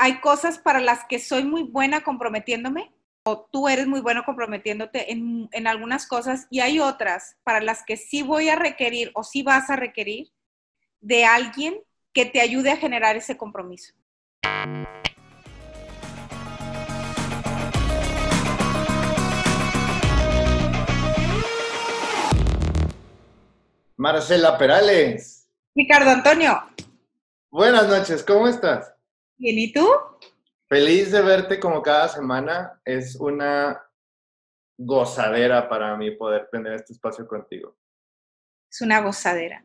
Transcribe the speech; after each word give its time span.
hay 0.00 0.20
cosas 0.20 0.58
para 0.58 0.80
las 0.80 1.04
que 1.06 1.18
soy 1.18 1.42
muy 1.44 1.64
buena 1.64 2.02
comprometiéndome, 2.02 2.94
o 3.24 3.48
tú 3.50 3.68
eres 3.68 3.88
muy 3.88 4.00
bueno 4.00 4.22
comprometiéndote 4.24 5.12
en, 5.12 5.48
en 5.50 5.66
algunas 5.66 6.06
cosas, 6.06 6.46
y 6.50 6.60
hay 6.60 6.78
otras 6.78 7.36
para 7.42 7.60
las 7.60 7.82
que 7.84 7.96
sí 7.96 8.22
voy 8.22 8.48
a 8.48 8.54
requerir 8.54 9.10
o 9.14 9.24
sí 9.24 9.42
vas 9.42 9.68
a 9.70 9.76
requerir 9.76 10.28
de 11.00 11.24
alguien 11.24 11.80
que 12.12 12.26
te 12.26 12.40
ayude 12.40 12.70
a 12.70 12.76
generar 12.76 13.16
ese 13.16 13.36
compromiso. 13.36 13.92
Marcela 23.96 24.56
Perales. 24.56 25.48
Ricardo 25.74 26.10
Antonio. 26.10 26.62
Buenas 27.50 27.88
noches, 27.88 28.22
¿cómo 28.22 28.46
estás? 28.46 28.97
Bien, 29.38 29.56
¿y 29.56 29.72
tú? 29.72 29.86
Feliz 30.68 31.12
de 31.12 31.22
verte 31.22 31.60
como 31.60 31.80
cada 31.80 32.08
semana. 32.08 32.80
Es 32.84 33.16
una 33.16 33.80
gozadera 34.76 35.68
para 35.68 35.96
mí 35.96 36.10
poder 36.10 36.48
tener 36.50 36.74
este 36.74 36.92
espacio 36.92 37.26
contigo. 37.26 37.76
Es 38.70 38.80
una 38.80 39.00
gozadera. 39.00 39.64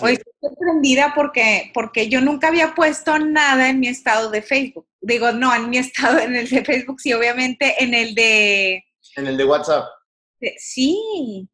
Hoy 0.00 0.14
estoy 0.14 0.32
sorprendida 0.40 1.12
porque, 1.14 1.70
porque 1.72 2.08
yo 2.08 2.20
nunca 2.20 2.48
había 2.48 2.74
puesto 2.74 3.18
nada 3.18 3.68
en 3.68 3.78
mi 3.78 3.88
estado 3.88 4.30
de 4.30 4.42
Facebook. 4.42 4.88
Digo, 5.00 5.30
no, 5.30 5.54
en 5.54 5.68
mi 5.68 5.78
estado, 5.78 6.18
en 6.18 6.34
el 6.34 6.48
de 6.48 6.64
Facebook, 6.64 7.00
sí, 7.00 7.12
obviamente, 7.12 7.74
en 7.82 7.94
el 7.94 8.14
de... 8.14 8.84
En 9.16 9.26
el 9.26 9.36
de 9.36 9.44
WhatsApp. 9.44 9.86
Sí, 10.58 11.48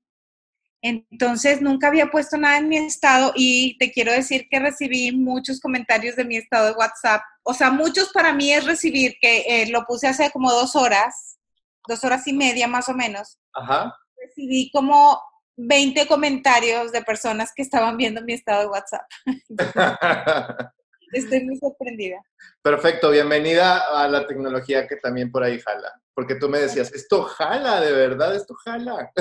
entonces, 0.82 1.62
nunca 1.62 1.86
había 1.86 2.10
puesto 2.10 2.36
nada 2.36 2.58
en 2.58 2.68
mi 2.68 2.76
estado 2.76 3.32
y 3.36 3.78
te 3.78 3.92
quiero 3.92 4.10
decir 4.12 4.48
que 4.50 4.58
recibí 4.58 5.12
muchos 5.12 5.60
comentarios 5.60 6.16
de 6.16 6.24
mi 6.24 6.36
estado 6.36 6.66
de 6.66 6.72
WhatsApp. 6.72 7.22
O 7.44 7.54
sea, 7.54 7.70
muchos 7.70 8.10
para 8.12 8.32
mí 8.32 8.52
es 8.52 8.66
recibir, 8.66 9.14
que 9.20 9.62
eh, 9.62 9.70
lo 9.70 9.84
puse 9.84 10.08
hace 10.08 10.28
como 10.32 10.50
dos 10.50 10.74
horas, 10.74 11.38
dos 11.86 12.02
horas 12.02 12.26
y 12.26 12.32
media 12.32 12.66
más 12.66 12.88
o 12.88 12.94
menos. 12.94 13.38
Ajá. 13.54 13.96
Recibí 14.20 14.72
como 14.72 15.22
20 15.56 16.08
comentarios 16.08 16.90
de 16.90 17.02
personas 17.02 17.52
que 17.54 17.62
estaban 17.62 17.96
viendo 17.96 18.20
mi 18.22 18.32
estado 18.32 18.62
de 18.62 18.66
WhatsApp. 18.66 19.06
Estoy 21.12 21.44
muy 21.44 21.58
sorprendida. 21.58 22.16
Perfecto, 22.60 23.10
bienvenida 23.10 24.02
a 24.02 24.08
la 24.08 24.26
tecnología 24.26 24.88
que 24.88 24.96
también 24.96 25.30
por 25.30 25.44
ahí 25.44 25.60
jala. 25.60 25.92
Porque 26.14 26.34
tú 26.34 26.48
me 26.48 26.58
decías, 26.58 26.92
esto 26.92 27.22
jala, 27.22 27.80
de 27.80 27.92
verdad, 27.92 28.34
esto 28.34 28.54
jala. 28.64 29.12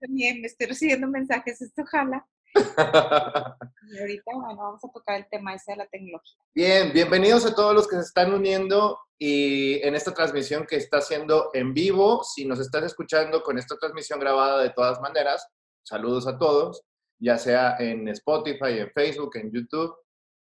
También 0.00 0.40
me 0.40 0.46
estoy 0.46 0.66
recibiendo 0.66 1.08
mensajes, 1.08 1.60
esto 1.60 1.84
jala. 1.86 2.26
y 2.54 3.98
ahorita, 3.98 4.32
bueno, 4.34 4.56
vamos 4.56 4.84
a 4.84 4.88
tocar 4.92 5.16
el 5.16 5.26
tema 5.30 5.54
ese 5.54 5.72
de 5.72 5.78
la 5.78 5.86
tecnología. 5.86 6.38
Bien, 6.54 6.92
bienvenidos 6.92 7.44
a 7.46 7.54
todos 7.54 7.74
los 7.74 7.88
que 7.88 7.96
se 7.96 8.02
están 8.02 8.32
uniendo 8.32 8.98
y 9.18 9.80
en 9.86 9.94
esta 9.94 10.14
transmisión 10.14 10.66
que 10.66 10.76
está 10.76 10.98
haciendo 10.98 11.50
en 11.52 11.74
vivo. 11.74 12.22
Si 12.24 12.44
nos 12.44 12.60
estás 12.60 12.84
escuchando 12.84 13.42
con 13.42 13.58
esta 13.58 13.76
transmisión 13.76 14.20
grabada 14.20 14.62
de 14.62 14.70
todas 14.70 15.00
maneras, 15.00 15.46
saludos 15.82 16.26
a 16.26 16.38
todos, 16.38 16.82
ya 17.20 17.38
sea 17.38 17.76
en 17.78 18.08
Spotify, 18.08 18.78
en 18.78 18.90
Facebook, 18.92 19.36
en 19.36 19.52
YouTube 19.52 19.94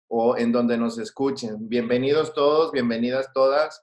o 0.08 0.36
en 0.36 0.52
donde 0.52 0.77
nos 0.77 0.98
escuchen. 0.98 1.68
Bienvenidos 1.68 2.32
todos, 2.34 2.72
bienvenidas 2.72 3.32
todas 3.32 3.82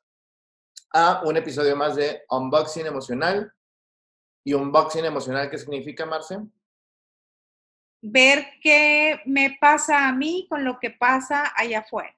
a 0.94 1.24
un 1.26 1.38
episodio 1.38 1.76
más 1.76 1.96
de 1.96 2.22
Unboxing 2.30 2.86
Emocional 2.86 3.52
y 4.44 4.54
unboxing 4.54 5.06
emocional, 5.06 5.50
¿qué 5.50 5.58
significa, 5.58 6.06
Marce? 6.06 6.40
Ver 8.02 8.46
qué 8.62 9.22
me 9.26 9.58
pasa 9.60 10.08
a 10.08 10.14
mí 10.14 10.46
con 10.50 10.66
lo 10.66 10.80
que 10.80 10.92
pasa 10.92 11.54
allá 11.56 11.80
afuera. 11.80 12.16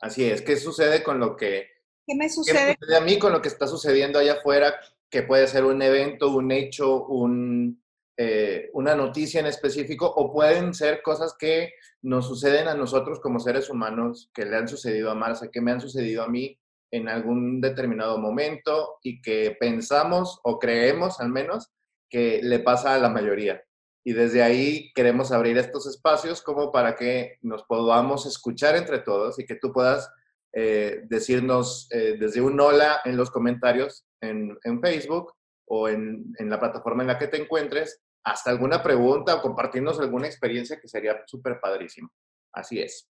Así 0.00 0.24
es, 0.24 0.42
¿qué 0.42 0.56
sucede 0.56 1.02
con 1.02 1.18
lo 1.18 1.36
que... 1.36 1.68
¿Qué 2.06 2.14
me 2.14 2.28
sucede? 2.28 2.76
a 2.96 3.00
mí 3.00 3.18
con 3.18 3.32
lo 3.32 3.42
que 3.42 3.48
está 3.48 3.66
sucediendo 3.66 4.18
allá 4.18 4.34
afuera? 4.34 4.78
Que 5.10 5.22
puede 5.22 5.48
ser 5.48 5.64
un 5.64 5.82
evento, 5.82 6.30
un 6.30 6.52
hecho, 6.52 7.04
un, 7.06 7.82
eh, 8.16 8.70
una 8.74 8.94
noticia 8.94 9.40
en 9.40 9.46
específico, 9.46 10.06
o 10.06 10.32
pueden 10.32 10.72
ser 10.72 11.02
cosas 11.02 11.34
que 11.36 11.72
nos 12.02 12.28
suceden 12.28 12.68
a 12.68 12.74
nosotros 12.74 13.18
como 13.18 13.40
seres 13.40 13.68
humanos, 13.68 14.30
que 14.32 14.44
le 14.44 14.56
han 14.56 14.68
sucedido 14.68 15.10
a 15.10 15.16
Marce, 15.16 15.50
que 15.50 15.60
me 15.60 15.72
han 15.72 15.80
sucedido 15.80 16.22
a 16.22 16.28
mí, 16.28 16.56
en 16.90 17.08
algún 17.08 17.60
determinado 17.60 18.18
momento 18.18 18.98
y 19.02 19.20
que 19.20 19.56
pensamos 19.58 20.40
o 20.44 20.58
creemos 20.58 21.20
al 21.20 21.30
menos 21.30 21.72
que 22.08 22.40
le 22.42 22.60
pasa 22.60 22.94
a 22.94 22.98
la 22.98 23.08
mayoría. 23.08 23.62
Y 24.04 24.12
desde 24.12 24.42
ahí 24.42 24.92
queremos 24.94 25.32
abrir 25.32 25.58
estos 25.58 25.86
espacios 25.86 26.40
como 26.40 26.70
para 26.70 26.94
que 26.94 27.38
nos 27.42 27.64
podamos 27.64 28.24
escuchar 28.24 28.76
entre 28.76 29.00
todos 29.00 29.38
y 29.38 29.46
que 29.46 29.56
tú 29.56 29.72
puedas 29.72 30.08
eh, 30.52 31.02
decirnos 31.08 31.88
eh, 31.90 32.16
desde 32.18 32.40
un 32.40 32.58
hola 32.60 33.00
en 33.04 33.16
los 33.16 33.30
comentarios 33.30 34.06
en, 34.20 34.56
Facebook 34.80 35.34
o 35.68 35.88
en, 35.88 36.32
en, 36.38 36.48
la 36.48 36.60
plataforma 36.60 37.02
en 37.02 37.08
la 37.08 37.18
que 37.18 37.26
te 37.26 37.36
encuentres, 37.40 38.00
hasta 38.24 38.50
alguna 38.50 38.82
pregunta 38.82 39.34
o 39.34 39.42
compartirnos 39.42 40.00
alguna 40.00 40.26
experiencia 40.26 40.80
que 40.80 40.88
sería 40.88 41.20
súper 41.26 41.60
padrísimo. 41.60 42.10
Así 42.52 42.80
es. 42.80 43.10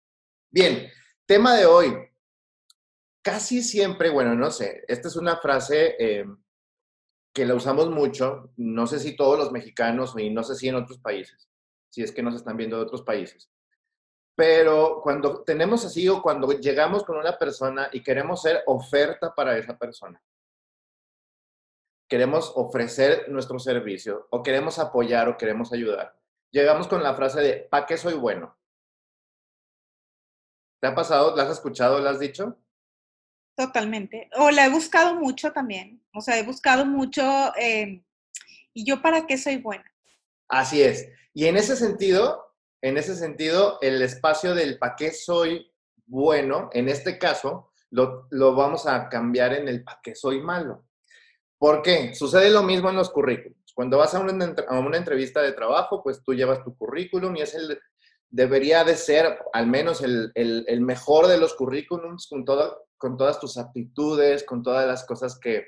Bien, 0.50 0.88
tema 1.26 1.56
de 1.56 1.66
hoy, 1.66 1.94
casi 3.26 3.60
siempre, 3.60 4.08
bueno, 4.08 4.36
no 4.36 4.52
sé, 4.52 4.84
esta 4.86 5.08
es 5.08 5.16
una 5.16 5.38
frase 5.38 5.96
eh, 5.98 6.24
que 7.34 7.44
la 7.44 7.56
usamos 7.56 7.90
mucho, 7.90 8.52
no 8.56 8.86
sé 8.86 9.00
si 9.00 9.16
todos 9.16 9.36
los 9.36 9.50
mexicanos 9.50 10.14
y 10.16 10.30
no 10.30 10.44
sé 10.44 10.54
si 10.54 10.68
en 10.68 10.76
otros 10.76 11.00
países, 11.00 11.50
si 11.90 12.04
es 12.04 12.12
que 12.12 12.22
nos 12.22 12.36
están 12.36 12.56
viendo 12.56 12.76
de 12.76 12.84
otros 12.84 13.02
países, 13.02 13.50
pero 14.36 15.00
cuando 15.02 15.42
tenemos 15.42 15.84
así 15.84 16.08
o 16.08 16.22
cuando 16.22 16.52
llegamos 16.52 17.02
con 17.02 17.16
una 17.16 17.36
persona 17.36 17.90
y 17.92 18.00
queremos 18.00 18.42
ser 18.42 18.62
oferta 18.66 19.34
para 19.34 19.58
esa 19.58 19.76
persona, 19.76 20.22
queremos 22.08 22.52
ofrecer 22.54 23.28
nuestro 23.28 23.58
servicio 23.58 24.28
o 24.30 24.40
queremos 24.40 24.78
apoyar 24.78 25.28
o 25.28 25.36
queremos 25.36 25.72
ayudar, 25.72 26.16
llegamos 26.52 26.86
con 26.86 27.02
la 27.02 27.12
frase 27.16 27.40
de, 27.40 27.66
¿para 27.68 27.86
qué 27.86 27.96
soy 27.96 28.14
bueno? 28.14 28.56
¿Te 30.80 30.86
ha 30.86 30.94
pasado? 30.94 31.34
¿La 31.34 31.42
has 31.42 31.50
escuchado? 31.50 31.98
¿La 31.98 32.10
has 32.10 32.20
dicho? 32.20 32.56
Totalmente. 33.56 34.28
O 34.34 34.50
la 34.50 34.66
he 34.66 34.70
buscado 34.70 35.14
mucho 35.14 35.50
también. 35.52 36.02
O 36.12 36.20
sea, 36.20 36.38
he 36.38 36.42
buscado 36.42 36.84
mucho. 36.84 37.22
Eh, 37.56 38.02
¿Y 38.74 38.84
yo 38.84 39.00
para 39.00 39.26
qué 39.26 39.38
soy 39.38 39.56
buena? 39.56 39.90
Así 40.48 40.82
es. 40.82 41.08
Y 41.32 41.46
en 41.46 41.56
ese 41.56 41.74
sentido, 41.74 42.54
en 42.82 42.98
ese 42.98 43.16
sentido, 43.16 43.78
el 43.80 44.02
espacio 44.02 44.54
del 44.54 44.78
para 44.78 44.94
qué 44.96 45.10
soy 45.12 45.72
bueno, 46.04 46.68
en 46.72 46.88
este 46.88 47.18
caso, 47.18 47.72
lo, 47.90 48.28
lo 48.30 48.54
vamos 48.54 48.86
a 48.86 49.08
cambiar 49.08 49.54
en 49.54 49.68
el 49.68 49.82
para 49.82 50.00
qué 50.02 50.14
soy 50.14 50.40
malo. 50.40 50.86
¿Por 51.58 51.82
qué? 51.82 52.14
Sucede 52.14 52.50
lo 52.50 52.62
mismo 52.62 52.90
en 52.90 52.96
los 52.96 53.10
currículums. 53.10 53.72
Cuando 53.74 53.98
vas 53.98 54.14
a 54.14 54.20
una, 54.20 54.54
a 54.68 54.78
una 54.78 54.98
entrevista 54.98 55.40
de 55.40 55.52
trabajo, 55.52 56.02
pues 56.02 56.22
tú 56.22 56.34
llevas 56.34 56.62
tu 56.62 56.76
currículum 56.76 57.34
y 57.36 57.42
es 57.42 57.54
el, 57.54 57.78
debería 58.36 58.84
de 58.84 58.96
ser 58.96 59.38
al 59.54 59.66
menos 59.66 60.02
el, 60.02 60.30
el, 60.34 60.80
mejor 60.82 61.26
de 61.26 61.38
los 61.38 61.54
currículums 61.54 62.26
con 62.28 62.44
todo, 62.44 62.86
con 62.98 63.16
todas 63.16 63.40
tus 63.40 63.56
aptitudes, 63.56 64.44
con 64.44 64.62
todas 64.62 64.86
las 64.86 65.06
cosas 65.06 65.40
que, 65.40 65.64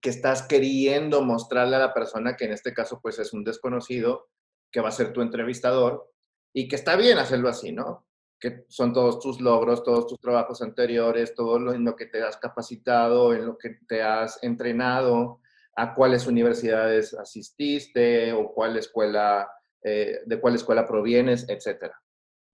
que 0.00 0.08
estás 0.08 0.42
queriendo 0.44 1.20
mostrarle 1.20 1.76
a 1.76 1.80
la 1.80 1.92
persona, 1.92 2.36
que 2.36 2.46
en 2.46 2.52
este 2.52 2.72
caso 2.72 3.00
pues 3.02 3.18
es 3.18 3.34
un 3.34 3.44
desconocido, 3.44 4.30
que 4.72 4.80
va 4.80 4.88
a 4.88 4.92
ser 4.92 5.12
tu 5.12 5.20
entrevistador, 5.20 6.10
y 6.54 6.68
que 6.68 6.76
está 6.76 6.96
bien 6.96 7.18
hacerlo 7.18 7.50
así, 7.50 7.70
¿no? 7.70 8.06
Que 8.40 8.64
son 8.68 8.94
todos 8.94 9.20
tus 9.20 9.38
logros, 9.38 9.84
todos 9.84 10.06
tus 10.06 10.18
trabajos 10.18 10.62
anteriores, 10.62 11.34
todo 11.34 11.58
lo 11.58 11.74
en 11.74 11.84
lo 11.84 11.96
que 11.96 12.06
te 12.06 12.22
has 12.22 12.38
capacitado, 12.38 13.34
en 13.34 13.44
lo 13.44 13.58
que 13.58 13.76
te 13.86 14.00
has 14.02 14.42
entrenado, 14.42 15.42
a 15.76 15.94
cuáles 15.94 16.26
universidades 16.26 17.12
asististe 17.12 18.32
o 18.32 18.54
cuál 18.54 18.78
escuela, 18.78 19.46
eh, 19.86 20.20
de 20.26 20.40
cuál 20.40 20.54
escuela 20.56 20.86
provienes, 20.86 21.48
etcétera 21.48 21.96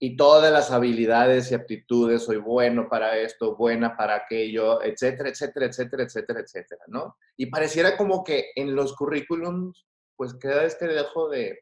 y 0.04 0.16
todas 0.16 0.53
las 0.53 0.72
habilidades 0.72 1.53
y 1.53 1.54
aptitudes, 1.54 2.25
soy 2.25 2.38
bueno 2.38 2.88
para 2.88 3.19
esto, 3.19 3.54
buena 3.54 3.96
para 3.96 4.17
aquello, 4.17 4.82
etcétera, 4.82 5.29
etcétera, 5.29 5.67
etcétera, 5.67 6.02
etcétera, 6.02 6.40
etcétera, 6.40 6.82
¿no? 6.88 7.17
Y 7.37 7.46
pareciera 7.46 7.96
como 7.96 8.25
que 8.25 8.50
en 8.56 8.75
los 8.75 8.96
currículums, 8.96 9.87
pues 10.17 10.34
queda 10.34 10.64
este 10.64 10.88
dejo 10.88 11.29
de, 11.29 11.61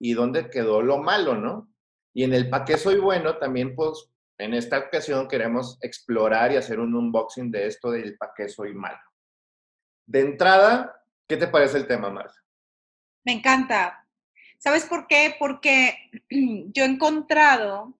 ¿y 0.00 0.14
dónde 0.14 0.50
quedó 0.50 0.82
lo 0.82 0.98
malo, 0.98 1.36
no? 1.36 1.72
Y 2.12 2.24
en 2.24 2.34
el 2.34 2.50
pa' 2.50 2.64
qué 2.64 2.76
soy 2.76 2.98
bueno, 2.98 3.38
también, 3.38 3.76
pues, 3.76 4.10
en 4.36 4.52
esta 4.52 4.80
ocasión 4.80 5.28
queremos 5.28 5.78
explorar 5.82 6.50
y 6.50 6.56
hacer 6.56 6.80
un 6.80 6.96
unboxing 6.96 7.52
de 7.52 7.68
esto 7.68 7.92
del 7.92 8.16
pa' 8.16 8.32
qué 8.36 8.48
soy 8.48 8.74
malo. 8.74 8.98
De 10.04 10.18
entrada, 10.18 11.00
¿qué 11.28 11.36
te 11.36 11.46
parece 11.46 11.78
el 11.78 11.86
tema, 11.86 12.10
Marcia? 12.10 12.42
Me 13.24 13.34
encanta, 13.34 13.99
¿Sabes 14.60 14.84
por 14.84 15.06
qué? 15.06 15.34
Porque 15.38 15.96
yo 16.30 16.84
he 16.84 16.86
encontrado, 16.86 17.98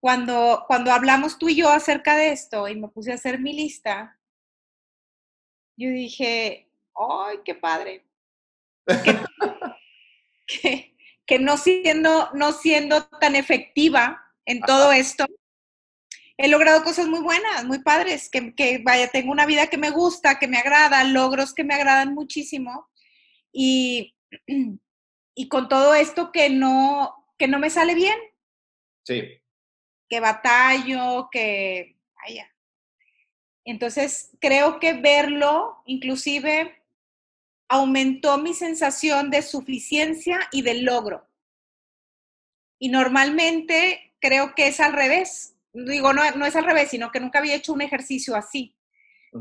cuando, 0.00 0.64
cuando 0.66 0.90
hablamos 0.92 1.38
tú 1.38 1.50
y 1.50 1.56
yo 1.56 1.68
acerca 1.68 2.16
de 2.16 2.32
esto 2.32 2.68
y 2.68 2.74
me 2.74 2.88
puse 2.88 3.12
a 3.12 3.16
hacer 3.16 3.38
mi 3.38 3.52
lista, 3.52 4.18
yo 5.76 5.90
dije, 5.90 6.70
¡ay, 6.96 7.38
qué 7.44 7.54
padre! 7.54 8.04
Que, 8.86 9.20
que, 11.26 11.38
no, 11.38 11.58
siendo, 11.58 12.30
no 12.32 12.52
siendo 12.52 13.06
tan 13.06 13.36
efectiva 13.36 14.24
en 14.46 14.60
todo 14.60 14.90
esto, 14.92 15.26
he 16.38 16.48
logrado 16.48 16.82
cosas 16.82 17.08
muy 17.08 17.20
buenas, 17.20 17.66
muy 17.66 17.80
padres, 17.80 18.30
que, 18.30 18.54
que, 18.54 18.78
vaya, 18.78 19.10
tengo 19.10 19.30
una 19.30 19.44
vida 19.44 19.66
que 19.66 19.76
me 19.76 19.90
gusta, 19.90 20.38
que 20.38 20.48
me 20.48 20.56
agrada, 20.56 21.04
logros 21.04 21.52
que 21.52 21.64
me 21.64 21.74
agradan 21.74 22.14
muchísimo. 22.14 22.88
Y, 23.52 24.14
y 25.38 25.48
con 25.48 25.68
todo 25.68 25.94
esto 25.94 26.32
que 26.32 26.50
no, 26.50 27.14
que 27.38 27.46
no 27.46 27.60
me 27.60 27.70
sale 27.70 27.94
bien. 27.94 28.18
Sí. 29.04 29.22
Que 30.08 30.18
batallo, 30.18 31.28
que... 31.30 31.96
Vaya. 32.16 32.52
Entonces, 33.64 34.32
creo 34.40 34.80
que 34.80 34.94
verlo, 34.94 35.80
inclusive, 35.86 36.82
aumentó 37.68 38.38
mi 38.38 38.52
sensación 38.52 39.30
de 39.30 39.42
suficiencia 39.42 40.40
y 40.50 40.62
de 40.62 40.82
logro. 40.82 41.24
Y 42.80 42.88
normalmente 42.88 44.12
creo 44.18 44.56
que 44.56 44.66
es 44.66 44.80
al 44.80 44.92
revés. 44.92 45.54
Digo, 45.72 46.12
no, 46.12 46.28
no 46.32 46.46
es 46.46 46.56
al 46.56 46.64
revés, 46.64 46.90
sino 46.90 47.12
que 47.12 47.20
nunca 47.20 47.38
había 47.38 47.54
hecho 47.54 47.72
un 47.72 47.82
ejercicio 47.82 48.34
así. 48.34 48.74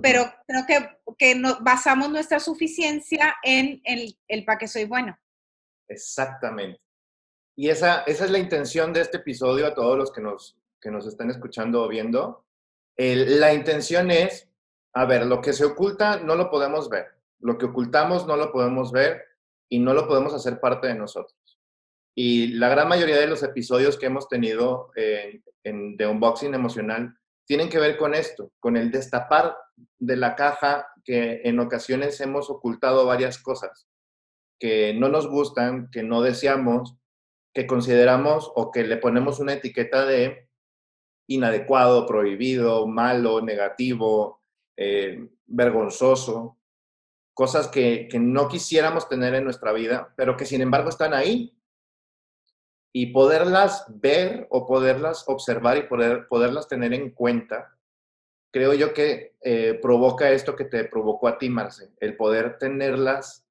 Pero 0.04 0.32
creo 0.46 0.68
que, 0.68 0.90
que 1.18 1.42
basamos 1.62 2.12
nuestra 2.12 2.40
suficiencia 2.40 3.36
en 3.42 3.82
el, 3.84 4.16
el 4.28 4.46
para 4.46 4.60
que 4.60 4.68
soy 4.68 4.84
bueno. 4.84 5.18
Exactamente. 5.88 6.82
Y 7.56 7.70
esa, 7.70 8.02
esa 8.02 8.26
es 8.26 8.32
la 8.32 8.38
intención 8.38 8.94
de 8.94 9.02
este 9.02 9.18
episodio 9.18 9.66
a 9.66 9.74
todos 9.74 9.98
los 9.98 10.12
que 10.12 10.22
nos, 10.22 10.58
que 10.80 10.92
nos 10.92 11.08
están 11.08 11.30
escuchando 11.30 11.84
o 11.84 11.88
viendo. 11.88 12.46
la 12.98 13.54
intención 13.54 14.12
es, 14.12 14.48
a 14.94 15.06
ver, 15.06 15.26
lo 15.26 15.42
que 15.42 15.54
se 15.54 15.66
oculta 15.66 16.20
no 16.20 16.36
lo 16.36 16.50
podemos 16.50 16.90
ver. 16.90 17.08
Lo 17.40 17.58
que 17.58 17.66
ocultamos 17.66 18.28
no 18.28 18.36
lo 18.36 18.52
podemos 18.52 18.92
ver 18.92 19.24
y 19.70 19.80
no 19.80 19.94
lo 19.94 20.08
podemos 20.08 20.34
hacer 20.34 20.60
parte 20.60 20.88
de 20.88 20.96
nosotros. 20.96 21.36
Y 22.16 22.54
la 22.54 22.70
gran 22.70 22.88
mayoría 22.88 23.20
de 23.20 23.28
los 23.28 23.44
episodios 23.44 23.98
que 23.98 24.08
hemos 24.08 24.28
tenido 24.28 24.92
en, 24.96 25.98
de 25.98 26.08
unboxing 26.08 26.54
emocional 26.54 27.16
tienen 27.46 27.70
que 27.70 27.80
ver 27.80 27.98
con 27.98 28.14
esto, 28.14 28.52
con 28.60 28.76
el 28.76 28.92
destapar 28.92 29.56
de 30.00 30.16
la 30.16 30.36
caja 30.36 30.88
que 31.04 31.42
en 31.44 31.60
ocasiones 31.60 32.20
hemos 32.22 32.50
ocultado 32.50 33.06
varias 33.06 33.38
cosas 33.38 33.88
que 34.60 34.94
no 34.94 35.10
nos 35.10 35.28
gustan, 35.28 35.90
que 35.92 36.04
no 36.04 36.22
deseamos, 36.22 36.96
que 37.54 37.68
consideramos 37.68 38.52
o 38.56 38.72
que 38.72 38.84
le 38.84 38.98
ponemos 38.98 39.40
una 39.40 39.54
etiqueta 39.54 40.06
de 40.06 40.48
inadecuado, 41.28 42.06
prohibido, 42.06 42.88
malo, 42.88 43.42
negativo, 43.42 44.42
eh, 44.78 45.28
vergonzoso, 45.46 46.58
cosas 47.34 47.68
que, 47.68 48.08
que 48.10 48.20
no 48.20 48.48
quisiéramos 48.48 49.10
tener 49.10 49.36
en 49.36 49.44
nuestra 49.44 49.72
vida, 49.74 50.14
pero 50.16 50.38
que 50.38 50.46
sin 50.46 50.62
embargo 50.62 50.90
están 50.90 51.14
ahí. 51.14 51.54
Y 52.94 53.08
poderlas 53.08 53.86
ver 53.90 54.48
o 54.50 54.66
poderlas 54.66 55.24
observar 55.28 55.78
y 55.78 55.84
poder, 55.84 56.28
poderlas 56.28 56.68
tener 56.68 56.94
en 56.94 57.12
cuenta, 57.12 57.78
creo 58.52 58.74
yo 58.74 58.94
que 58.94 59.36
eh, 59.42 59.78
provoca 59.82 60.32
esto 60.32 60.56
que 60.56 60.66
te 60.66 60.86
provocó 60.86 61.28
a 61.28 61.38
ti, 61.38 61.50
Marce, 61.50 61.92
el 62.00 62.16
poder 62.16 62.58
tenerlas 62.58 63.47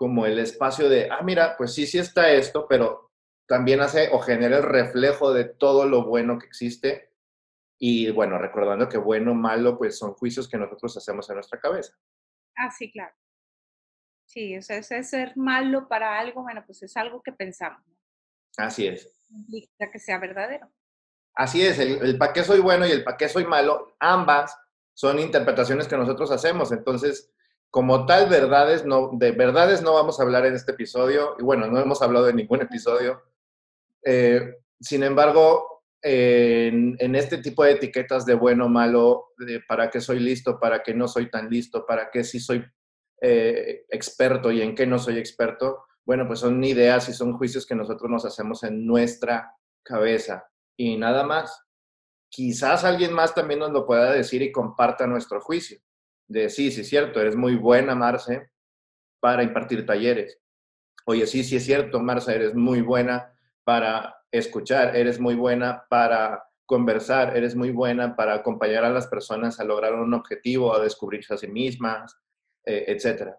como 0.00 0.24
el 0.24 0.38
espacio 0.38 0.88
de, 0.88 1.10
ah, 1.10 1.20
mira, 1.22 1.56
pues 1.58 1.74
sí, 1.74 1.86
sí 1.86 1.98
está 1.98 2.30
esto, 2.30 2.66
pero 2.66 3.10
también 3.46 3.82
hace 3.82 4.08
o 4.12 4.18
genera 4.18 4.56
el 4.56 4.62
reflejo 4.62 5.34
de 5.34 5.44
todo 5.44 5.86
lo 5.86 6.06
bueno 6.06 6.38
que 6.38 6.46
existe. 6.46 7.12
Y 7.78 8.10
bueno, 8.10 8.38
recordando 8.38 8.88
que 8.88 8.96
bueno, 8.96 9.34
malo, 9.34 9.76
pues 9.76 9.98
son 9.98 10.14
juicios 10.14 10.48
que 10.48 10.56
nosotros 10.56 10.96
hacemos 10.96 11.28
en 11.28 11.34
nuestra 11.34 11.60
cabeza. 11.60 11.92
Ah, 12.56 12.70
sí, 12.70 12.90
claro. 12.90 13.14
Sí, 14.24 14.56
o 14.56 14.62
sea, 14.62 14.78
ese 14.78 15.02
ser 15.02 15.36
malo 15.36 15.86
para 15.86 16.18
algo, 16.18 16.44
bueno, 16.44 16.62
pues 16.64 16.82
es 16.82 16.96
algo 16.96 17.20
que 17.22 17.32
pensamos. 17.32 17.84
Así 18.56 18.86
es. 18.86 19.22
que 19.92 19.98
sea 19.98 20.18
verdadero. 20.18 20.72
Así 21.34 21.60
es, 21.60 21.78
el, 21.78 22.00
el 22.00 22.16
para 22.16 22.32
qué 22.32 22.42
soy 22.42 22.60
bueno 22.60 22.86
y 22.86 22.90
el 22.90 23.04
para 23.04 23.18
qué 23.18 23.28
soy 23.28 23.44
malo, 23.44 23.96
ambas 24.00 24.56
son 24.94 25.18
interpretaciones 25.18 25.86
que 25.86 25.98
nosotros 25.98 26.30
hacemos. 26.30 26.72
Entonces, 26.72 27.30
como 27.70 28.06
tal, 28.06 28.28
verdades 28.28 28.84
no, 28.84 29.10
de 29.12 29.32
verdades 29.32 29.82
no 29.82 29.94
vamos 29.94 30.18
a 30.18 30.24
hablar 30.24 30.46
en 30.46 30.54
este 30.54 30.72
episodio, 30.72 31.36
y 31.38 31.42
bueno, 31.42 31.66
no 31.66 31.78
hemos 31.78 32.02
hablado 32.02 32.28
en 32.28 32.36
ningún 32.36 32.62
episodio. 32.62 33.22
Eh, 34.04 34.56
sin 34.80 35.02
embargo, 35.02 35.84
en, 36.02 36.96
en, 36.98 37.14
este 37.14 37.38
tipo 37.38 37.62
de 37.62 37.72
etiquetas 37.72 38.24
de 38.24 38.34
bueno, 38.34 38.68
malo, 38.68 39.32
de 39.38 39.60
para 39.60 39.90
qué 39.90 40.00
soy 40.00 40.18
listo, 40.18 40.58
para 40.58 40.82
qué 40.82 40.94
no 40.94 41.06
soy 41.06 41.30
tan 41.30 41.50
listo, 41.50 41.84
para 41.86 42.10
qué 42.10 42.24
sí 42.24 42.40
soy 42.40 42.64
eh, 43.22 43.84
experto 43.90 44.50
y 44.50 44.62
en 44.62 44.74
qué 44.74 44.86
no 44.86 44.98
soy 44.98 45.18
experto, 45.18 45.84
bueno, 46.06 46.26
pues 46.26 46.38
son 46.40 46.64
ideas 46.64 47.06
y 47.10 47.12
son 47.12 47.36
juicios 47.36 47.66
que 47.66 47.74
nosotros 47.74 48.10
nos 48.10 48.24
hacemos 48.24 48.62
en 48.62 48.86
nuestra 48.86 49.54
cabeza 49.82 50.48
y 50.74 50.96
nada 50.96 51.22
más. 51.24 51.66
Quizás 52.30 52.84
alguien 52.84 53.12
más 53.12 53.34
también 53.34 53.60
nos 53.60 53.72
lo 53.72 53.86
pueda 53.86 54.12
decir 54.12 54.40
y 54.40 54.50
comparta 54.50 55.06
nuestro 55.06 55.40
juicio. 55.40 55.78
De 56.30 56.48
sí, 56.48 56.70
sí 56.70 56.82
es 56.82 56.88
cierto, 56.88 57.20
eres 57.20 57.34
muy 57.34 57.56
buena, 57.56 57.96
Marce, 57.96 58.50
para 59.18 59.42
impartir 59.42 59.84
talleres. 59.84 60.38
Oye, 61.04 61.26
sí, 61.26 61.42
sí 61.42 61.56
es 61.56 61.64
cierto, 61.64 61.98
Marce, 61.98 62.32
eres 62.32 62.54
muy 62.54 62.82
buena 62.82 63.36
para 63.64 64.16
escuchar, 64.30 64.94
eres 64.94 65.18
muy 65.18 65.34
buena 65.34 65.84
para 65.90 66.44
conversar, 66.66 67.36
eres 67.36 67.56
muy 67.56 67.72
buena 67.72 68.14
para 68.14 68.34
acompañar 68.34 68.84
a 68.84 68.90
las 68.90 69.08
personas 69.08 69.58
a 69.58 69.64
lograr 69.64 69.92
un 69.94 70.14
objetivo, 70.14 70.72
a 70.72 70.80
descubrirse 70.80 71.34
a 71.34 71.36
sí 71.36 71.48
mismas, 71.48 72.16
eh, 72.64 72.84
etcétera. 72.86 73.36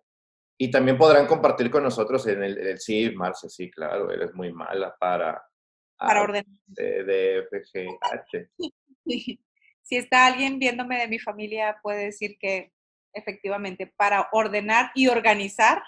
Y 0.58 0.70
también 0.70 0.98
podrán 0.98 1.28
compartir 1.28 1.72
con 1.72 1.84
nosotros 1.84 2.28
en 2.28 2.44
el, 2.44 2.78
sí, 2.78 3.10
Marce, 3.16 3.50
sí, 3.50 3.72
claro, 3.72 4.12
eres 4.12 4.34
muy 4.34 4.52
mala 4.52 4.94
para... 5.00 5.42
Para 5.98 6.24
ordenar. 6.24 6.46
De, 6.68 7.48
Si 9.82 9.98
está 9.98 10.28
alguien 10.28 10.60
viéndome 10.60 11.00
de 11.00 11.08
mi 11.08 11.20
familia, 11.20 11.78
puede 11.82 12.06
decir 12.06 12.38
que 12.40 12.72
efectivamente 13.14 13.92
para 13.96 14.30
ordenar 14.32 14.92
y 14.96 15.08
organizar, 15.08 15.84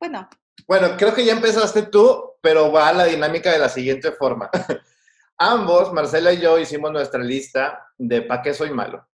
bueno. 0.00 0.28
Bueno, 0.66 0.96
creo 0.96 1.14
que 1.14 1.24
ya 1.24 1.32
empezaste 1.32 1.82
tú, 1.82 2.34
pero 2.40 2.70
va 2.72 2.92
la 2.92 3.04
dinámica 3.04 3.50
de 3.52 3.58
la 3.58 3.68
siguiente 3.68 4.12
forma. 4.12 4.50
Ambos, 5.38 5.92
Marcela 5.92 6.32
y 6.32 6.40
yo, 6.40 6.58
hicimos 6.58 6.92
nuestra 6.92 7.22
lista 7.22 7.86
de 7.96 8.22
para 8.22 8.42
qué 8.42 8.54
soy 8.54 8.70
malo 8.70 9.10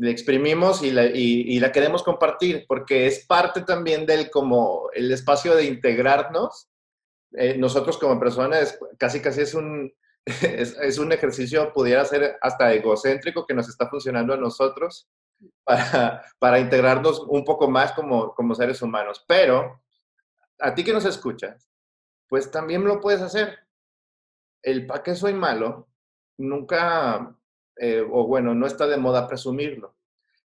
le 0.00 0.10
exprimimos 0.10 0.82
y 0.82 0.92
la, 0.92 1.04
y, 1.04 1.60
la, 1.60 1.72
queremos 1.72 2.02
compartir, 2.02 2.64
porque 2.66 3.06
es 3.06 3.26
parte 3.26 3.60
también 3.60 4.06
del 4.06 4.30
como 4.30 4.88
el 4.94 5.12
espacio 5.12 5.54
de 5.54 5.64
integrarnos. 5.64 6.70
Eh, 7.32 7.58
nosotros 7.58 7.98
como 7.98 8.18
personas, 8.18 8.78
casi 8.96 9.20
casi 9.20 9.42
es 9.42 9.52
un, 9.52 9.92
es, 10.24 10.98
un 10.98 11.12
ejercicio, 11.12 11.70
pudiera 11.74 12.02
ser 12.06 12.38
hasta 12.40 12.72
egocéntrico, 12.72 13.46
que 13.46 13.52
nos 13.52 13.68
está 13.68 13.90
funcionando 13.90 14.32
a 14.32 14.38
nosotros 14.38 15.06
para, 16.38 16.60
integrarnos 16.60 17.20
un 17.20 17.44
poco 17.44 17.68
más 17.68 17.92
como, 17.92 18.34
como 18.34 18.54
seres 18.54 18.82
humanos. 18.82 19.24
Pero 19.26 19.80
a 20.58 20.74
ti 20.74 20.84
que 20.84 20.92
nos 20.92 21.04
escuchas, 21.04 21.68
pues 22.28 22.50
también 22.50 22.84
lo 22.84 23.00
puedes 23.00 23.20
hacer. 23.20 23.58
El 24.62 24.86
para 24.86 25.02
qué 25.02 25.14
soy 25.14 25.32
malo 25.32 25.88
nunca 26.36 27.36
eh, 27.76 28.06
o 28.10 28.26
bueno, 28.26 28.54
no 28.54 28.66
está 28.66 28.86
de 28.86 28.98
moda 28.98 29.26
presumirlo, 29.26 29.94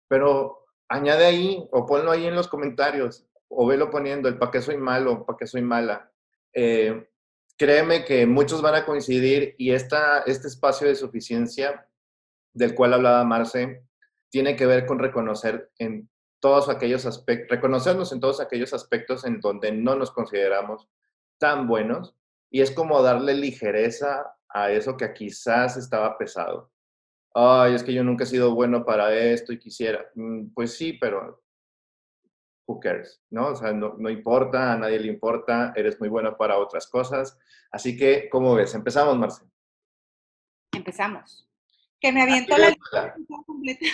pero 0.08 0.66
añade 0.88 1.26
ahí 1.26 1.68
o 1.72 1.86
ponlo 1.86 2.12
ahí 2.12 2.28
en 2.28 2.36
los 2.36 2.48
comentarios 2.48 3.26
o 3.48 3.66
velo 3.66 3.90
poniendo 3.90 4.30
el 4.30 4.38
para 4.38 4.52
qué 4.52 4.62
soy 4.62 4.78
malo, 4.78 5.26
para 5.26 5.38
qué 5.38 5.48
soy 5.48 5.64
mala. 5.64 6.12
Eh, 6.54 7.10
créeme 7.58 8.06
que 8.06 8.28
muchos 8.28 8.62
van 8.62 8.76
a 8.76 8.86
coincidir 8.86 9.56
y 9.58 9.72
esta, 9.72 10.20
este 10.28 10.48
espacio 10.48 10.88
de 10.88 10.96
suficiencia 10.96 11.88
del 12.54 12.76
cual 12.76 12.94
hablaba 12.94 13.24
Marce 13.24 13.84
tiene 14.34 14.58
que 14.58 14.66
ver 14.66 14.86
con 14.86 14.98
reconocer 14.98 15.72
en 15.78 16.10
todos 16.42 16.68
aquellos 16.68 17.06
aspectos, 17.06 17.56
reconocernos 17.56 18.12
en 18.12 18.20
todos 18.20 18.42
aquellos 18.42 18.74
aspectos 18.74 19.24
en 19.26 19.40
donde 19.40 19.72
no 19.72 19.96
nos 19.96 20.12
consideramos 20.12 20.90
tan 21.38 21.68
buenos 21.68 22.18
y 22.50 22.62
es 22.62 22.72
como 22.72 23.02
darle 23.02 23.36
ligereza 23.36 24.36
a 24.50 24.72
eso 24.72 24.98
que 24.98 25.14
quizás 25.14 25.78
estaba 25.78 26.18
pesado 26.18 26.74
ay, 27.34 27.74
es 27.74 27.84
que 27.84 27.94
yo 27.94 28.04
nunca 28.04 28.24
he 28.24 28.28
sido 28.28 28.54
bueno 28.54 28.86
para 28.86 29.14
esto 29.14 29.54
y 29.54 29.60
quisiera. 29.60 30.06
Mm, 30.16 30.54
pues 30.54 30.78
sí, 30.78 30.94
pero 30.94 31.42
who 32.68 32.80
cares, 32.80 33.22
¿no? 33.30 33.50
O 33.50 33.56
sea, 33.56 33.74
no, 33.74 34.10
importa, 34.10 34.74
a 34.74 34.78
nadie 34.78 35.00
le 35.00 35.08
importa, 35.08 35.74
eres 35.76 36.00
muy 36.00 36.10
bueno 36.10 36.38
para 36.38 36.58
otras 36.58 36.88
cosas. 36.88 37.38
Así 37.72 37.98
que, 37.98 38.30
¿cómo 38.30 38.56
ves? 38.56 38.74
Empezamos, 38.76 39.18
Marce. 39.18 39.44
Empezamos. 40.74 41.50
Que 42.04 42.12
me 42.12 42.22
aviento 42.22 42.58
la 42.58 42.70
lista 42.70 43.16
completa. 43.46 43.86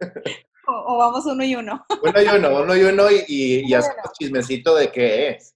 o, 0.66 0.96
vamos 0.96 1.26
uno 1.26 1.44
y 1.44 1.54
uno. 1.54 1.84
uno 2.02 2.22
y 2.22 2.28
uno, 2.28 2.62
uno 2.62 2.76
y 2.76 2.82
uno 2.82 3.10
y, 3.10 3.24
y, 3.28 3.70
y 3.70 3.74
hacemos 3.74 4.10
chismecito 4.18 4.74
de 4.74 4.90
qué 4.90 5.28
es. 5.28 5.54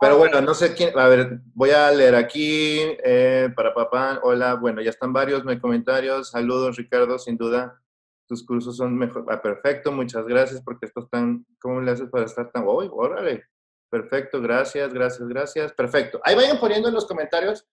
Pero 0.00 0.16
bueno, 0.16 0.40
no 0.40 0.54
sé 0.54 0.74
quién, 0.74 0.98
a 0.98 1.06
ver, 1.06 1.40
voy 1.54 1.70
a 1.72 1.90
leer 1.90 2.14
aquí 2.14 2.78
eh, 3.04 3.50
para 3.54 3.74
papá. 3.74 4.20
Hola, 4.22 4.54
bueno, 4.54 4.80
ya 4.80 4.88
están 4.88 5.12
varios, 5.12 5.46
hay 5.46 5.60
comentarios. 5.60 6.30
Saludos, 6.30 6.76
Ricardo, 6.76 7.18
sin 7.18 7.36
duda. 7.36 7.78
Tus 8.26 8.42
cursos 8.46 8.78
son 8.78 8.96
mejor. 8.96 9.26
Ah, 9.28 9.42
perfecto, 9.42 9.92
muchas 9.92 10.26
gracias 10.26 10.62
porque 10.62 10.86
estos 10.86 11.04
están, 11.04 11.44
¿cómo 11.60 11.82
le 11.82 11.90
haces 11.90 12.08
para 12.08 12.24
estar 12.24 12.50
tan, 12.50 12.66
uy, 12.66 12.88
órale. 12.90 13.44
Perfecto, 13.90 14.40
gracias, 14.40 14.94
gracias, 14.94 15.28
gracias. 15.28 15.72
Perfecto. 15.74 16.22
Ahí 16.24 16.34
vayan 16.34 16.58
poniendo 16.58 16.88
en 16.88 16.94
los 16.94 17.06
comentarios 17.06 17.68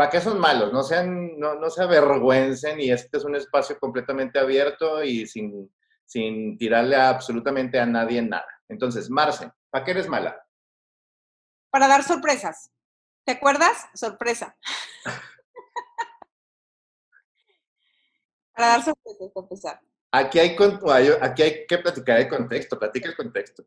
¿Para 0.00 0.12
qué 0.12 0.20
son 0.22 0.40
malos? 0.40 0.72
No, 0.72 0.82
sean, 0.82 1.38
no, 1.38 1.56
no 1.56 1.68
se 1.68 1.82
avergüencen 1.82 2.80
y 2.80 2.90
este 2.90 3.18
es 3.18 3.24
un 3.24 3.36
espacio 3.36 3.78
completamente 3.78 4.38
abierto 4.38 5.04
y 5.04 5.26
sin, 5.26 5.70
sin 6.06 6.56
tirarle 6.56 6.96
absolutamente 6.96 7.78
a 7.78 7.84
nadie 7.84 8.22
nada. 8.22 8.48
Entonces, 8.66 9.10
Marce, 9.10 9.52
¿para 9.68 9.84
qué 9.84 9.90
eres 9.90 10.08
mala? 10.08 10.42
Para 11.68 11.86
dar 11.86 12.02
sorpresas. 12.02 12.70
¿Te 13.26 13.32
acuerdas? 13.32 13.88
Sorpresa. 13.92 14.56
Para 18.54 18.68
dar 18.68 18.82
sorpresas, 18.82 19.30
empezar. 19.36 19.82
Aquí 20.12 20.38
hay, 20.38 20.56
aquí 21.20 21.42
hay 21.42 21.66
que 21.66 21.76
platicar 21.76 22.20
el 22.20 22.28
contexto, 22.30 22.78
platica 22.78 23.10
el 23.10 23.16
contexto. 23.16 23.66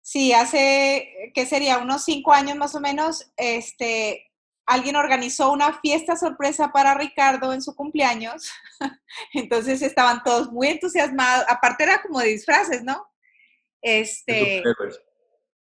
Sí, 0.00 0.32
hace, 0.32 1.32
¿qué 1.34 1.44
sería? 1.44 1.76
Unos 1.76 2.02
cinco 2.02 2.32
años 2.32 2.56
más 2.56 2.74
o 2.74 2.80
menos, 2.80 3.30
este, 3.36 4.27
alguien 4.68 4.96
organizó 4.96 5.50
una 5.50 5.80
fiesta 5.80 6.14
sorpresa 6.14 6.70
para 6.72 6.94
Ricardo 6.94 7.52
en 7.52 7.62
su 7.62 7.74
cumpleaños. 7.74 8.52
Entonces 9.34 9.82
estaban 9.82 10.22
todos 10.22 10.52
muy 10.52 10.68
entusiasmados. 10.68 11.46
Aparte 11.48 11.84
era 11.84 12.02
como 12.02 12.20
de 12.20 12.28
disfraces, 12.28 12.84
¿no? 12.84 13.10
Este. 13.80 14.32
De 14.32 14.56
superhéroes. 14.58 15.00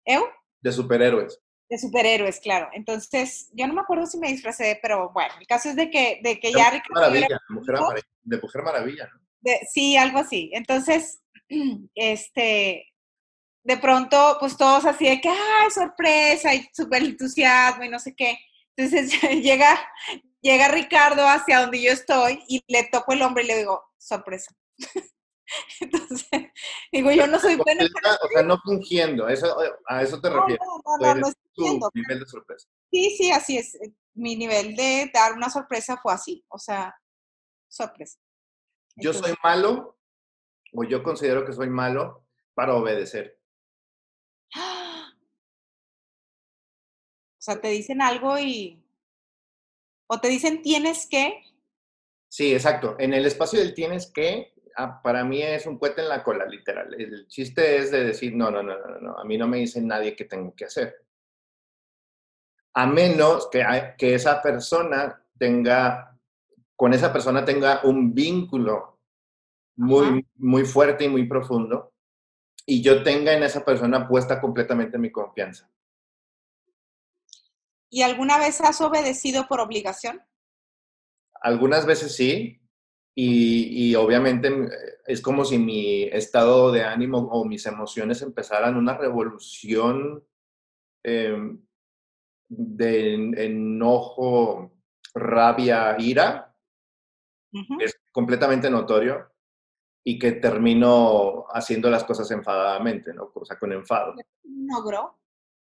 ¿Eh? 0.07 0.21
De 0.63 0.73
superhéroes. 0.73 1.41
De 1.69 1.79
superhéroes, 1.79 2.41
claro. 2.41 2.71
Entonces, 2.73 3.51
yo 3.53 3.67
no 3.67 3.75
me 3.75 3.83
acuerdo 3.83 4.07
si 4.07 4.19
me 4.19 4.29
disfracé, 4.29 4.79
pero 4.81 5.11
bueno, 5.13 5.35
el 5.39 5.47
caso 5.47 5.69
es 5.69 5.77
de 5.77 5.91
que, 5.91 6.21
de 6.23 6.41
que 6.41 6.51
ya 6.51 6.71
Ricardo. 6.71 6.95
Maravilla, 6.95 7.41
mujer 7.51 7.77
de 8.23 8.41
Mujer 8.41 8.63
Maravilla, 8.63 9.11
¿no? 9.13 9.53
sí, 9.71 9.97
algo 9.99 10.19
así. 10.19 10.51
Entonces, 10.55 11.23
este, 11.95 12.87
de 13.65 13.77
pronto, 13.77 14.39
pues 14.41 14.57
todos 14.57 14.87
así 14.87 15.11
de 15.11 15.21
que, 15.21 15.29
¡ay, 15.29 15.71
sorpresa! 15.71 16.55
Y 16.55 16.67
súper 16.73 17.03
entusiasmo 17.03 17.85
y 17.85 17.91
no 17.91 17.99
sé 17.99 18.15
qué. 18.17 18.39
Entonces 18.79 19.11
llega, 19.43 19.77
llega 20.41 20.69
Ricardo 20.69 21.27
hacia 21.27 21.61
donde 21.61 21.83
yo 21.83 21.91
estoy 21.91 22.43
y 22.49 22.63
le 22.69 22.89
toco 22.91 23.13
el 23.13 23.23
hombro 23.23 23.43
y 23.43 23.47
le 23.47 23.59
digo, 23.59 23.83
sorpresa. 23.99 24.55
Entonces, 25.81 26.29
digo, 26.93 27.11
yo 27.11 27.27
no 27.27 27.41
soy 27.41 27.57
buena. 27.57 27.85
O 27.85 28.29
sea, 28.29 28.43
no 28.43 28.59
fingiendo, 28.65 29.29
eso, 29.29 29.57
a 29.87 30.03
eso 30.03 30.21
te 30.21 30.29
refieres. 30.31 30.59
No, 30.65 30.99
no, 30.99 31.15
no, 31.15 31.21
no, 31.21 31.33
tu 31.55 31.91
nivel 31.95 32.21
de 32.21 32.27
sorpresa. 32.27 32.69
Sí, 32.91 33.17
sí, 33.17 33.31
así 33.31 33.59
es. 33.59 33.79
Mi 34.15 34.37
nivel 34.37 34.77
de 34.77 35.11
dar 35.13 35.33
una 35.33 35.49
sorpresa 35.49 35.99
fue 36.03 36.13
así, 36.13 36.45
o 36.49 36.59
sea, 36.59 36.95
sorpresa. 37.67 38.19
Yo 38.97 39.15
soy 39.15 39.35
malo, 39.43 39.99
o 40.73 40.85
yo 40.85 41.03
considero 41.03 41.47
que 41.47 41.53
soy 41.53 41.71
malo 41.71 42.27
para 42.55 42.75
obedecer. 42.75 43.41
O 47.38 47.38
sea, 47.53 47.61
te 47.61 47.69
dicen 47.69 48.03
algo 48.03 48.39
y... 48.39 48.83
O 50.07 50.21
te 50.21 50.29
dicen 50.29 50.63
tienes 50.63 51.07
que. 51.07 51.43
Sí, 52.29 52.53
exacto. 52.53 52.97
En 52.99 53.13
el 53.13 53.27
espacio 53.27 53.59
del 53.59 53.75
tienes 53.75 54.11
que, 54.11 54.55
ah, 54.77 55.03
para 55.03 55.23
mí 55.25 55.43
es 55.43 55.67
un 55.67 55.79
cuete 55.79 56.01
en 56.01 56.09
la 56.09 56.25
cola, 56.25 56.47
literal. 56.47 56.95
El 56.99 57.27
chiste 57.29 57.77
es 57.77 57.91
de 57.91 58.05
decir, 58.05 58.35
no, 58.35 58.51
no, 58.51 58.63
no, 58.63 58.79
no, 58.79 59.01
no, 59.01 59.19
a 59.19 59.25
mí 59.25 59.37
no 59.37 59.47
me 59.47 59.59
dice 59.59 59.83
nadie 59.83 60.17
qué 60.17 60.25
tengo 60.25 60.55
que 60.55 60.65
hacer. 60.65 61.05
A 62.75 62.87
menos 62.87 63.49
que, 63.51 63.65
que 63.99 64.15
esa 64.15 64.41
persona 64.41 65.23
tenga 65.39 66.09
con 66.79 66.95
esa 66.95 67.13
persona 67.13 67.45
tenga 67.45 67.81
un 67.83 68.15
vínculo 68.15 69.01
muy, 69.79 70.25
muy 70.37 70.65
fuerte 70.65 71.07
y 71.07 71.09
muy 71.09 71.27
profundo 71.27 71.93
y 72.65 72.81
yo 72.83 73.03
tenga 73.03 73.33
en 73.33 73.43
esa 73.43 73.65
persona 73.65 74.07
puesta 74.07 74.41
completamente 74.41 74.97
mi 74.97 75.11
confianza. 75.11 75.69
¿Y 77.91 78.03
alguna 78.03 78.39
vez 78.39 78.61
has 78.61 78.81
obedecido 78.81 79.47
por 79.49 79.61
obligación? 79.61 80.21
Algunas 81.41 81.87
veces 81.87 82.15
sí, 82.15 82.61
y, 83.21 83.97
obviamente 83.97 84.49
mm, 84.49 84.71
es 85.07 85.21
como 85.21 85.45
si 85.45 85.59
mi 85.59 86.05
estado 86.05 86.71
de 86.71 86.85
ánimo 86.85 87.19
o 87.19 87.45
mis 87.45 87.67
emociones 87.67 88.23
empezaran 88.23 88.77
una 88.77 88.97
revolución 88.97 90.25
em, 91.03 91.61
de 92.49 93.15
enojo, 93.45 94.73
rabia, 95.15 95.97
ira, 95.99 96.55
es 97.81 98.01
completamente 98.13 98.71
notorio 98.71 99.33
y 100.05 100.17
que 100.17 100.33
termino 100.33 101.47
haciendo 101.51 101.91
las 101.91 102.05
cosas 102.05 102.31
enfadadamente, 102.31 103.13
¿no? 103.13 103.33
O 103.35 103.45
sea, 103.45 103.59
con 103.59 103.73
enfado. 103.73 104.15
¿Un 104.45 104.73
ogro? 104.73 105.19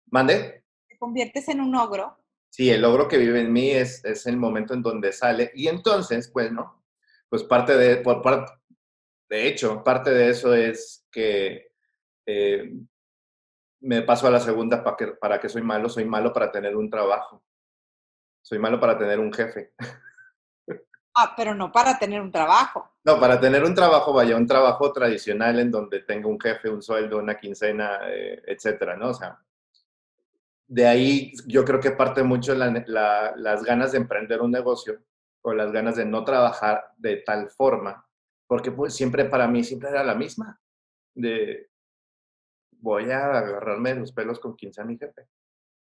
¿Mande? 0.08 0.63
¿Te 1.04 1.06
conviertes 1.06 1.50
en 1.50 1.60
un 1.60 1.76
ogro? 1.76 2.18
Sí, 2.50 2.70
el 2.70 2.86
ogro 2.86 3.10
que 3.10 3.18
vive 3.18 3.42
en 3.42 3.52
mí 3.52 3.72
es, 3.72 4.06
es 4.06 4.26
el 4.26 4.38
momento 4.38 4.74
en 4.74 4.82
donde 4.82 5.12
sale. 5.12 5.52
Y 5.54 5.68
entonces, 5.68 6.30
pues, 6.32 6.50
¿no? 6.50 6.82
Pues 7.28 7.44
parte 7.44 7.76
de, 7.76 7.98
por 7.98 8.22
parte, 8.22 8.54
de 9.28 9.48
hecho, 9.50 9.84
parte 9.84 10.12
de 10.12 10.30
eso 10.30 10.54
es 10.54 11.06
que 11.12 11.74
eh, 12.26 12.72
me 13.82 14.04
paso 14.04 14.28
a 14.28 14.32
la 14.32 14.40
segunda 14.40 14.82
para 14.82 14.96
que, 14.96 15.08
para 15.08 15.42
que 15.42 15.50
soy 15.50 15.62
malo, 15.62 15.90
soy 15.90 16.06
malo 16.06 16.32
para 16.32 16.54
tener 16.54 16.74
un 16.78 16.90
trabajo. 16.90 17.44
Soy 18.42 18.60
malo 18.60 18.80
para 18.80 18.98
tener 18.98 19.20
un 19.20 19.34
jefe. 19.34 19.74
Ah, 21.16 21.34
pero 21.36 21.54
no 21.54 21.70
para 21.70 22.00
tener 22.00 22.22
un 22.22 22.32
trabajo. 22.32 22.94
No, 23.04 23.20
para 23.20 23.42
tener 23.42 23.66
un 23.66 23.76
trabajo, 23.76 24.14
vaya, 24.14 24.38
un 24.38 24.48
trabajo 24.48 24.94
tradicional 24.94 25.60
en 25.60 25.70
donde 25.70 26.00
tenga 26.00 26.30
un 26.30 26.40
jefe, 26.40 26.70
un 26.70 26.82
sueldo, 26.82 27.18
una 27.18 27.38
quincena, 27.38 28.00
eh, 28.06 28.42
etcétera, 28.48 28.96
¿no? 28.96 29.10
O 29.10 29.14
sea, 29.14 29.38
de 30.74 30.88
ahí 30.88 31.34
yo 31.46 31.64
creo 31.64 31.80
que 31.80 31.92
parte 31.92 32.24
mucho 32.24 32.56
las 32.56 33.64
ganas 33.64 33.92
de 33.92 34.00
emprender 34.00 34.42
un 34.42 34.50
negocio 34.50 35.04
o 35.44 35.54
las 35.54 35.72
ganas 35.72 35.96
de 35.96 36.06
no 36.06 36.24
trabajar 36.24 36.90
de 36.98 37.18
tal 37.18 37.52
forma, 37.52 38.04
porque 38.48 38.72
pues 38.72 38.96
siempre 38.96 39.26
para 39.26 39.48
mí 39.48 39.64
siempre 39.64 39.90
era 39.90 40.04
la 40.04 40.16
misma, 40.16 40.60
de 41.14 41.70
voy 42.72 43.12
a 43.12 43.38
agarrarme 43.38 43.94
los 43.94 44.12
pelos 44.14 44.40
con 44.40 44.56
quien 44.56 44.74
sea 44.74 44.84
mi 44.84 44.98
jefe. 44.98 45.28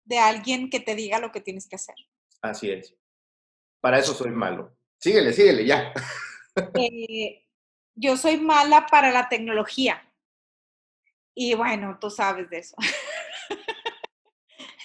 De 0.05 0.19
alguien 0.19 0.69
que 0.69 0.81
te 0.81 0.97
diga 0.97 1.21
lo 1.21 1.31
que 1.31 1.41
tienes 1.41 1.69
que 1.69 1.77
hacer. 1.77 1.95
Así 2.43 2.73
es. 2.73 2.97
Para 3.81 4.01
eso 4.01 4.13
soy 4.13 4.33
malo. 4.33 4.77
Síguele, 4.99 5.33
síguele, 5.33 5.67
ya. 5.67 5.93
Eh, 6.75 7.47
yo 7.95 8.17
soy 8.17 8.39
mala 8.39 8.87
para 8.87 9.13
la 9.13 9.29
tecnología. 9.29 10.03
Y 11.33 11.55
bueno, 11.55 11.97
tú 12.01 12.11
sabes 12.11 12.51
de 12.51 12.59
eso. 12.59 12.75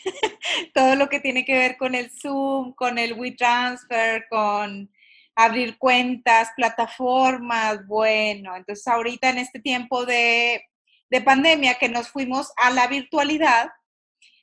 Todo 0.74 0.96
lo 0.96 1.10
que 1.10 1.20
tiene 1.20 1.46
que 1.46 1.58
ver 1.58 1.78
con 1.78 1.96
el 1.96 2.12
Zoom, 2.12 2.74
con 2.74 2.98
el 2.98 3.14
WeTransfer, 3.14 4.26
con 4.30 4.92
abrir 5.36 5.78
cuentas, 5.78 6.52
plataformas, 6.56 7.86
bueno, 7.88 8.56
entonces 8.56 8.88
ahorita 8.88 9.30
en 9.30 9.40
este 9.40 9.60
tiempo 9.60 10.06
de, 10.06 10.64
de 11.10 11.22
pandemia 11.22 11.76
que 11.76 11.90
nos 11.90 12.08
fuimos 12.08 12.54
a 12.56 12.72
la 12.72 12.88
virtualidad, 12.88 13.70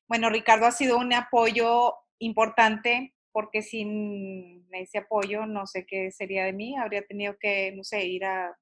bueno, 0.07 0.29
Ricardo 0.29 0.67
ha 0.67 0.73
sido 0.73 0.99
un 0.99 1.15
apoyo 1.15 1.95
importante 2.19 3.15
porque 3.33 3.63
sin 3.63 4.67
ese 4.73 4.99
apoyo 4.99 5.47
no 5.47 5.67
sé 5.67 5.87
qué 5.87 6.11
sería 6.11 6.45
de 6.45 6.53
mí, 6.53 6.77
habría 6.77 7.07
tenido 7.07 7.37
que, 7.41 7.73
no 7.73 7.83
sé, 7.83 8.05
ir 8.05 8.25
a 8.27 8.57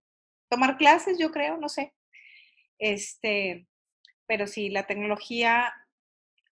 tomar 0.48 0.76
clases, 0.76 1.18
yo 1.18 1.30
creo, 1.32 1.56
no 1.56 1.68
sé. 1.68 1.92
Este, 2.78 3.66
pero 4.26 4.46
sí, 4.46 4.70
la 4.70 4.86
tecnología, 4.86 5.72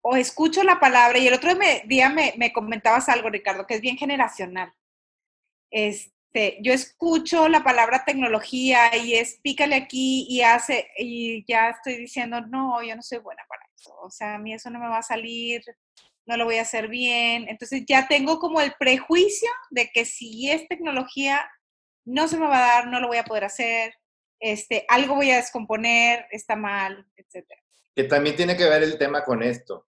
o 0.01 0.15
escucho 0.15 0.63
la 0.63 0.79
palabra, 0.79 1.19
y 1.19 1.27
el 1.27 1.33
otro 1.33 1.51
día 1.85 2.09
me, 2.09 2.33
me 2.37 2.51
comentabas 2.51 3.07
algo, 3.09 3.29
Ricardo, 3.29 3.67
que 3.67 3.75
es 3.75 3.81
bien 3.81 3.97
generacional. 3.97 4.73
Este, 5.69 6.57
yo 6.61 6.73
escucho 6.73 7.47
la 7.47 7.63
palabra 7.63 8.03
tecnología 8.05 8.95
y 8.97 9.13
es 9.13 9.39
pícale 9.41 9.75
aquí 9.75 10.25
y 10.29 10.41
hace, 10.41 10.89
y 10.97 11.45
ya 11.47 11.69
estoy 11.69 11.97
diciendo, 11.97 12.41
no, 12.41 12.81
yo 12.83 12.95
no 12.95 13.01
soy 13.01 13.19
buena 13.19 13.43
para 13.47 13.63
eso. 13.75 13.95
O 14.01 14.09
sea, 14.09 14.35
a 14.35 14.39
mí 14.39 14.53
eso 14.53 14.69
no 14.69 14.79
me 14.79 14.87
va 14.87 14.97
a 14.97 15.03
salir, 15.03 15.61
no 16.25 16.37
lo 16.37 16.45
voy 16.45 16.57
a 16.57 16.63
hacer 16.63 16.87
bien. 16.87 17.47
Entonces 17.47 17.83
ya 17.87 18.07
tengo 18.07 18.39
como 18.39 18.61
el 18.61 18.73
prejuicio 18.79 19.49
de 19.69 19.89
que 19.93 20.05
si 20.05 20.49
es 20.49 20.67
tecnología, 20.67 21.49
no 22.05 22.27
se 22.27 22.37
me 22.37 22.47
va 22.47 22.57
a 22.57 22.73
dar, 22.75 22.87
no 22.87 22.99
lo 22.99 23.07
voy 23.07 23.17
a 23.17 23.23
poder 23.23 23.43
hacer, 23.43 23.93
este, 24.39 24.85
algo 24.89 25.15
voy 25.15 25.31
a 25.31 25.37
descomponer, 25.37 26.25
está 26.31 26.55
mal, 26.55 27.05
etc. 27.15 27.45
Que 27.95 28.05
también 28.05 28.35
tiene 28.35 28.57
que 28.57 28.65
ver 28.65 28.81
el 28.83 28.97
tema 28.97 29.23
con 29.23 29.43
esto. 29.43 29.87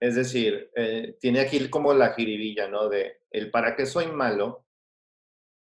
Es 0.00 0.14
decir, 0.14 0.70
eh, 0.74 1.16
tiene 1.20 1.40
aquí 1.40 1.70
como 1.70 1.94
la 1.94 2.14
jiribilla, 2.14 2.68
¿no? 2.68 2.88
De 2.88 3.22
el 3.30 3.50
para 3.50 3.74
qué 3.74 3.86
soy 3.86 4.06
malo 4.06 4.66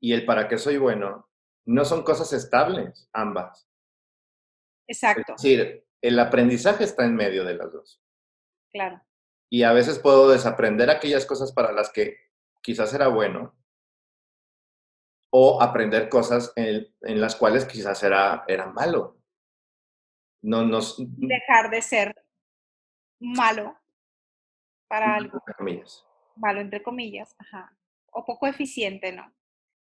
y 0.01 0.13
el 0.13 0.25
para 0.25 0.49
qué 0.49 0.59
soy 0.59 0.77
bueno. 0.77 1.29
No 1.67 1.85
son 1.85 2.03
cosas 2.03 2.33
estables, 2.33 3.09
ambas. 3.13 3.69
Exacto. 4.87 5.35
Es 5.37 5.43
decir, 5.43 5.87
el 6.01 6.19
aprendizaje 6.19 6.85
está 6.85 7.05
en 7.05 7.15
medio 7.15 7.45
de 7.45 7.55
las 7.55 7.73
dos. 7.73 8.03
Claro 8.71 9.03
y 9.51 9.63
a 9.63 9.73
veces 9.73 9.99
puedo 9.99 10.31
desaprender 10.31 10.91
aquellas 10.91 11.25
cosas 11.25 11.53
para 11.53 11.73
las 11.73 11.91
que 11.91 12.17
quizás 12.63 12.93
era 12.93 13.09
bueno 13.09 13.55
o 15.31 15.63
aprender 15.63 16.09
cosas 16.09 16.53
en, 16.57 16.87
las 17.03 17.37
cuales 17.37 17.65
quizás 17.67 18.03
era, 18.03 18.45
era 18.47 18.67
malo. 18.67 19.21
No, 20.43 20.65
nos, 20.65 20.97
Dejar 20.99 21.71
de 21.71 21.83
ser 21.83 22.25
malo 23.19 23.77
para 24.89 25.15
algo. 25.15 25.43
malo 26.37 26.61
entre 26.61 26.83
comillas, 26.83 27.35
ajá, 27.39 27.77
o 28.11 28.25
poco 28.25 28.47
eficiente, 28.47 29.13
¿no? 29.13 29.33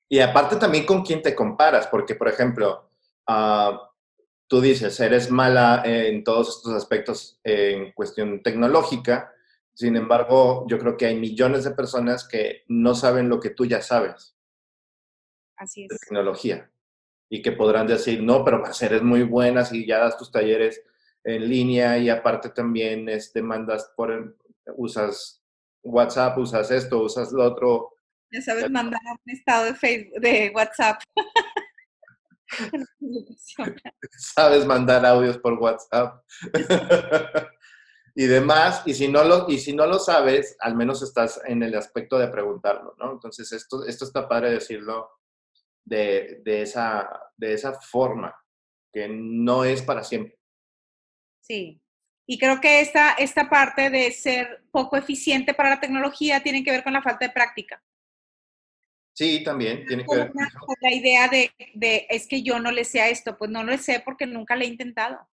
Y 0.09 0.19
aparte 0.19 0.57
también 0.57 0.85
con 0.85 1.03
quién 1.03 1.21
te 1.21 1.33
comparas, 1.33 1.87
porque 1.87 2.15
por 2.15 2.27
ejemplo, 2.27 2.89
uh, 3.29 3.77
tú 4.47 4.59
dices, 4.61 4.99
eres 4.99 5.31
mala 5.31 5.81
en 5.85 6.23
todos 6.23 6.57
estos 6.57 6.73
aspectos 6.73 7.39
en 7.43 7.93
cuestión 7.93 8.43
tecnológica, 8.43 9.33
sin 9.73 9.95
embargo, 9.95 10.65
yo 10.67 10.77
creo 10.77 10.97
que 10.97 11.05
hay 11.05 11.17
millones 11.17 11.63
de 11.63 11.71
personas 11.71 12.27
que 12.27 12.63
no 12.67 12.93
saben 12.93 13.29
lo 13.29 13.39
que 13.39 13.49
tú 13.49 13.65
ya 13.65 13.81
sabes. 13.81 14.35
Así 15.55 15.83
es. 15.83 15.89
De 15.89 15.97
tecnología. 15.97 16.69
Y 17.29 17.41
que 17.41 17.53
podrán 17.53 17.87
decir, 17.87 18.21
no, 18.21 18.43
pero 18.43 18.63
eres 18.81 19.01
muy 19.01 19.23
buena 19.23 19.63
si 19.63 19.87
ya 19.87 19.99
das 19.99 20.17
tus 20.17 20.31
talleres 20.31 20.83
en 21.23 21.47
línea 21.47 21.97
y 21.97 22.09
aparte 22.09 22.49
también 22.49 23.07
este, 23.07 23.41
mandas 23.41 23.93
por, 23.95 24.35
usas 24.77 25.43
WhatsApp, 25.83 26.37
usas 26.37 26.71
esto, 26.71 27.03
usas 27.03 27.31
lo 27.31 27.43
otro. 27.43 27.93
Ya 28.31 28.41
sabes 28.41 28.69
mandar 28.69 29.01
un 29.05 29.33
estado 29.33 29.65
de, 29.65 29.75
Facebook, 29.75 30.19
de 30.21 30.51
WhatsApp. 30.55 31.01
Sabes 34.11 34.65
mandar 34.65 35.05
audios 35.05 35.37
por 35.37 35.53
WhatsApp. 35.53 36.23
y 38.15 38.25
demás, 38.25 38.83
y 38.85 38.93
si, 38.93 39.07
no 39.07 39.23
lo, 39.23 39.49
y 39.49 39.57
si 39.57 39.73
no 39.73 39.85
lo 39.85 39.99
sabes, 39.99 40.55
al 40.59 40.75
menos 40.75 41.01
estás 41.01 41.41
en 41.45 41.63
el 41.63 41.75
aspecto 41.75 42.17
de 42.17 42.27
preguntarlo, 42.27 42.95
¿no? 42.97 43.13
Entonces, 43.13 43.51
esto, 43.51 43.85
esto 43.85 44.05
está 44.05 44.27
padre 44.27 44.51
decirlo 44.51 45.09
de, 45.85 46.41
de, 46.43 46.61
esa, 46.63 47.09
de 47.37 47.53
esa 47.53 47.73
forma, 47.73 48.35
que 48.91 49.07
no 49.07 49.63
es 49.63 49.81
para 49.81 50.03
siempre. 50.03 50.37
Sí, 51.41 51.80
y 52.31 52.37
creo 52.37 52.61
que 52.61 52.79
esta, 52.79 53.11
esta 53.15 53.49
parte 53.49 53.89
de 53.89 54.09
ser 54.09 54.63
poco 54.71 54.95
eficiente 54.95 55.53
para 55.53 55.71
la 55.71 55.81
tecnología 55.81 56.41
tiene 56.41 56.63
que 56.63 56.71
ver 56.71 56.81
con 56.81 56.93
la 56.93 57.01
falta 57.01 57.27
de 57.27 57.33
práctica. 57.33 57.83
Sí, 59.11 59.43
también 59.43 59.85
tiene 59.85 60.05
que 60.05 60.15
ver 60.15 60.31
con 60.31 60.75
La 60.79 60.93
idea 60.93 61.27
de, 61.27 61.51
de, 61.73 62.07
es 62.09 62.27
que 62.27 62.41
yo 62.41 62.57
no 62.57 62.71
le 62.71 62.85
sé 62.85 63.01
a 63.01 63.09
esto, 63.09 63.37
pues 63.37 63.51
no 63.51 63.65
lo 63.65 63.77
sé 63.77 64.01
porque 64.05 64.25
nunca 64.25 64.55
le 64.55 64.63
he 64.63 64.69
intentado. 64.69 65.27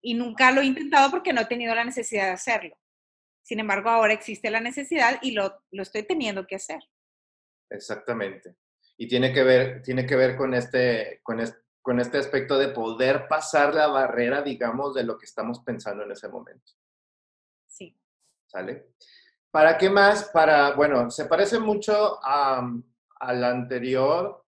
Y 0.00 0.14
nunca 0.14 0.52
lo 0.52 0.60
he 0.60 0.66
intentado 0.66 1.10
porque 1.10 1.32
no 1.32 1.40
he 1.40 1.46
tenido 1.46 1.74
la 1.74 1.84
necesidad 1.84 2.26
de 2.26 2.34
hacerlo. 2.34 2.78
Sin 3.42 3.58
embargo, 3.58 3.90
ahora 3.90 4.12
existe 4.12 4.48
la 4.48 4.60
necesidad 4.60 5.18
y 5.22 5.32
lo, 5.32 5.60
lo 5.72 5.82
estoy 5.82 6.04
teniendo 6.04 6.46
que 6.46 6.54
hacer. 6.54 6.78
Exactamente. 7.68 8.54
Y 8.96 9.08
tiene 9.08 9.32
que 9.32 9.42
ver, 9.42 9.82
tiene 9.82 10.06
que 10.06 10.14
ver 10.14 10.36
con, 10.36 10.54
este, 10.54 11.18
con, 11.24 11.40
este, 11.40 11.63
con 11.84 12.00
este 12.00 12.16
aspecto 12.16 12.56
de 12.56 12.68
poder 12.68 13.28
pasar 13.28 13.74
la 13.74 13.88
barrera, 13.88 14.40
digamos, 14.40 14.94
de 14.94 15.04
lo 15.04 15.18
que 15.18 15.26
estamos 15.26 15.60
pensando 15.60 16.02
en 16.02 16.12
ese 16.12 16.28
momento. 16.28 16.72
Sí. 17.66 17.94
¿Sale? 18.46 18.94
¿Para 19.50 19.76
qué 19.76 19.90
más? 19.90 20.30
Para, 20.32 20.72
bueno, 20.72 21.10
se 21.10 21.26
parece 21.26 21.58
mucho 21.58 22.18
a, 22.24 22.66
al 23.20 23.44
anterior 23.44 24.46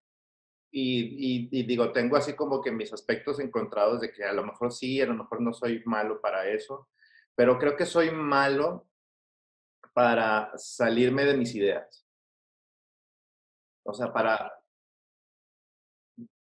y, 0.70 1.62
digo, 1.64 1.92
tengo 1.92 2.16
así 2.16 2.32
como 2.32 2.62
que 2.62 2.72
mis 2.72 2.94
aspectos 2.94 3.38
encontrados 3.38 4.00
de 4.00 4.10
que 4.10 4.24
a 4.24 4.32
lo 4.32 4.42
mejor 4.42 4.72
sí, 4.72 5.02
a 5.02 5.06
lo 5.06 5.14
mejor 5.14 5.42
no 5.42 5.52
soy 5.52 5.82
malo 5.84 6.22
para 6.22 6.48
eso, 6.48 6.88
pero 7.34 7.58
creo 7.58 7.76
que 7.76 7.84
soy 7.84 8.12
malo 8.12 8.88
para 9.92 10.52
salirme 10.56 11.26
de 11.26 11.36
mis 11.36 11.54
ideas. 11.54 12.06
O 13.84 13.92
sea, 13.92 14.10
para, 14.10 14.55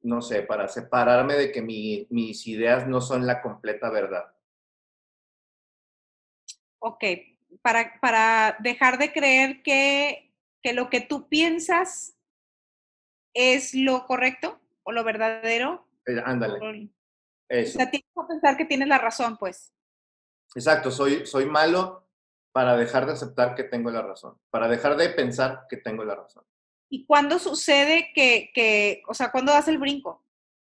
no 0.06 0.22
sé, 0.22 0.42
para 0.42 0.68
separarme 0.68 1.34
de 1.34 1.50
que 1.50 1.62
mis 1.62 2.46
ideas 2.46 2.86
no 2.86 3.00
son 3.00 3.26
la 3.26 3.42
completa 3.42 3.90
verdad. 3.90 4.32
Ok, 6.78 7.04
para, 7.60 7.98
para 8.00 8.56
dejar 8.60 8.98
de 8.98 9.12
creer 9.12 9.62
que, 9.62 10.32
que 10.62 10.72
lo 10.72 10.88
que 10.88 11.00
tú 11.00 11.28
piensas 11.28 12.16
es 13.34 13.74
lo 13.74 14.06
correcto 14.06 14.60
o 14.84 14.92
lo 14.92 15.02
verdadero. 15.02 15.88
Eh, 16.06 16.22
ándale. 16.24 16.88
O 17.50 17.66
sea, 17.66 17.90
tienes 17.90 18.08
que 18.14 18.22
pensar 18.28 18.56
que 18.56 18.64
tienes 18.64 18.88
la 18.88 18.98
razón, 18.98 19.36
pues. 19.36 19.72
Exacto, 20.54 20.92
soy, 20.92 21.26
soy 21.26 21.46
malo 21.46 22.08
para 22.52 22.76
dejar 22.76 23.06
de 23.06 23.12
aceptar 23.12 23.56
que 23.56 23.64
tengo 23.64 23.90
la 23.90 24.02
razón, 24.02 24.38
para 24.50 24.68
dejar 24.68 24.96
de 24.96 25.10
pensar 25.10 25.66
que 25.68 25.78
tengo 25.78 26.04
la 26.04 26.14
razón. 26.14 26.44
¿Y 26.88 27.04
cuándo 27.04 27.38
sucede 27.38 28.12
que, 28.14 28.50
que 28.54 29.02
o 29.08 29.14
sea, 29.14 29.30
cuándo 29.30 29.52
das 29.52 29.68
el 29.68 29.78
brinco? 29.78 30.24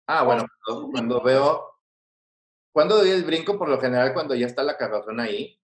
Ah, 0.06 0.22
bueno, 0.22 0.46
cuando, 0.90 1.22
veo, 1.22 1.80
cuando 2.72 2.96
doy 2.96 3.10
el 3.10 3.24
brinco, 3.24 3.58
por 3.58 3.68
lo 3.68 3.78
general, 3.78 4.14
cuando 4.14 4.34
ya 4.34 4.46
está 4.46 4.62
la 4.62 4.76
razón 4.78 5.20
ahí, 5.20 5.60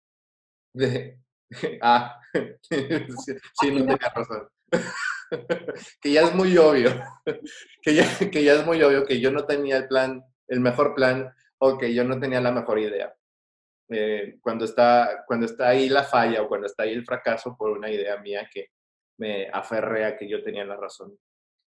de, 0.74 1.18
ah, 1.82 2.20
sí, 2.70 3.72
no 3.72 3.80
tenía 3.80 4.12
razón. 4.14 4.50
que 6.02 6.12
ya 6.12 6.22
es 6.22 6.36
muy 6.36 6.58
obvio, 6.58 6.92
que 7.82 7.96
ya, 7.96 8.06
que 8.32 8.44
ya 8.44 8.54
es 8.54 8.66
muy 8.66 8.82
obvio 8.82 9.06
que 9.06 9.20
yo 9.20 9.32
no 9.32 9.46
tenía 9.46 9.78
el 9.78 9.88
plan, 9.88 10.24
el 10.48 10.60
mejor 10.60 10.94
plan 10.94 11.34
o 11.60 11.78
que 11.78 11.94
yo 11.94 12.04
no 12.04 12.20
tenía 12.20 12.42
la 12.42 12.52
mejor 12.52 12.80
idea. 12.80 13.16
Eh, 13.90 14.40
cuando, 14.42 14.66
está, 14.66 15.24
cuando 15.28 15.46
está 15.46 15.70
ahí 15.70 15.90
la 15.90 16.04
falla 16.04 16.42
o 16.42 16.48
cuando 16.48 16.68
está 16.68 16.84
ahí 16.84 16.94
el 16.94 17.06
fracaso 17.06 17.56
por 17.58 17.72
una 17.72 17.90
idea 17.90 18.18
mía 18.18 18.50
que 18.52 18.72
me 19.24 19.48
aferré 19.54 20.06
a 20.06 20.18
que 20.18 20.28
yo 20.28 20.44
tenía 20.44 20.66
la 20.66 20.76
razón. 20.76 21.18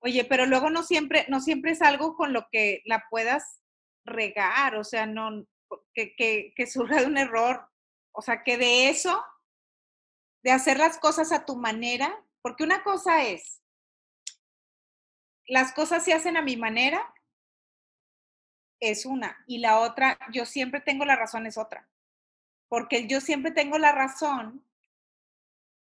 Oye, 0.00 0.24
pero 0.24 0.44
luego 0.44 0.68
no 0.68 0.82
siempre, 0.82 1.24
no 1.28 1.40
siempre 1.40 1.70
es 1.72 1.80
algo 1.80 2.14
con 2.14 2.34
lo 2.34 2.46
que 2.52 2.82
la 2.84 3.06
puedas 3.08 3.62
regar, 4.04 4.76
o 4.76 4.84
sea, 4.84 5.06
no, 5.06 5.46
que, 5.94 6.14
que, 6.14 6.52
que 6.54 6.66
surja 6.66 7.00
de 7.00 7.06
un 7.06 7.16
error, 7.16 7.66
o 8.12 8.20
sea, 8.20 8.44
que 8.44 8.58
de 8.58 8.90
eso, 8.90 9.24
de 10.44 10.50
hacer 10.50 10.78
las 10.78 10.98
cosas 10.98 11.32
a 11.32 11.46
tu 11.46 11.56
manera, 11.56 12.22
porque 12.42 12.64
una 12.64 12.82
cosa 12.84 13.24
es, 13.24 13.62
las 15.46 15.72
cosas 15.72 16.04
se 16.04 16.12
hacen 16.12 16.36
a 16.36 16.42
mi 16.42 16.56
manera, 16.56 17.14
es 18.80 19.06
una, 19.06 19.42
y 19.46 19.58
la 19.58 19.80
otra, 19.80 20.18
yo 20.32 20.44
siempre 20.44 20.80
tengo 20.82 21.06
la 21.06 21.16
razón, 21.16 21.46
es 21.46 21.56
otra. 21.56 21.88
Porque 22.68 23.06
yo 23.06 23.22
siempre 23.22 23.50
tengo 23.50 23.78
la 23.78 23.92
razón, 23.92 24.62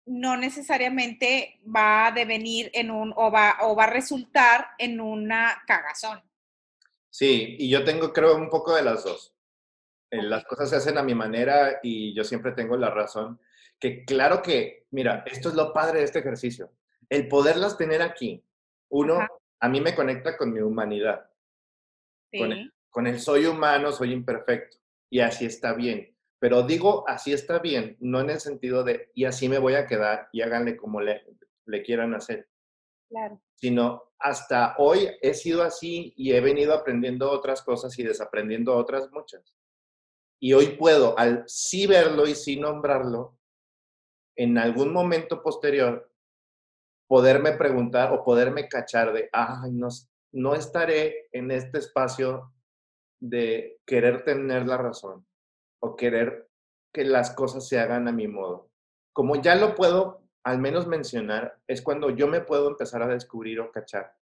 no 0.05 0.37
necesariamente 0.37 1.59
va 1.63 2.07
a 2.07 2.11
devenir 2.11 2.69
en 2.73 2.91
un, 2.91 3.13
o 3.15 3.31
va, 3.31 3.57
o 3.61 3.75
va 3.75 3.85
a 3.85 3.89
resultar 3.89 4.67
en 4.77 4.99
una 4.99 5.63
cagazón. 5.65 6.21
Sí, 7.09 7.55
y 7.59 7.69
yo 7.69 7.83
tengo, 7.83 8.11
creo, 8.11 8.35
un 8.35 8.49
poco 8.49 8.75
de 8.75 8.83
las 8.83 9.03
dos. 9.03 9.33
Eh, 10.11 10.21
las 10.21 10.43
cosas 10.45 10.69
se 10.69 10.75
hacen 10.75 10.97
a 10.97 11.03
mi 11.03 11.15
manera 11.15 11.79
y 11.81 12.13
yo 12.13 12.23
siempre 12.23 12.51
tengo 12.51 12.75
la 12.77 12.89
razón 12.89 13.39
que 13.83 14.05
claro 14.05 14.41
que, 14.41 14.87
mira, 14.91 15.25
esto 15.25 15.49
es 15.49 15.55
lo 15.55 15.73
padre 15.73 15.99
de 15.99 16.05
este 16.05 16.19
ejercicio. 16.19 16.71
El 17.09 17.27
poderlas 17.27 17.77
tener 17.77 18.01
aquí, 18.01 18.41
uno, 18.87 19.27
a 19.59 19.67
mí 19.67 19.81
me 19.81 19.93
conecta 19.93 20.37
con 20.37 20.53
mi 20.53 20.61
humanidad. 20.61 21.29
Con, 22.31 22.53
el, 22.53 22.73
con 22.89 23.07
el 23.07 23.19
soy 23.19 23.45
humano, 23.45 23.91
soy 23.91 24.13
imperfecto. 24.13 24.77
Y 25.09 25.19
así 25.19 25.45
está 25.45 25.73
bien. 25.73 26.12
Pero 26.43 26.63
digo, 26.63 27.06
así 27.08 27.32
está 27.32 27.60
bien, 27.60 27.95
no 28.01 28.19
en 28.19 28.29
el 28.29 28.41
sentido 28.41 28.84
de, 28.84 29.12
y 29.15 29.23
así 29.23 29.47
me 29.47 29.60
voy 29.60 29.75
a 29.75 29.88
quedar 29.88 30.27
y 30.34 30.41
háganle 30.41 30.75
como 30.75 30.99
le, 30.99 31.25
le 31.65 31.82
quieran 31.84 32.13
hacer. 32.13 32.49
Claro. 33.08 33.41
Sino, 33.56 34.12
hasta 34.19 34.75
hoy 34.77 35.08
he 35.21 35.36
sido 35.36 35.63
así 35.63 36.13
y 36.17 36.34
he 36.34 36.41
venido 36.41 36.73
aprendiendo 36.73 37.32
otras 37.32 37.62
cosas 37.62 37.97
y 37.97 38.03
desaprendiendo 38.03 38.75
otras 38.75 39.10
muchas. 39.10 39.56
Y 40.38 40.51
hoy 40.51 40.75
puedo, 40.75 41.17
al 41.17 41.45
sí 41.47 41.88
verlo 41.88 42.27
y 42.27 42.36
sí 42.36 42.60
nombrarlo, 42.60 43.39
en 44.36 44.58
algún 44.58 44.91
momento 44.91 45.41
posterior 45.41 46.12
poderme 47.08 47.53
preguntar 47.53 48.12
o 48.12 48.21
poderme 48.25 48.67
cachar 48.67 49.13
de, 49.13 49.29
ay, 49.32 49.71
no, 49.71 49.88
no 50.34 50.56
estaré 50.56 51.29
en 51.32 51.51
este 51.51 51.77
espacio 51.77 52.51
de 53.21 53.79
querer 53.86 54.25
tener 54.25 54.67
la 54.67 54.75
razón 54.75 55.25
o 55.84 55.96
querer 55.96 56.50
que 56.93 57.04
las 57.04 57.32
cosas 57.32 57.67
se 57.67 57.80
hagan 57.80 58.08
a 58.08 58.12
mi 58.12 58.28
modo. 58.28 58.72
Como 59.13 59.41
ya 59.41 59.56
lo 59.56 59.76
puedo 59.76 60.24
al 60.43 60.60
menos 60.60 60.88
mencionar, 60.88 61.60
es 61.67 61.82
cuando 61.82 62.10
yo 62.10 62.28
me 62.28 62.41
puedo 62.41 62.69
empezar 62.69 63.02
a 63.02 63.08
descubrir 63.08 63.60
o 63.60 63.72
cachar 63.72 64.15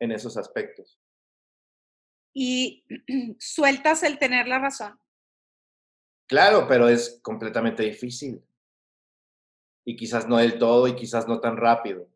en 0.00 0.12
esos 0.12 0.36
aspectos. 0.36 0.98
Y 2.34 2.84
sueltas 3.38 4.02
el 4.02 4.18
tener 4.18 4.48
la 4.48 4.58
razón. 4.58 4.98
Claro, 6.28 6.66
pero 6.68 6.88
es 6.88 7.20
completamente 7.22 7.82
difícil 7.82 8.42
y 9.86 9.96
quizás 9.96 10.28
no 10.28 10.36
del 10.36 10.58
todo 10.58 10.86
y 10.86 10.94
quizás 10.94 11.26
no 11.26 11.40
tan 11.40 11.56
rápido, 11.56 12.06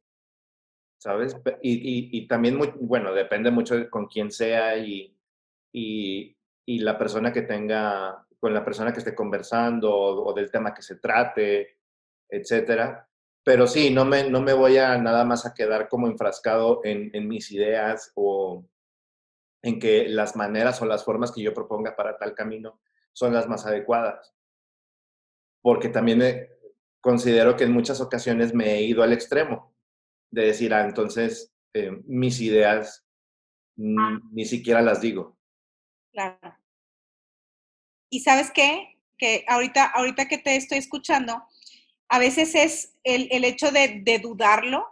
¿sabes? 0.98 1.34
Y, 1.62 2.10
y, 2.18 2.28
también, 2.28 2.56
muy, 2.56 2.70
bueno, 2.80 3.14
depende 3.14 3.50
mucho 3.50 3.88
con 3.88 4.06
quién 4.08 4.30
sea 4.30 4.76
y, 4.76 5.16
y, 5.72 6.36
la 6.66 6.98
persona 6.98 7.32
que 7.32 7.40
tenga, 7.40 8.26
con 8.42 8.52
la 8.52 8.64
persona 8.64 8.92
que 8.92 8.98
esté 8.98 9.14
conversando 9.14 9.94
o, 9.94 10.34
del 10.34 10.50
tema 10.50 10.74
que 10.74 10.82
se 10.82 10.96
trate, 10.96 11.78
etcétera. 12.28 13.08
Pero 13.44 13.68
sí, 13.68 13.94
no 13.94 14.04
me, 14.04 14.28
no 14.28 14.40
me 14.40 14.52
voy 14.52 14.78
a 14.78 14.98
nada 14.98 15.24
más 15.24 15.46
a 15.46 15.54
quedar 15.54 15.88
como 15.88 16.08
enfrascado 16.08 16.80
en, 16.82 17.08
en 17.14 17.28
mis 17.28 17.52
ideas 17.52 18.10
o 18.16 18.66
en 19.62 19.78
que 19.78 20.08
las 20.08 20.34
maneras 20.34 20.82
o 20.82 20.86
las 20.86 21.04
formas 21.04 21.30
que 21.30 21.40
yo 21.40 21.54
proponga 21.54 21.94
para 21.94 22.18
tal 22.18 22.34
camino 22.34 22.80
son 23.12 23.32
las 23.32 23.48
más 23.48 23.64
adecuadas. 23.64 24.34
Porque 25.60 25.88
también 25.88 26.48
considero 27.00 27.56
que 27.56 27.62
en 27.62 27.72
muchas 27.72 28.00
ocasiones 28.00 28.52
me 28.52 28.72
he 28.72 28.82
ido 28.82 29.04
al 29.04 29.12
extremo 29.12 29.72
de 30.32 30.46
decir, 30.46 30.74
ah, 30.74 30.84
entonces 30.84 31.54
eh, 31.74 31.92
mis 32.06 32.40
ideas 32.40 33.06
ni 33.76 34.44
siquiera 34.46 34.82
las 34.82 35.00
digo. 35.00 35.38
Claro. 36.12 36.61
¿Y 38.12 38.20
sabes 38.20 38.50
qué? 38.50 38.98
Que 39.16 39.42
ahorita, 39.48 39.86
ahorita 39.86 40.28
que 40.28 40.36
te 40.36 40.54
estoy 40.54 40.76
escuchando, 40.76 41.42
a 42.10 42.18
veces 42.18 42.54
es 42.54 42.94
el, 43.04 43.26
el 43.30 43.42
hecho 43.44 43.70
de, 43.70 44.02
de, 44.02 44.18
dudarlo 44.18 44.86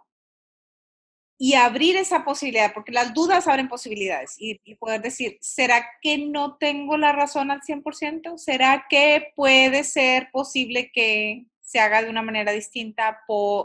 y 1.36 1.52
abrir 1.52 1.96
esa 1.96 2.24
posibilidad, 2.24 2.72
porque 2.72 2.92
las 2.92 3.12
dudas 3.12 3.46
abren 3.46 3.68
posibilidades 3.68 4.36
y, 4.38 4.58
y, 4.64 4.74
poder 4.76 5.02
decir, 5.02 5.36
¿será 5.42 5.86
que 6.00 6.16
no 6.16 6.56
tengo 6.56 6.96
la 6.96 7.12
razón 7.12 7.50
al 7.50 7.60
100%? 7.60 8.38
¿Será 8.38 8.86
que 8.88 9.34
puede 9.36 9.84
ser 9.84 10.30
posible 10.32 10.90
que 10.94 11.44
se 11.60 11.78
haga 11.78 12.02
de 12.02 12.08
una 12.08 12.22
manera 12.22 12.52
distinta 12.52 13.20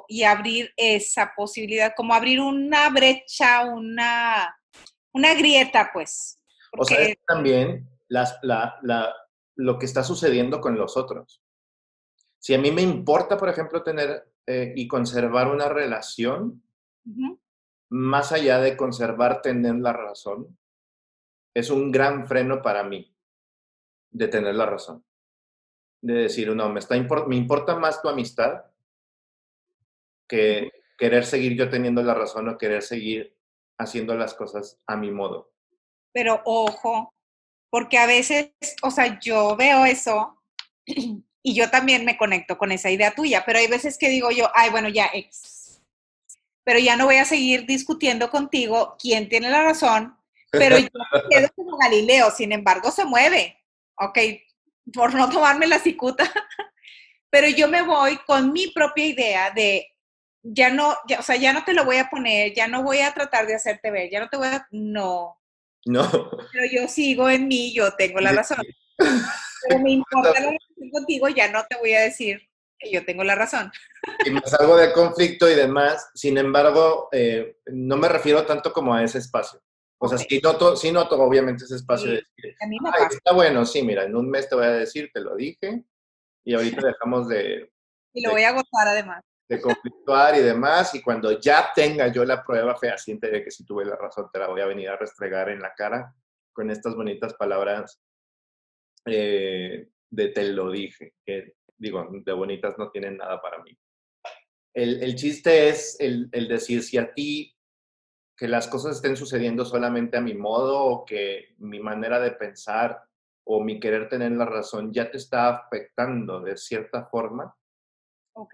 y 0.09 0.23
abrir 0.23 0.73
esa 0.75 1.31
posibilidad, 1.33 1.93
como 1.95 2.13
abrir 2.13 2.41
una 2.41 2.89
brecha, 2.89 3.63
una, 3.63 4.53
una 5.13 5.33
grieta, 5.33 5.91
pues? 5.93 6.41
Porque... 6.71 6.93
O 6.93 6.97
sea, 6.97 7.15
también 7.25 7.87
las, 8.09 8.37
la, 8.41 8.77
la, 8.83 9.13
lo 9.55 9.79
que 9.79 9.85
está 9.85 10.03
sucediendo 10.03 10.61
con 10.61 10.77
los 10.77 10.97
otros. 10.97 11.41
Si 12.39 12.53
a 12.53 12.59
mí 12.59 12.71
me 12.71 12.81
importa, 12.81 13.37
por 13.37 13.49
ejemplo, 13.49 13.83
tener 13.83 14.31
eh, 14.45 14.73
y 14.75 14.87
conservar 14.87 15.47
una 15.47 15.67
relación, 15.69 16.63
uh 17.05 17.09
-huh. 17.09 17.39
más 17.89 18.31
allá 18.31 18.59
de 18.59 18.77
conservar, 18.77 19.41
tener 19.41 19.75
la 19.75 19.93
razón, 19.93 20.57
es 21.55 21.69
un 21.69 21.91
gran 21.91 22.27
freno 22.27 22.61
para 22.61 22.83
mí 22.83 23.15
de 24.11 24.27
tener 24.27 24.55
la 24.55 24.65
razón. 24.65 25.03
De 26.01 26.13
decir, 26.13 26.53
no, 26.55 26.69
me, 26.69 26.79
está 26.79 26.95
import 26.95 27.27
me 27.27 27.35
importa 27.35 27.75
más 27.75 28.01
tu 28.01 28.09
amistad 28.09 28.65
que 30.27 30.71
querer 30.97 31.25
seguir 31.25 31.57
yo 31.57 31.69
teniendo 31.69 32.03
la 32.03 32.13
razón 32.13 32.47
o 32.49 32.57
querer 32.57 32.81
seguir 32.81 33.35
haciendo 33.79 34.15
las 34.15 34.33
cosas 34.33 34.79
a 34.85 34.95
mi 34.95 35.11
modo. 35.11 35.51
Pero 36.13 36.41
ojo, 36.45 37.14
porque 37.69 37.97
a 37.97 38.05
veces, 38.05 38.51
o 38.81 38.91
sea, 38.91 39.19
yo 39.19 39.55
veo 39.55 39.85
eso 39.85 40.41
y 40.85 41.53
yo 41.53 41.69
también 41.69 42.05
me 42.05 42.17
conecto 42.17 42.57
con 42.57 42.71
esa 42.71 42.89
idea 42.89 43.13
tuya, 43.13 43.43
pero 43.45 43.59
hay 43.59 43.67
veces 43.67 43.97
que 43.97 44.09
digo 44.09 44.31
yo, 44.31 44.49
ay, 44.53 44.69
bueno, 44.69 44.89
ya, 44.89 45.09
ex. 45.13 45.81
Pero 46.63 46.79
ya 46.79 46.95
no 46.95 47.05
voy 47.05 47.17
a 47.17 47.25
seguir 47.25 47.65
discutiendo 47.65 48.31
contigo 48.31 48.95
quién 48.99 49.29
tiene 49.29 49.49
la 49.49 49.63
razón, 49.63 50.17
pero 50.51 50.77
yo 50.77 50.87
quedo 51.29 51.49
como 51.55 51.77
Galileo, 51.77 52.31
sin 52.31 52.51
embargo, 52.51 52.91
se 52.91 53.05
mueve, 53.05 53.61
ok, 53.97 54.17
por 54.93 55.13
no 55.13 55.29
tomarme 55.29 55.67
la 55.67 55.79
cicuta, 55.79 56.23
pero 57.29 57.47
yo 57.47 57.67
me 57.67 57.81
voy 57.81 58.17
con 58.25 58.51
mi 58.51 58.67
propia 58.67 59.05
idea 59.05 59.51
de, 59.51 59.87
ya 60.41 60.69
no, 60.69 60.95
ya, 61.07 61.19
o 61.19 61.23
sea, 61.23 61.35
ya 61.35 61.53
no 61.53 61.63
te 61.63 61.73
lo 61.73 61.85
voy 61.85 61.97
a 61.97 62.09
poner, 62.09 62.53
ya 62.53 62.67
no 62.67 62.83
voy 62.83 62.99
a 62.99 63.13
tratar 63.13 63.47
de 63.47 63.55
hacerte 63.55 63.91
ver, 63.91 64.09
ya 64.09 64.19
no 64.19 64.29
te 64.29 64.37
voy 64.37 64.47
a, 64.47 64.67
no. 64.71 65.39
No. 65.85 66.09
Pero 66.51 66.65
yo 66.71 66.87
sigo 66.87 67.29
en 67.29 67.47
mí, 67.47 67.73
yo 67.73 67.93
tengo 67.95 68.19
la 68.19 68.31
razón. 68.31 68.57
Pero 68.97 69.79
me 69.81 69.91
importa 69.91 70.33
la 70.33 70.39
relación 70.39 70.89
contigo, 70.91 71.29
ya 71.29 71.51
no 71.51 71.63
te 71.69 71.77
voy 71.77 71.93
a 71.93 72.01
decir 72.01 72.41
que 72.77 72.91
yo 72.91 73.05
tengo 73.05 73.23
la 73.23 73.35
razón. 73.35 73.71
Y 74.25 74.31
me 74.31 74.41
salgo 74.41 74.75
de 74.77 74.91
conflicto 74.91 75.49
y 75.49 75.55
demás, 75.55 76.09
sin 76.15 76.37
embargo, 76.37 77.09
eh, 77.11 77.57
no 77.67 77.97
me 77.97 78.09
refiero 78.09 78.45
tanto 78.45 78.73
como 78.73 78.93
a 78.93 79.03
ese 79.03 79.19
espacio. 79.19 79.61
O 79.97 80.07
sea, 80.07 80.17
okay. 80.17 80.27
sí 80.27 80.41
noto, 80.43 80.75
sí 80.75 80.91
noto 80.91 81.19
obviamente 81.21 81.63
ese 81.63 81.75
espacio 81.75 82.07
sí, 82.07 82.15
de 82.15 82.23
decir, 82.35 82.55
a 82.61 82.67
mí 82.67 82.77
me 82.81 82.91
pasa. 82.91 83.07
está 83.11 83.33
bueno, 83.33 83.65
sí, 83.65 83.81
mira, 83.81 84.03
en 84.03 84.15
un 84.15 84.29
mes 84.29 84.49
te 84.49 84.55
voy 84.55 84.65
a 84.65 84.71
decir, 84.71 85.09
te 85.13 85.21
lo 85.21 85.35
dije, 85.35 85.83
y 86.43 86.53
ahorita 86.53 86.81
dejamos 86.87 87.29
de... 87.29 87.71
y 88.13 88.21
lo 88.21 88.29
de, 88.29 88.35
voy 88.35 88.43
a 88.43 88.51
gozar 88.51 88.87
además. 88.87 89.23
De 89.47 89.61
conflictuar 89.61 90.35
y 90.35 90.41
demás, 90.41 90.95
y 90.95 91.01
cuando 91.01 91.39
ya 91.39 91.71
tenga 91.75 92.07
yo 92.07 92.25
la 92.25 92.43
prueba 92.43 92.75
fehaciente 92.75 93.29
de 93.29 93.43
que 93.43 93.51
si 93.51 93.63
tuve 93.63 93.85
la 93.85 93.95
razón, 93.95 94.29
te 94.31 94.39
la 94.39 94.47
voy 94.47 94.61
a 94.61 94.65
venir 94.65 94.89
a 94.89 94.97
restregar 94.97 95.49
en 95.49 95.59
la 95.59 95.73
cara 95.73 96.15
con 96.51 96.71
estas 96.71 96.95
bonitas 96.95 97.33
palabras 97.35 98.01
eh, 99.05 99.89
de 100.09 100.27
te 100.29 100.43
lo 100.43 100.71
dije, 100.71 101.13
que 101.23 101.53
digo, 101.77 102.07
de 102.11 102.33
bonitas 102.33 102.75
no 102.77 102.89
tienen 102.89 103.17
nada 103.17 103.41
para 103.41 103.61
mí. 103.61 103.77
El, 104.73 105.03
el 105.03 105.15
chiste 105.15 105.69
es 105.69 105.97
el, 105.99 106.29
el, 106.31 106.47
decir 106.47 106.81
si 106.83 106.97
a 106.97 107.13
ti 107.13 107.55
que 108.35 108.47
las 108.47 108.67
cosas 108.67 108.97
estén 108.97 109.15
sucediendo 109.15 109.63
solamente 109.63 110.17
a 110.17 110.21
mi 110.21 110.33
modo 110.33 110.83
o 110.83 111.05
que 111.05 111.55
mi 111.59 111.79
manera 111.79 112.19
de 112.19 112.31
pensar 112.31 113.01
o 113.45 113.63
mi 113.63 113.79
querer 113.79 114.09
tener 114.09 114.31
la 114.31 114.45
razón 114.45 114.91
ya 114.91 115.09
te 115.09 115.17
está 115.17 115.49
afectando 115.49 116.41
de 116.41 116.57
cierta 116.57 117.05
forma. 117.05 117.55
Ok. 118.33 118.53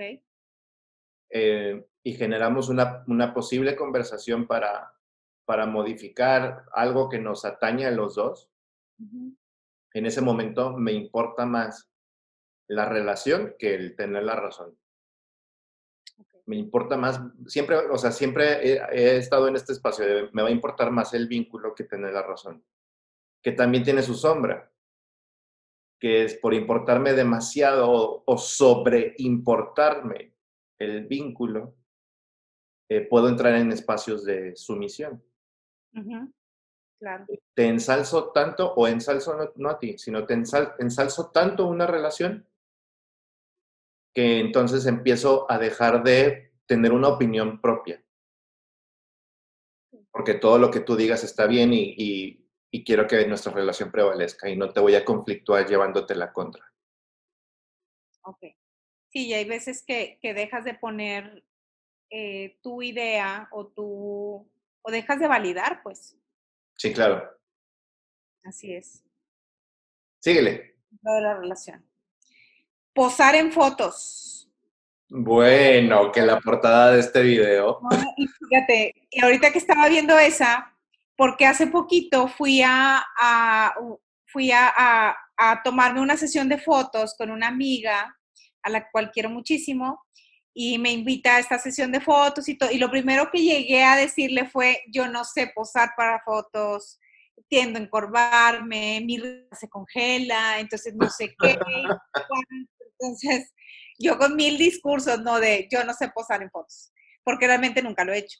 Eh, 1.32 1.86
y 2.04 2.14
generamos 2.14 2.70
una, 2.70 3.04
una 3.08 3.34
posible 3.34 3.76
conversación 3.76 4.48
para, 4.48 4.94
para 5.46 5.66
modificar 5.66 6.66
algo 6.74 7.10
que 7.10 7.20
nos 7.20 7.46
atañe 7.46 7.86
a 7.86 7.92
los 7.92 8.16
dos. 8.16 8.50
Uh 9.00 9.06
-huh 9.06 9.36
en 9.94 10.06
ese 10.06 10.22
momento 10.22 10.78
me 10.78 10.94
importa 10.94 11.46
más 11.46 11.90
la 12.68 12.88
relación 12.88 13.56
que 13.60 13.76
el 13.76 13.96
tener 13.96 14.24
la 14.24 14.36
razón. 14.36 14.78
Okay. 16.18 16.42
Me 16.46 16.56
importa 16.56 16.96
más, 16.96 17.22
siempre, 17.48 17.76
o 17.76 17.98
sea, 17.98 18.12
siempre 18.12 18.66
he, 18.66 18.82
he, 18.92 19.18
estado 19.18 19.48
en 19.48 19.56
este 19.56 19.74
espacio 19.74 20.06
de 20.06 20.30
me 20.32 20.42
va 20.42 20.48
a 20.48 20.54
importar 20.54 20.92
más 20.92 21.14
el 21.14 21.28
vínculo 21.28 21.76
que 21.76 21.84
tener 21.84 22.14
la 22.14 22.24
razón, 22.24 22.64
que 23.42 23.52
también 23.52 23.84
tiene 23.84 24.02
su 24.02 24.14
sombra, 24.14 24.72
que 26.00 26.24
es 26.24 26.36
por 26.36 26.54
importarme 26.54 27.14
demasiado 27.14 27.92
o, 27.92 28.24
o 28.26 28.38
sobre 28.38 29.14
importarme 29.18 30.31
el 30.82 31.06
vínculo, 31.06 31.76
eh, 32.90 33.02
puedo 33.02 33.30
entrar 33.30 33.56
en 33.56 33.72
espacios 33.72 34.26
de 34.26 34.56
sumisión. 34.56 35.24
Uh 35.94 36.00
-huh. 36.00 36.34
Claro. 37.00 37.26
Te 37.56 37.68
ensalzo 37.68 38.32
tanto, 38.32 38.74
o 38.74 38.88
ensalzo 38.88 39.36
no, 39.36 39.52
no 39.56 39.70
a 39.70 39.80
ti, 39.80 39.98
sino 39.98 40.26
te 40.26 40.34
ensal, 40.34 40.76
ensalzo 40.78 41.32
tanto 41.32 41.68
una 41.68 41.88
relación 41.88 42.48
que 44.14 44.40
entonces 44.40 44.86
empiezo 44.86 45.50
a 45.50 45.58
dejar 45.58 46.04
de 46.04 46.54
tener 46.68 46.92
una 46.92 47.08
opinión 47.08 47.60
propia. 47.60 48.04
Porque 50.12 50.36
todo 50.36 50.58
lo 50.58 50.70
que 50.70 50.82
tú 50.82 50.96
digas 50.96 51.24
está 51.24 51.48
bien 51.48 51.74
y, 51.74 51.96
y, 51.98 52.50
y 52.72 52.84
quiero 52.84 53.08
que 53.08 53.26
nuestra 53.28 53.52
relación 53.52 53.92
prevalezca 53.92 54.50
y 54.50 54.56
no 54.56 54.72
te 54.72 54.80
voy 54.80 54.96
a 54.96 55.06
conflictuar 55.06 55.66
llevándote 55.68 56.14
la 56.16 56.32
contra. 56.32 56.72
Ok. 58.24 58.61
Sí, 59.12 59.28
y 59.28 59.34
hay 59.34 59.46
veces 59.46 59.84
que, 59.86 60.18
que 60.22 60.34
dejas 60.34 60.64
de 60.64 60.74
poner 60.74 61.44
eh, 62.10 62.58
tu 62.62 62.82
idea 62.82 63.48
o 63.52 63.68
tu, 63.68 64.50
o 64.82 64.92
dejas 64.92 65.20
de 65.20 65.28
validar, 65.28 65.82
pues. 65.84 66.18
Sí, 66.78 66.94
claro. 66.94 67.30
Así 68.44 68.74
es. 68.74 69.04
Síguele. 70.20 70.78
De 70.90 71.22
la 71.22 71.38
relación. 71.38 71.86
Posar 72.94 73.36
en 73.36 73.52
fotos. 73.52 74.50
Bueno, 75.10 76.12
que 76.12 76.22
la 76.22 76.40
portada 76.40 76.94
de 76.94 77.02
este 77.02 77.22
video. 77.22 77.80
No, 77.82 77.90
y 78.16 78.28
fíjate, 78.28 79.08
y 79.10 79.22
ahorita 79.22 79.52
que 79.52 79.58
estaba 79.58 79.90
viendo 79.90 80.18
esa, 80.18 80.74
porque 81.18 81.46
hace 81.46 81.68
poquito 81.68 82.28
fui 82.30 82.62
a, 82.62 83.04
a 83.20 83.74
fui 84.26 84.52
a, 84.52 84.72
a, 84.76 85.18
a, 85.36 85.64
tomarme 85.64 86.00
una 86.00 86.16
sesión 86.16 86.48
de 86.48 86.58
fotos 86.58 87.14
con 87.18 87.30
una 87.30 87.50
amiga 87.50 88.18
a 88.64 88.70
la 88.70 88.90
cual 88.92 89.12
quiero 89.12 89.30
muchísimo 89.30 90.02
y 90.54 90.78
me 90.78 90.92
invita 90.92 91.36
a 91.36 91.40
esta 91.40 91.58
sesión 91.58 91.92
de 91.92 92.02
fotos 92.02 92.48
y 92.50 92.58
todo. 92.58 92.72
Y 92.72 92.78
lo 92.78 92.92
primero 92.92 93.30
que 93.32 93.42
llegué 93.42 93.84
a 93.84 93.96
decirle 93.96 94.50
fue, 94.50 94.82
yo 94.92 95.08
no 95.08 95.24
sé 95.24 95.52
posar 95.56 95.92
para 95.96 96.22
fotos, 96.24 97.00
tiendo 97.48 97.80
a 97.80 97.82
encorvarme, 97.82 99.02
mi 99.06 99.20
se 99.52 99.70
congela, 99.70 100.60
entonces 100.60 100.94
no 100.96 101.10
sé 101.10 101.36
qué. 101.40 101.58
entonces, 103.00 103.54
yo 103.98 104.18
con 104.18 104.36
mil 104.36 104.58
discursos, 104.58 105.22
¿no? 105.22 105.40
De 105.40 105.68
yo 105.72 105.84
no 105.84 105.94
sé 105.94 106.10
posar 106.10 106.42
en 106.42 106.50
fotos, 106.50 106.92
porque 107.24 107.48
realmente 107.48 107.82
nunca 107.82 108.04
lo 108.04 108.14
he 108.14 108.20
hecho. 108.20 108.40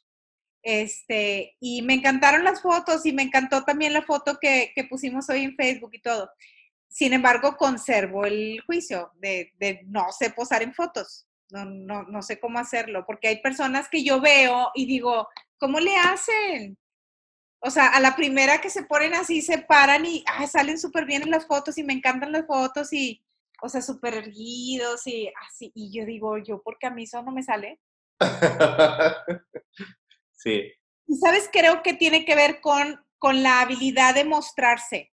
Este, 0.62 1.56
y 1.60 1.82
me 1.82 1.94
encantaron 1.94 2.44
las 2.44 2.62
fotos 2.62 3.04
y 3.04 3.12
me 3.12 3.22
encantó 3.22 3.64
también 3.64 3.92
la 3.92 4.02
foto 4.02 4.38
que, 4.40 4.72
que 4.74 4.84
pusimos 4.84 5.28
hoy 5.28 5.42
en 5.42 5.56
Facebook 5.56 5.90
y 5.92 6.00
todo. 6.00 6.30
Sin 6.92 7.12
embargo, 7.12 7.56
conservo 7.56 8.24
el 8.24 8.60
juicio 8.66 9.12
de, 9.16 9.52
de 9.58 9.80
no 9.86 10.12
sé 10.12 10.30
posar 10.30 10.62
en 10.62 10.74
fotos 10.74 11.26
no, 11.52 11.64
no, 11.66 12.02
no 12.04 12.22
sé 12.22 12.40
cómo 12.40 12.58
hacerlo, 12.58 13.04
porque 13.06 13.28
hay 13.28 13.42
personas 13.42 13.88
que 13.88 14.02
yo 14.02 14.20
veo 14.20 14.70
y 14.74 14.86
digo, 14.86 15.28
¿cómo 15.58 15.78
le 15.78 15.94
hacen? 15.96 16.78
O 17.60 17.70
sea, 17.70 17.88
a 17.88 18.00
la 18.00 18.16
primera 18.16 18.60
que 18.60 18.70
se 18.70 18.84
ponen 18.84 19.14
así, 19.14 19.42
se 19.42 19.58
paran 19.58 20.04
y 20.04 20.24
ay, 20.26 20.46
salen 20.46 20.78
súper 20.78 21.04
bien 21.04 21.22
en 21.22 21.30
las 21.30 21.46
fotos 21.46 21.78
y 21.78 21.84
me 21.84 21.92
encantan 21.92 22.32
las 22.32 22.46
fotos 22.46 22.92
y, 22.92 23.22
o 23.62 23.68
sea, 23.68 23.82
súper 23.82 24.14
erguidos 24.14 25.06
y 25.06 25.30
así. 25.46 25.70
Y 25.74 25.96
yo 25.96 26.04
digo, 26.04 26.38
yo, 26.38 26.60
porque 26.62 26.86
a 26.86 26.90
mí 26.90 27.04
eso 27.04 27.22
no 27.22 27.30
me 27.30 27.42
sale. 27.42 27.78
sí. 30.32 30.72
Y 31.06 31.16
sabes, 31.16 31.48
creo 31.52 31.82
que 31.82 31.92
tiene 31.92 32.24
que 32.24 32.34
ver 32.34 32.60
con, 32.60 32.98
con 33.18 33.42
la 33.42 33.60
habilidad 33.60 34.14
de 34.14 34.24
mostrarse. 34.24 35.11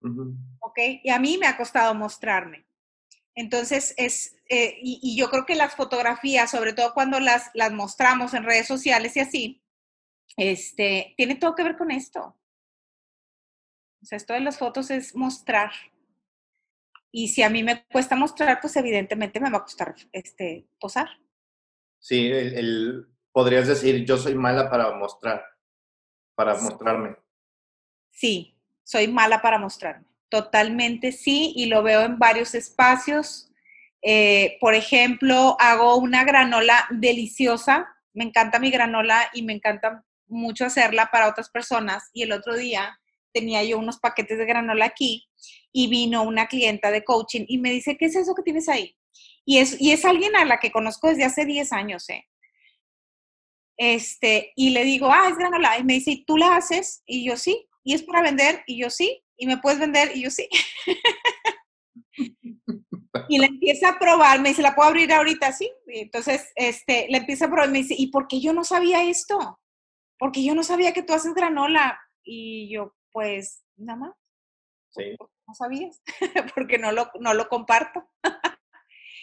Uh 0.00 0.08
-huh. 0.08 0.36
¿Ok? 0.60 0.78
Y 1.04 1.10
a 1.10 1.18
mí 1.18 1.38
me 1.38 1.46
ha 1.46 1.56
costado 1.56 1.94
mostrarme. 1.94 2.66
Entonces, 3.36 3.92
es, 3.98 4.34
eh, 4.48 4.78
y, 4.80 5.14
yo 5.16 5.28
creo 5.28 5.44
que 5.44 5.54
las 5.54 5.74
fotografías, 5.74 6.50
sobre 6.50 6.72
todo 6.72 6.94
cuando 6.94 7.20
las, 7.20 7.50
las 7.52 7.70
mostramos 7.70 8.32
en 8.32 8.44
redes 8.44 8.66
sociales 8.66 9.14
y 9.16 9.20
así, 9.20 9.62
este, 10.38 11.14
tiene 11.18 11.34
todo 11.36 11.54
que 11.54 11.62
ver 11.62 11.76
con 11.76 11.90
esto. 11.90 12.34
O 14.02 14.06
sea, 14.06 14.16
esto 14.16 14.32
de 14.32 14.40
las 14.40 14.58
fotos 14.58 14.90
es 14.90 15.14
mostrar. 15.14 15.70
Y 17.12 17.28
si 17.28 17.42
a 17.42 17.50
mí 17.50 17.62
me 17.62 17.84
cuesta 17.86 18.16
mostrar, 18.16 18.58
pues 18.60 18.74
evidentemente 18.76 19.38
me 19.38 19.50
va 19.50 19.58
a 19.58 19.64
costar 19.64 19.94
este, 20.12 20.66
posar. 20.80 21.08
Sí, 21.98 22.28
el, 22.28 23.06
podrías 23.32 23.68
decir, 23.68 24.04
yo 24.06 24.16
soy 24.16 24.34
mala 24.34 24.70
para 24.70 24.96
mostrar, 24.96 25.44
para 26.34 26.58
mostrarme. 26.58 27.16
Sí, 28.10 28.55
soy 28.86 29.08
mala 29.08 29.42
para 29.42 29.58
mostrarme. 29.58 30.06
Totalmente 30.28 31.10
sí, 31.10 31.52
y 31.56 31.66
lo 31.66 31.82
veo 31.82 32.02
en 32.02 32.18
varios 32.20 32.54
espacios. 32.54 33.50
Eh, 34.00 34.56
por 34.60 34.74
ejemplo, 34.74 35.56
hago 35.58 35.96
una 35.96 36.24
granola 36.24 36.86
deliciosa. 36.90 37.88
Me 38.14 38.24
encanta 38.24 38.60
mi 38.60 38.70
granola 38.70 39.28
y 39.34 39.42
me 39.42 39.52
encanta 39.52 40.04
mucho 40.28 40.64
hacerla 40.64 41.10
para 41.10 41.28
otras 41.28 41.50
personas. 41.50 42.10
Y 42.12 42.22
el 42.22 42.30
otro 42.30 42.56
día 42.56 42.96
tenía 43.32 43.64
yo 43.64 43.76
unos 43.76 43.98
paquetes 43.98 44.38
de 44.38 44.46
granola 44.46 44.84
aquí 44.84 45.28
y 45.72 45.88
vino 45.88 46.22
una 46.22 46.46
clienta 46.46 46.92
de 46.92 47.02
coaching 47.02 47.44
y 47.48 47.58
me 47.58 47.72
dice, 47.72 47.96
¿qué 47.96 48.06
es 48.06 48.14
eso 48.14 48.36
que 48.36 48.42
tienes 48.42 48.68
ahí? 48.68 48.96
Y 49.44 49.58
es, 49.58 49.80
y 49.80 49.90
es 49.90 50.04
alguien 50.04 50.36
a 50.36 50.44
la 50.44 50.60
que 50.60 50.70
conozco 50.70 51.08
desde 51.08 51.24
hace 51.24 51.44
10 51.44 51.72
años, 51.72 52.08
¿eh? 52.08 52.24
Este, 53.76 54.52
y 54.54 54.70
le 54.70 54.84
digo, 54.84 55.10
ah, 55.12 55.28
es 55.28 55.36
granola. 55.36 55.76
Y 55.76 55.84
me 55.84 55.94
dice, 55.94 56.12
¿y 56.12 56.24
tú 56.24 56.36
la 56.36 56.56
haces? 56.56 57.02
Y 57.04 57.26
yo 57.26 57.36
sí. 57.36 57.66
¿Y 57.86 57.94
es 57.94 58.02
para 58.02 58.20
vender? 58.20 58.64
Y 58.66 58.82
yo 58.82 58.90
sí. 58.90 59.22
¿Y 59.36 59.46
me 59.46 59.58
puedes 59.58 59.78
vender? 59.78 60.10
Y 60.16 60.24
yo 60.24 60.30
sí. 60.30 60.48
y 63.28 63.38
le 63.38 63.46
empieza 63.46 63.90
a 63.90 63.98
probar, 64.00 64.40
me 64.40 64.48
dice, 64.48 64.60
¿la 64.60 64.74
puedo 64.74 64.88
abrir 64.88 65.12
ahorita? 65.12 65.52
Sí. 65.52 65.70
entonces, 65.86 66.50
este, 66.56 67.06
le 67.08 67.18
empieza 67.18 67.44
a 67.44 67.48
probar, 67.48 67.70
me 67.70 67.78
dice, 67.78 67.94
¿y 67.96 68.08
por 68.08 68.26
qué 68.26 68.40
yo 68.40 68.52
no 68.52 68.64
sabía 68.64 69.04
esto? 69.04 69.60
Porque 70.18 70.44
yo 70.44 70.56
no 70.56 70.64
sabía 70.64 70.92
que 70.92 71.04
tú 71.04 71.12
haces 71.12 71.32
granola. 71.32 72.00
Y 72.24 72.68
yo, 72.74 72.92
pues, 73.12 73.62
nada 73.76 74.00
más. 74.00 74.14
Sí. 74.90 75.14
No 75.46 75.54
sabías, 75.54 76.02
porque 76.56 76.78
no 76.78 76.90
lo, 76.90 77.08
no 77.20 77.34
lo 77.34 77.48
comparto. 77.48 78.10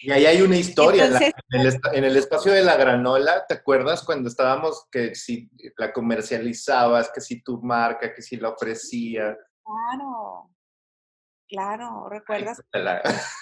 Y 0.04 0.12
ahí 0.12 0.26
hay 0.26 0.42
una 0.42 0.58
historia. 0.58 1.06
en, 1.06 2.04
el, 2.04 2.16
espacio 2.16 2.52
de 2.52 2.62
la 2.62 2.76
granola, 2.76 3.46
¿te 3.46 3.54
acuerdas 3.54 4.02
cuando 4.02 4.28
estábamos 4.28 4.86
que 4.92 5.14
si 5.14 5.48
la 5.78 5.94
comercializabas, 5.94 7.10
que 7.10 7.22
si 7.22 7.42
tu 7.42 7.62
marca, 7.62 8.12
que 8.12 8.20
si 8.20 8.36
la 8.36 8.50
ofrecías? 8.50 9.34
Claro, 9.64 10.50
claro, 11.48 12.10
¿recuerdas? 12.10 12.60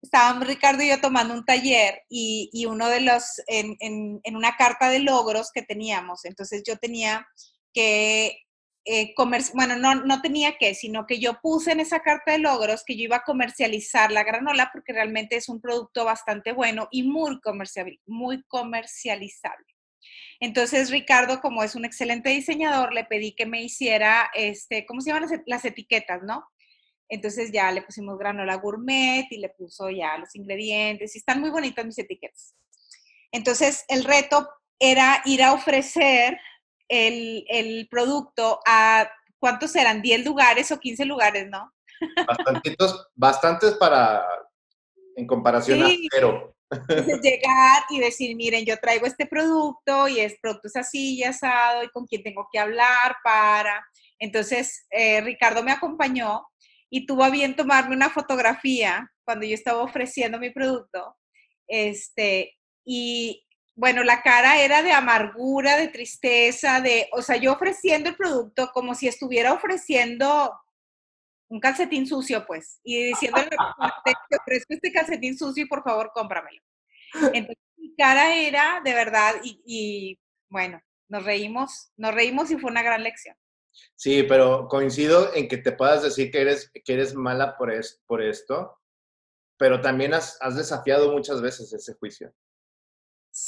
Estábamos 0.00 0.46
Ricardo 0.46 0.82
y 0.82 0.88
yo 0.88 0.98
tomando 1.02 1.34
un 1.34 1.44
taller 1.44 2.00
y, 2.08 2.64
uno 2.66 2.88
de 2.88 3.02
los, 3.02 3.42
en, 3.46 3.76
en, 3.80 4.36
una 4.36 4.56
carta 4.56 4.88
de 4.88 5.00
logros 5.00 5.50
que 5.52 5.60
teníamos, 5.60 6.24
entonces 6.24 6.62
yo 6.66 6.78
tenía 6.78 7.28
que 7.74 8.38
eh, 8.88 9.14
bueno, 9.52 9.76
no, 9.76 9.96
no 9.96 10.22
tenía 10.22 10.56
que, 10.58 10.74
sino 10.74 11.06
que 11.06 11.18
yo 11.18 11.40
puse 11.42 11.72
en 11.72 11.80
esa 11.80 12.00
carta 12.00 12.32
de 12.32 12.38
logros 12.38 12.84
que 12.86 12.96
yo 12.96 13.02
iba 13.02 13.16
a 13.16 13.24
comercializar 13.24 14.12
la 14.12 14.22
granola 14.22 14.70
porque 14.72 14.92
realmente 14.92 15.34
es 15.34 15.48
un 15.48 15.60
producto 15.60 16.04
bastante 16.04 16.52
bueno 16.52 16.86
y 16.92 17.02
muy, 17.02 17.40
comercial, 17.40 17.98
muy 18.06 18.44
comercializable. 18.44 19.66
Entonces, 20.38 20.90
Ricardo, 20.90 21.40
como 21.40 21.64
es 21.64 21.74
un 21.74 21.84
excelente 21.84 22.30
diseñador, 22.30 22.92
le 22.92 23.04
pedí 23.04 23.34
que 23.34 23.44
me 23.44 23.60
hiciera, 23.60 24.30
este, 24.34 24.86
¿cómo 24.86 25.00
se 25.00 25.10
llaman 25.10 25.28
las, 25.28 25.40
las 25.46 25.64
etiquetas, 25.64 26.22
no? 26.22 26.46
Entonces 27.08 27.50
ya 27.52 27.72
le 27.72 27.82
pusimos 27.82 28.16
granola 28.18 28.54
gourmet 28.54 29.26
y 29.30 29.38
le 29.38 29.48
puso 29.48 29.90
ya 29.90 30.16
los 30.16 30.34
ingredientes 30.36 31.14
y 31.14 31.18
están 31.18 31.40
muy 31.40 31.50
bonitas 31.50 31.84
mis 31.84 31.98
etiquetas. 31.98 32.54
Entonces, 33.32 33.84
el 33.88 34.04
reto 34.04 34.48
era 34.78 35.22
ir 35.24 35.42
a 35.42 35.52
ofrecer 35.52 36.38
el, 36.88 37.88
producto 37.90 38.60
a, 38.66 39.08
¿cuántos 39.38 39.74
eran? 39.76 40.02
¿10 40.02 40.24
lugares 40.24 40.70
o 40.72 40.78
15 40.78 41.04
lugares, 41.04 41.48
no? 41.48 41.72
Bastantitos, 42.26 43.08
bastantes 43.14 43.74
para, 43.74 44.24
en 45.16 45.26
comparación 45.26 45.82
a 45.82 45.88
cero. 46.10 46.52
llegar 47.22 47.84
y 47.90 48.00
decir, 48.00 48.34
miren, 48.36 48.64
yo 48.64 48.76
traigo 48.78 49.06
este 49.06 49.26
producto 49.26 50.08
y 50.08 50.18
es 50.18 50.36
producto 50.40 50.66
es 50.68 50.76
así 50.76 51.14
y 51.16 51.22
asado 51.22 51.84
y 51.84 51.88
con 51.88 52.06
quién 52.06 52.22
tengo 52.22 52.48
que 52.52 52.58
hablar 52.58 53.16
para. 53.22 53.86
Entonces, 54.18 54.86
eh, 54.90 55.20
Ricardo 55.20 55.62
me 55.62 55.72
acompañó 55.72 56.44
y 56.90 57.06
tuvo 57.06 57.24
a 57.24 57.30
bien 57.30 57.56
tomarme 57.56 57.94
una 57.94 58.10
fotografía 58.10 59.10
cuando 59.24 59.46
yo 59.46 59.54
estaba 59.54 59.82
ofreciendo 59.82 60.38
mi 60.38 60.50
producto. 60.50 61.16
Este, 61.68 62.56
y 62.84 63.45
bueno, 63.76 64.02
la 64.02 64.22
cara 64.22 64.62
era 64.62 64.82
de 64.82 64.90
amargura, 64.90 65.76
de 65.76 65.88
tristeza, 65.88 66.80
de, 66.80 67.08
o 67.12 67.20
sea, 67.20 67.36
yo 67.36 67.52
ofreciendo 67.52 68.08
el 68.08 68.16
producto 68.16 68.70
como 68.72 68.94
si 68.94 69.06
estuviera 69.06 69.52
ofreciendo 69.52 70.58
un 71.48 71.60
calcetín 71.60 72.06
sucio, 72.06 72.44
pues, 72.46 72.80
y 72.82 73.08
diciéndole, 73.08 73.50
te 74.30 74.36
ofrezco 74.36 74.74
este 74.74 74.90
calcetín 74.90 75.36
sucio 75.36 75.64
y 75.64 75.68
por 75.68 75.84
favor 75.84 76.10
cómpramelo. 76.14 76.60
Entonces, 77.34 77.62
mi 77.76 77.94
cara 77.96 78.34
era 78.34 78.80
de 78.82 78.94
verdad, 78.94 79.34
y, 79.42 80.18
bueno, 80.48 80.80
nos 81.08 81.24
reímos, 81.24 81.92
nos 81.96 82.14
reímos 82.14 82.50
y 82.50 82.56
fue 82.56 82.70
una 82.70 82.82
gran 82.82 83.02
lección. 83.02 83.36
Sí, 83.94 84.22
pero 84.22 84.68
coincido 84.68 85.34
en 85.34 85.48
que 85.48 85.58
te 85.58 85.72
puedas 85.72 86.02
decir 86.02 86.30
que 86.30 86.40
eres, 86.40 86.72
que 86.72 86.92
eres 86.94 87.14
mala 87.14 87.58
por, 87.58 87.70
es, 87.70 88.02
por 88.06 88.22
esto, 88.22 88.80
pero 89.58 89.82
también 89.82 90.14
has, 90.14 90.38
has 90.40 90.56
desafiado 90.56 91.12
muchas 91.12 91.42
veces 91.42 91.70
ese 91.74 91.92
juicio 91.94 92.32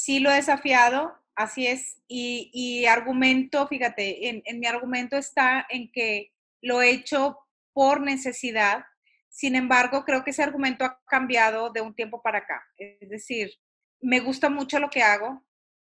sí 0.09 0.19
lo 0.19 0.31
he 0.31 0.37
desafiado, 0.37 1.13
así 1.35 1.67
es, 1.67 2.01
y, 2.07 2.83
argumento, 2.87 3.67
fíjate, 3.67 4.27
en, 4.27 4.59
mi 4.59 4.65
argumento 4.65 5.15
está 5.17 5.67
en 5.69 5.91
que 5.91 6.31
lo 6.63 6.81
he 6.81 6.89
hecho 6.89 7.37
por 7.73 8.01
necesidad, 8.01 8.85
sin 9.29 9.55
embargo, 9.55 10.03
creo 10.05 10.23
que 10.23 10.31
ese 10.31 10.41
argumento 10.41 10.83
ha 10.83 10.99
cambiado 11.05 11.69
de 11.69 11.81
un 11.81 11.93
tiempo 11.93 12.23
para 12.23 12.39
acá. 12.39 12.59
Es 12.75 13.07
decir, 13.07 13.51
me 14.01 14.19
gusta 14.19 14.49
mucho 14.49 14.79
lo 14.79 14.89
que 14.89 15.03
hago 15.03 15.45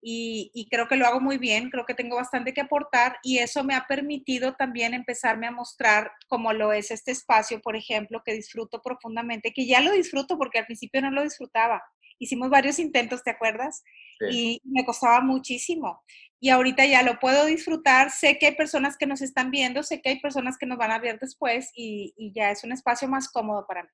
y, 0.01 0.49
y, 0.55 0.67
creo 0.69 0.87
que 0.87 0.95
lo 0.95 1.05
hago 1.05 1.19
muy 1.19 1.37
bien, 1.37 1.69
creo 1.69 1.85
que 1.85 1.93
tengo 1.93 2.15
bastante 2.15 2.51
que 2.51 2.61
aportar 2.61 3.19
y 3.21 3.37
eso 3.37 3.63
me 3.63 3.75
ha 3.75 3.85
permitido 3.87 4.55
también 4.55 4.95
empezarme 4.95 5.45
a 5.45 5.51
mostrar 5.51 6.11
como 6.27 6.51
lo 6.51 6.73
es 6.73 6.89
este 6.89 7.11
espacio, 7.11 7.61
por 7.61 7.75
ejemplo, 7.75 8.23
que 8.25 8.33
disfruto 8.33 8.81
profundamente, 8.81 9.53
que 9.53 9.67
ya 9.67 9.81
lo 9.81 9.91
disfruto 9.91 10.35
porque 10.35 10.57
al 10.57 10.65
principio 10.65 10.99
no 10.99 11.11
lo 11.11 11.21
disfrutaba 11.21 11.83
hicimos 12.19 12.49
varios 12.49 12.77
intentos, 12.77 13.23
¿te 13.23 13.31
acuerdas? 13.31 13.83
Y 14.29 14.61
me 14.65 14.85
costaba 14.85 15.21
muchísimo. 15.21 16.03
Y 16.41 16.49
ahorita 16.49 16.85
ya 16.85 17.01
lo 17.01 17.19
puedo 17.19 17.45
disfrutar. 17.45 18.11
Sé 18.11 18.37
que 18.37 18.47
hay 18.47 18.55
personas 18.55 18.97
que 18.97 19.07
nos 19.07 19.21
están 19.21 19.49
viendo, 19.49 19.81
sé 19.81 20.01
que 20.01 20.09
hay 20.09 20.19
personas 20.19 20.57
que 20.57 20.65
nos 20.65 20.77
van 20.77 20.91
a 20.91 20.99
ver 20.99 21.19
después 21.19 21.71
y, 21.73 22.13
ya 22.35 22.51
es 22.51 22.63
un 22.63 22.73
espacio 22.73 23.07
más 23.07 23.29
cómodo 23.29 23.65
para 23.65 23.83
mí. 23.83 23.89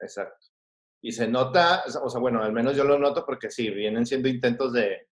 Exacto. 0.00 0.46
Y 1.02 1.12
se 1.12 1.28
nota, 1.28 1.84
o 2.02 2.08
sea, 2.08 2.20
bueno, 2.20 2.42
al 2.42 2.52
menos 2.52 2.76
yo 2.76 2.84
lo 2.84 2.98
noto 2.98 3.24
porque 3.26 3.50
sí, 3.50 3.70
vienen 3.70 4.06
siendo 4.06 4.28
intentos 4.28 4.72
de, 4.72 5.08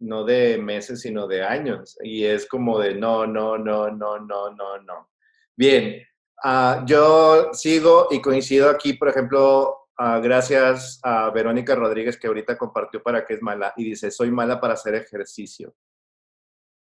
no 0.00 0.24
de 0.24 0.58
meses, 0.58 1.00
sino 1.00 1.26
de 1.26 1.42
años. 1.42 1.96
Y 2.02 2.24
es 2.24 2.46
como 2.46 2.78
de 2.78 2.94
no, 2.94 3.26
no, 3.26 3.56
no, 3.56 3.90
no, 3.90 4.18
no, 4.18 4.50
no, 4.50 4.78
no. 4.78 5.10
Bien, 5.56 6.02
ah, 6.42 6.84
yo 6.86 7.50
sigo 7.52 8.08
y 8.10 8.20
coincido 8.20 8.70
aquí, 8.70 8.94
por 8.94 9.08
ejemplo, 9.08 9.79
Ah, 10.02 10.18
gracias 10.18 10.98
a 11.02 11.28
Verónica 11.28 11.74
Rodríguez 11.74 12.16
que 12.16 12.26
ahorita 12.26 12.56
compartió 12.56 13.02
para 13.02 13.26
qué 13.26 13.34
es 13.34 13.42
mala 13.42 13.74
y 13.76 13.84
dice, 13.84 14.10
soy 14.10 14.30
mala 14.30 14.58
para 14.58 14.72
hacer 14.72 14.94
ejercicio. 14.94 15.76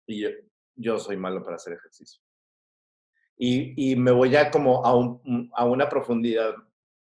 Y 0.07 0.25
yo, 0.75 0.97
soy 0.97 1.15
malo 1.15 1.43
para 1.43 1.57
hacer 1.57 1.73
ejercicio. 1.73 2.23
Y, 3.37 3.95
me 3.97 4.09
voy 4.09 4.31
ya 4.31 4.49
como 4.49 4.83
a, 4.83 4.93
a 5.53 5.65
una 5.65 5.87
profundidad 5.89 6.55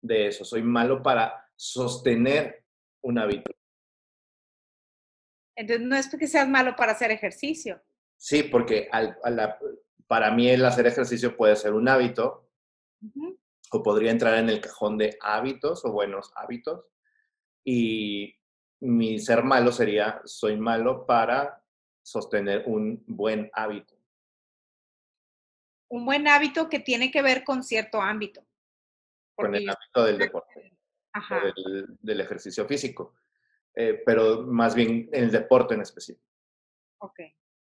de 0.01 0.29
eso. 0.29 0.43
Soy 0.43 0.63
malo 0.63 1.03
para 1.03 1.47
sostener 1.55 2.65
un 3.03 3.19
hábito. 3.19 3.53
Entonces, 5.55 5.87
no 5.87 5.97
es 5.97 6.09
porque 6.09 6.29
seas 6.29 6.49
malo 6.49 6.77
para 6.77 6.93
hacer 6.93 7.11
ejercicio. 7.11 7.79
Sí, 8.17 8.45
porque 8.45 8.89
para 10.07 10.31
mí 10.31 10.49
el 10.49 10.65
hacer 10.65 10.87
ejercicio 10.87 11.37
puede 11.37 11.57
ser 11.57 11.75
un 11.75 11.91
hábito, 11.91 12.49
o 13.71 13.83
podría 13.83 14.11
entrar 14.11 14.35
en 14.39 14.49
el 14.49 14.61
cajón 14.61 14.99
de 14.99 15.17
hábitos 15.21 15.85
o 15.85 15.93
buenos 15.93 16.33
hábitos. 16.35 16.87
Y 17.65 18.37
mi 18.81 19.19
ser 19.19 19.45
malo 19.45 19.71
sería, 19.71 20.21
soy 20.25 20.57
malo 20.57 21.07
para 21.07 21.63
sostener 22.03 22.65
un 22.67 23.03
buen 23.07 23.51
hábito. 23.53 23.95
Un 25.89 26.05
buen 26.05 26.27
hábito 26.29 26.69
que 26.69 26.81
tiene 26.81 27.11
que 27.11 27.23
ver 27.23 27.45
con 27.45 27.63
cierto 27.63 28.01
ámbito. 28.01 28.45
Con 29.37 29.55
el 29.55 29.69
ámbito 29.69 30.05
del 30.05 30.19
deporte, 30.19 30.73
del, 32.01 32.21
ejercicio 32.21 32.67
físico, 32.67 33.15
eh, 33.75 34.03
pero 34.05 34.43
más 34.43 34.75
bien 34.75 35.09
el 35.13 35.31
deporte 35.31 35.75
en 35.75 35.83
específico. 35.83 36.27
Ok, 36.99 37.21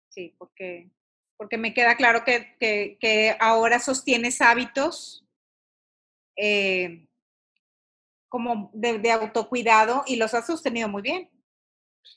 sí, 0.09 0.35
porque, 0.39 0.91
porque 1.37 1.59
me 1.59 1.75
queda 1.75 1.97
claro 1.97 2.25
que, 2.25 2.57
que 2.59 3.37
ahora 3.39 3.79
sostienes 3.79 4.41
hábitos 4.41 5.26
eh, 6.37 7.09
como 8.29 8.71
de, 8.75 9.11
autocuidado 9.11 10.05
y 10.07 10.17
los 10.17 10.35
has 10.35 10.47
sostenido 10.47 10.89
muy 10.89 11.03
bien. 11.03 11.31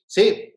Sí, 0.05 0.55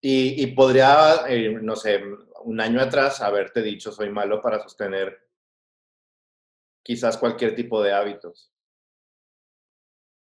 y, 0.00 0.46
podría, 0.48 1.24
eh, 1.28 1.58
no 1.60 1.76
sé, 1.76 2.02
un 2.44 2.60
año 2.60 2.80
atrás 2.80 3.20
haberte 3.20 3.62
dicho 3.62 3.92
soy 3.92 4.10
malo 4.10 4.40
para 4.40 4.62
sostener 4.62 5.26
quizás 6.82 7.18
cualquier 7.18 7.54
tipo 7.54 7.82
de 7.82 7.92
hábitos. 7.92 8.52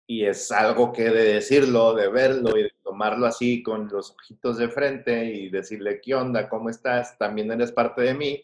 Y 0.06 0.24
es 0.26 0.52
algo 0.52 0.92
que 0.92 1.04
de 1.04 1.34
decirlo, 1.34 1.94
de 1.94 2.08
verlo 2.08 2.56
y 2.58 2.64
de 2.64 2.72
tomarlo 2.82 3.26
así 3.26 3.62
con 3.62 3.88
los 3.88 4.10
ojitos 4.10 4.58
de 4.58 4.68
frente 4.68 5.24
y 5.24 5.48
decirle, 5.48 6.00
¿qué 6.00 6.14
onda? 6.14 6.48
¿Cómo 6.48 6.68
estás? 6.68 7.16
También 7.16 7.50
eres 7.50 7.72
parte 7.72 8.02
de 8.02 8.14
mí. 8.14 8.42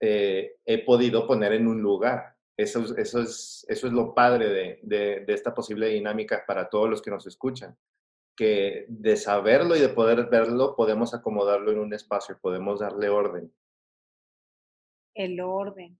Eh, 0.00 0.56
he 0.64 0.84
podido 0.84 1.26
poner 1.26 1.52
en 1.52 1.68
un 1.68 1.80
lugar. 1.80 2.37
Eso, 2.58 2.84
eso, 2.96 3.20
es, 3.20 3.64
eso 3.68 3.86
es 3.86 3.92
lo 3.92 4.12
padre 4.14 4.80
de, 4.82 5.24
de, 5.24 5.32
esta 5.32 5.54
posible 5.54 5.90
dinámica 5.90 6.44
para 6.44 6.68
todos 6.68 6.90
los 6.90 7.00
que 7.00 7.10
nos 7.12 7.24
escuchan, 7.24 7.78
que 8.36 8.84
de 8.88 9.16
saberlo 9.16 9.76
y 9.76 9.80
de 9.80 9.90
poder 9.90 10.28
verlo 10.28 10.74
podemos 10.74 11.14
acomodarlo 11.14 11.70
en 11.70 11.78
un 11.78 11.94
espacio, 11.94 12.36
podemos 12.40 12.80
darle 12.80 13.10
orden. 13.10 13.54
El 15.14 15.40
orden. 15.40 15.96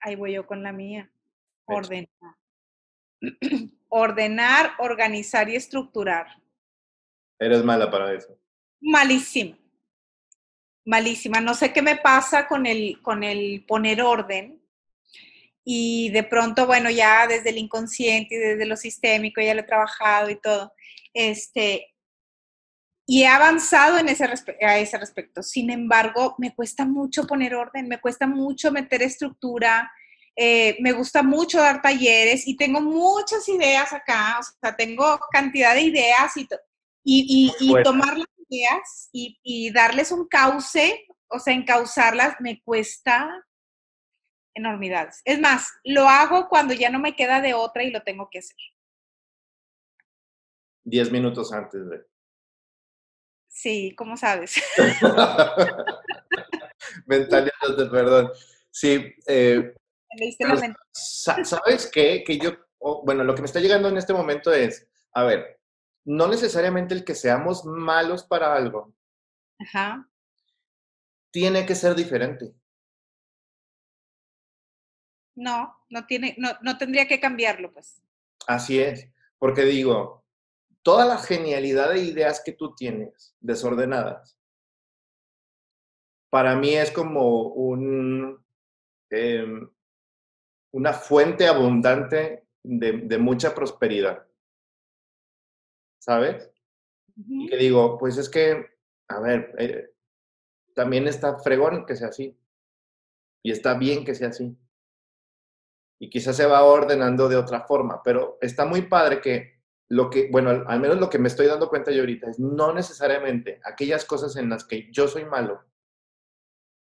Ahí 0.00 0.16
voy 0.16 0.32
yo 0.32 0.46
con 0.46 0.62
la 0.62 0.72
mía. 0.72 1.10
Ordenar. 1.66 2.08
Ordenar, 3.90 4.70
organizar 4.78 5.50
y 5.50 5.56
estructurar. 5.56 6.28
Eres 7.38 7.62
mala 7.62 7.90
para 7.90 8.14
eso. 8.14 8.38
Malísima. 8.80 9.58
Malísima. 10.86 11.42
No 11.42 11.52
sé 11.52 11.74
qué 11.74 11.82
me 11.82 11.96
pasa 11.96 12.48
con 12.48 12.64
el, 12.64 13.02
con 13.02 13.22
el 13.22 13.66
poner 13.66 14.00
orden 14.00 14.57
y 15.70 16.08
de 16.12 16.22
pronto, 16.22 16.66
bueno, 16.66 16.88
ya 16.88 17.26
desde 17.26 17.50
el 17.50 17.58
inconsciente 17.58 18.36
y 18.36 18.38
desde 18.38 18.64
lo 18.64 18.74
sistémico 18.74 19.42
ya 19.42 19.52
lo 19.52 19.60
he 19.60 19.64
trabajado 19.64 20.30
y 20.30 20.40
todo, 20.40 20.72
este, 21.12 21.94
y 23.06 23.24
he 23.24 23.26
avanzado 23.26 23.98
en 23.98 24.08
ese 24.08 24.24
a 24.62 24.78
ese 24.78 24.96
respecto. 24.96 25.42
Sin 25.42 25.68
embargo, 25.68 26.34
me 26.38 26.54
cuesta 26.54 26.86
mucho 26.86 27.26
poner 27.26 27.54
orden, 27.54 27.86
me 27.86 28.00
cuesta 28.00 28.26
mucho 28.26 28.72
meter 28.72 29.02
estructura, 29.02 29.92
eh, 30.34 30.78
me 30.80 30.92
gusta 30.92 31.22
mucho 31.22 31.58
dar 31.58 31.82
talleres 31.82 32.48
y 32.48 32.56
tengo 32.56 32.80
muchas 32.80 33.46
ideas 33.46 33.92
acá, 33.92 34.38
o 34.40 34.42
sea, 34.42 34.74
tengo 34.74 35.20
cantidad 35.30 35.74
de 35.74 35.82
ideas 35.82 36.34
y, 36.38 36.48
y, 37.04 37.52
y, 37.60 37.82
tomar 37.82 38.16
las 38.16 38.28
ideas 38.48 39.10
y, 39.12 39.38
y 39.42 39.70
darles 39.70 40.12
un 40.12 40.26
cauce, 40.28 41.06
o 41.28 41.38
sea, 41.38 41.52
encauzarlas, 41.52 42.36
me 42.40 42.62
cuesta 42.62 43.44
enormidades. 44.58 45.22
Es 45.24 45.40
más, 45.40 45.72
lo 45.84 46.08
hago 46.08 46.48
cuando 46.48 46.74
ya 46.74 46.90
no 46.90 46.98
me 46.98 47.16
queda 47.16 47.40
de 47.40 47.54
otra 47.54 47.82
y 47.82 47.90
lo 47.90 48.02
tengo 48.02 48.28
que 48.30 48.40
hacer. 48.40 48.56
Diez 50.84 51.10
minutos 51.10 51.52
antes 51.52 51.88
de. 51.88 52.06
Sí, 53.48 53.94
¿cómo 53.96 54.16
sabes? 54.16 54.62
Mentalizándote, 57.06 57.90
perdón. 57.90 58.30
Sí. 58.70 59.12
Eh, 59.26 59.74
¿Sabes 60.92 61.90
qué? 61.92 62.22
Que 62.24 62.38
yo, 62.38 62.52
bueno, 63.04 63.24
lo 63.24 63.34
que 63.34 63.42
me 63.42 63.46
está 63.46 63.60
llegando 63.60 63.88
en 63.88 63.96
este 63.96 64.12
momento 64.12 64.52
es, 64.52 64.86
a 65.12 65.24
ver, 65.24 65.60
no 66.04 66.28
necesariamente 66.28 66.94
el 66.94 67.04
que 67.04 67.14
seamos 67.14 67.64
malos 67.64 68.24
para 68.24 68.54
algo 68.54 68.94
Ajá. 69.58 70.08
tiene 71.30 71.66
que 71.66 71.74
ser 71.74 71.94
diferente. 71.94 72.54
No, 75.38 75.72
no 75.88 76.04
tiene, 76.04 76.34
no, 76.36 76.50
no 76.62 76.76
tendría 76.78 77.06
que 77.06 77.20
cambiarlo, 77.20 77.72
pues. 77.72 78.02
Así 78.48 78.80
es, 78.80 79.08
porque 79.38 79.62
digo, 79.62 80.24
toda 80.82 81.06
la 81.06 81.16
genialidad 81.16 81.90
de 81.90 82.02
ideas 82.02 82.42
que 82.44 82.50
tú 82.50 82.74
tienes, 82.74 83.36
desordenadas, 83.38 84.36
para 86.28 86.56
mí 86.56 86.74
es 86.74 86.90
como 86.90 87.50
un, 87.50 88.44
em, 89.10 89.70
una 90.72 90.92
fuente 90.92 91.46
abundante 91.46 92.48
de, 92.64 93.18
mucha 93.18 93.54
prosperidad. 93.54 94.26
¿Sabes? 96.00 96.50
Y 97.14 97.48
que 97.48 97.56
digo, 97.58 97.96
pues 97.96 98.18
es 98.18 98.28
que, 98.28 98.66
a 99.06 99.20
ver, 99.20 99.54
eh, 99.58 99.94
también 100.74 101.06
está 101.06 101.38
fregón 101.38 101.86
que 101.86 101.94
sea 101.94 102.08
así. 102.08 102.36
Y 103.44 103.52
está 103.52 103.74
bien 103.74 104.04
que 104.04 104.16
sea 104.16 104.30
así 104.30 104.58
y 105.98 106.10
quizás 106.10 106.36
se 106.36 106.46
va 106.46 106.62
ordenando 106.62 107.28
de 107.28 107.36
otra 107.36 107.66
forma, 107.66 108.02
pero 108.02 108.38
está 108.40 108.64
muy 108.64 108.82
padre 108.82 109.20
que 109.20 109.58
lo 109.88 110.10
que, 110.10 110.28
bueno, 110.30 110.50
al, 110.50 110.80
menos 110.80 110.98
lo 110.98 111.10
que 111.10 111.18
me 111.18 111.28
estoy 111.28 111.46
dando 111.46 111.68
cuenta 111.68 111.90
yo 111.90 112.00
ahorita 112.00 112.30
es 112.30 112.38
no 112.38 112.72
necesariamente 112.72 113.60
aquellas 113.64 114.04
cosas 114.04 114.36
en 114.36 114.50
las 114.50 114.64
que 114.64 114.90
yo 114.92 115.08
soy 115.08 115.24
malo 115.24 115.64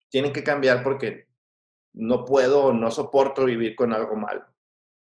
tienen 0.09 0.31
que 0.31 0.43
cambiar 0.43 0.83
porque 0.83 1.27
no 1.93 2.25
puedo 2.25 2.65
o 2.65 2.73
no 2.73 2.91
soporto 2.91 3.45
vivir 3.45 3.75
con 3.75 3.91
algo 3.91 4.15
malo. 4.15 4.45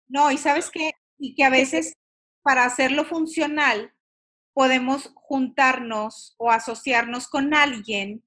No, 0.06 0.30
y 0.30 0.38
sabes 0.38 0.70
qué, 0.70 0.92
y 1.18 1.34
que 1.34 1.44
a 1.44 1.50
veces 1.50 1.94
para 2.42 2.64
hacerlo 2.64 3.04
funcional 3.04 3.92
podemos 4.54 5.12
juntarnos 5.14 6.34
o 6.38 6.50
asociarnos 6.50 7.28
con 7.28 7.52
alguien 7.52 8.24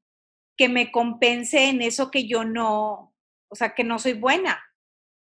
que 0.58 0.70
me 0.70 0.92
compense 0.92 1.70
en 1.70 1.82
eso 1.82 2.12
que 2.12 2.28
yo 2.28 2.44
no, 2.44 3.16
o 3.48 3.56
sea, 3.56 3.74
que 3.74 3.84
no 3.84 3.98
soy 3.98 4.14
buena 4.14 4.62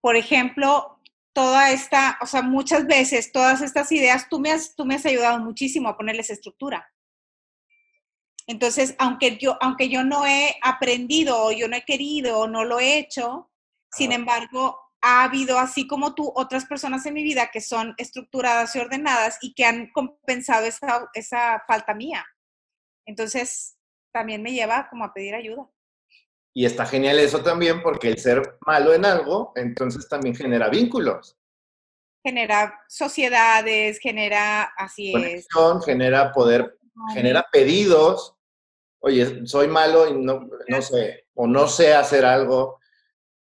por 0.03 0.17
ejemplo, 0.17 0.99
toda 1.31 1.71
esta, 1.71 2.17
o 2.21 2.25
sea, 2.25 2.41
muchas 2.41 2.85
veces 2.87 3.31
todas 3.31 3.61
estas 3.61 3.89
ideas, 3.93 4.27
tú 4.27 4.37
me 4.37 4.51
has, 4.51 4.75
tú 4.75 4.83
me 4.83 4.95
has 4.95 5.05
ayudado 5.05 5.39
muchísimo 5.39 5.87
a 5.87 5.95
ponerles 5.95 6.29
estructura. 6.29 6.91
Entonces, 8.45 8.95
aunque 8.99 9.37
yo, 9.37 9.57
aunque 9.61 9.87
yo 9.87 10.03
no 10.03 10.25
he 10.25 10.57
aprendido 10.61 11.45
o 11.45 11.53
yo 11.53 11.69
no 11.69 11.77
he 11.77 11.85
querido 11.85 12.37
o 12.37 12.47
no 12.49 12.65
lo 12.65 12.81
he 12.81 12.97
hecho, 12.97 13.49
sin 13.93 14.11
embargo, 14.11 14.77
ha 15.01 15.23
habido, 15.23 15.57
así 15.57 15.87
como 15.87 16.13
tú, 16.13 16.33
otras 16.35 16.65
personas 16.65 17.05
en 17.05 17.13
mi 17.13 17.23
vida 17.23 17.49
que 17.49 17.61
son 17.61 17.95
estructuradas 17.97 18.75
y 18.75 18.79
ordenadas 18.79 19.37
y 19.39 19.53
que 19.53 19.63
han 19.63 19.89
compensado 19.93 20.65
esa, 20.65 21.09
esa 21.13 21.63
falta 21.65 21.93
mía. 21.93 22.25
Entonces, 23.05 23.77
también 24.11 24.43
me 24.43 24.51
lleva 24.51 24.89
como 24.89 25.05
a 25.05 25.13
pedir 25.13 25.33
ayuda. 25.33 25.65
Y 26.53 26.65
está 26.65 26.85
genial 26.85 27.17
eso 27.19 27.41
también 27.41 27.81
porque 27.81 28.09
el 28.09 28.19
ser 28.19 28.57
malo 28.65 28.93
en 28.93 29.05
algo, 29.05 29.51
entonces 29.55 30.07
también 30.07 30.35
genera 30.35 30.69
vínculos. 30.69 31.35
Genera 32.23 32.79
sociedades, 32.87 33.99
genera, 33.99 34.63
así 34.77 35.11
Conexión, 35.11 35.81
genera 35.81 36.31
poder, 36.31 36.77
genera 37.13 37.45
pedidos. 37.51 38.35
Oye, 38.99 39.45
soy 39.45 39.67
malo 39.67 40.07
y 40.07 40.13
no, 40.13 40.47
no 40.67 40.81
sé, 40.81 41.25
o 41.33 41.47
no 41.47 41.67
sé 41.67 41.93
hacer 41.93 42.23
algo. 42.23 42.79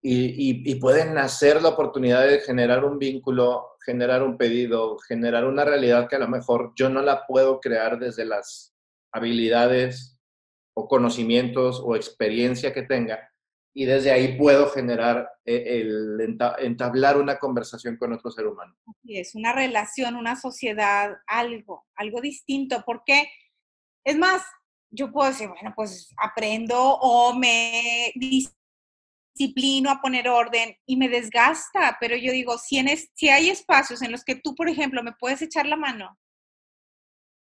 Y, 0.01 0.69
y, 0.69 0.75
pueden 0.75 1.13
nacer 1.15 1.61
la 1.61 1.69
oportunidad 1.69 2.25
de 2.25 2.39
generar 2.39 2.85
un 2.85 2.97
vínculo, 2.97 3.77
generar 3.85 4.23
un 4.23 4.37
pedido, 4.37 4.97
generar 4.99 5.43
una 5.45 5.65
realidad 5.65 6.07
que 6.07 6.15
a 6.15 6.19
lo 6.19 6.29
mejor 6.29 6.71
yo 6.75 6.87
no 6.87 7.01
la 7.01 7.25
puedo 7.25 7.59
crear 7.59 7.99
desde 7.99 8.23
las 8.23 8.73
habilidades 9.11 10.16
o 10.77 10.87
conocimientos 10.87 11.81
o 11.83 11.95
experiencia 11.95 12.71
que 12.71 12.83
tenga 12.83 13.31
y 13.73 13.85
desde 13.85 14.11
ahí 14.11 14.37
puedo 14.37 14.69
generar 14.69 15.29
eh, 15.45 15.81
el 15.81 16.19
entablar 16.59 17.17
una 17.17 17.37
conversación 17.37 17.95
con 17.95 18.11
otro 18.11 18.31
ser 18.31 18.47
humano. 18.47 18.75
es, 19.03 19.35
una 19.35 19.53
relación, 19.53 20.15
una 20.15 20.35
sociedad, 20.35 21.15
algo, 21.27 21.85
algo 21.95 22.19
distinto, 22.19 22.83
porque 22.85 23.29
es 24.03 24.17
más, 24.17 24.43
yo 24.89 25.11
puedo 25.11 25.29
decir, 25.29 25.47
bueno, 25.49 25.73
pues 25.75 26.11
aprendo 26.17 26.75
o 26.75 27.35
me 27.35 28.11
disciplino 28.15 29.91
a 29.91 30.01
poner 30.01 30.27
orden 30.27 30.75
y 30.87 30.97
me 30.97 31.07
desgasta, 31.07 31.97
pero 31.99 32.15
yo 32.15 32.31
digo, 32.31 32.57
si, 32.57 32.79
en 32.79 32.87
si 33.13 33.29
hay 33.29 33.51
espacios 33.51 34.01
en 34.01 34.11
los 34.11 34.23
que 34.23 34.35
tú, 34.35 34.55
por 34.55 34.69
ejemplo, 34.69 35.03
me 35.03 35.13
puedes 35.19 35.43
echar 35.43 35.67
la 35.67 35.75
mano, 35.75 36.17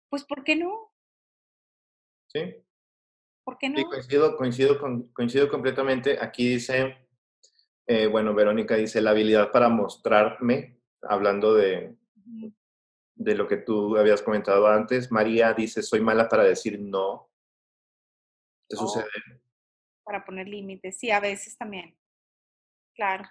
pues 0.09 0.25
¿por 0.25 0.43
qué 0.43 0.57
no? 0.57 0.93
Sí. 2.27 2.64
¿Por 3.45 3.59
qué 3.59 3.69
no? 3.69 3.77
Sí, 3.77 3.85
coincido, 3.85 4.37
coincido, 4.37 4.79
coincido 5.13 5.49
completamente. 5.49 6.19
Aquí 6.21 6.49
dice, 6.49 6.97
eh, 7.87 8.07
bueno, 8.07 8.35
Verónica 8.35 8.75
dice, 8.75 9.01
la 9.01 9.11
habilidad 9.11 9.53
para 9.53 9.69
mostrarme, 9.69 10.81
hablando 11.03 11.55
de, 11.55 11.95
de 13.15 13.35
lo 13.35 13.47
que 13.47 13.59
tú 13.59 13.97
habías 13.97 14.23
comentado 14.23 14.67
antes. 14.67 15.13
María 15.13 15.53
dice, 15.53 15.83
soy 15.83 16.01
mala 16.01 16.29
para 16.29 16.45
decir 16.45 16.81
no. 16.81 17.31
¿Qué 18.69 18.77
oh. 18.79 18.87
sucede? 18.89 19.11
Para 20.03 20.25
poner 20.25 20.49
límites, 20.49 20.99
sí, 20.99 21.11
a 21.11 21.21
veces 21.21 21.57
también. 21.57 21.97
Claro. 22.95 23.25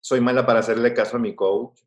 Soy 0.00 0.20
mala 0.20 0.44
para 0.44 0.60
hacerle 0.60 0.92
caso 0.94 1.16
a 1.16 1.20
mi 1.20 1.34
coach. 1.34 1.80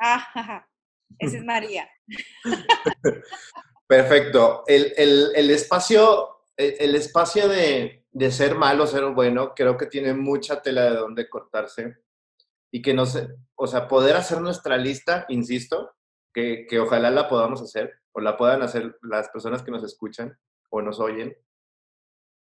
Ah, 0.00 0.66
esa 1.18 1.36
es 1.36 1.44
María. 1.44 1.88
Perfecto. 3.92 4.64
El, 4.66 5.50
espacio, 5.50 6.44
el, 6.56 6.94
espacio 6.94 7.46
de, 7.46 8.30
ser 8.30 8.54
malo, 8.54 8.86
ser 8.86 9.04
bueno, 9.10 9.52
creo 9.54 9.76
que 9.76 9.84
tiene 9.84 10.14
mucha 10.14 10.62
tela 10.62 10.84
de 10.84 10.96
donde 10.96 11.28
cortarse. 11.28 11.98
y 12.70 12.80
que 12.80 12.94
nos, 12.94 13.18
o 13.54 13.66
sea, 13.66 13.86
poder 13.88 14.16
hacer 14.16 14.40
nuestra 14.40 14.78
lista, 14.78 15.26
insisto, 15.28 15.92
que, 16.32 16.66
que 16.66 16.80
ojalá 16.80 17.10
la 17.10 17.28
podamos 17.28 17.60
hacer 17.60 17.92
o 18.12 18.22
la 18.22 18.38
puedan 18.38 18.62
hacer 18.62 18.96
las 19.02 19.28
personas 19.28 19.62
que 19.62 19.70
nos 19.70 19.84
escuchan 19.84 20.38
o 20.70 20.80
nos 20.80 20.98
oyen. 20.98 21.36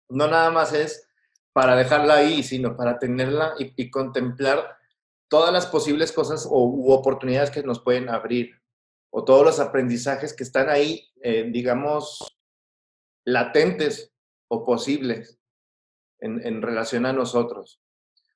No 0.08 0.28
nada 0.28 0.52
más 0.52 0.72
es 0.72 1.08
para 1.52 1.74
dejarla 1.74 2.14
ahí, 2.14 2.44
sino 2.44 2.76
para 2.76 3.00
tenerla 3.00 3.54
y, 3.58 3.90
contemplar 3.90 4.76
todas 5.26 5.52
las 5.52 5.66
posibles 5.66 6.12
cosas 6.12 6.46
o, 6.48 6.64
u 6.64 6.92
oportunidades 6.92 7.50
que 7.50 7.64
nos 7.64 7.80
pueden 7.80 8.08
abrir 8.08 8.60
o 9.10 9.24
todos 9.24 9.44
los 9.44 9.60
aprendizajes 9.60 10.34
que 10.34 10.44
están 10.44 10.68
ahí, 10.68 11.10
eh, 11.22 11.48
digamos, 11.50 12.38
latentes 13.24 14.14
o 14.48 14.64
posibles 14.64 15.38
en, 16.20 16.62
relación 16.62 17.06
a 17.06 17.12
nosotros. 17.12 17.80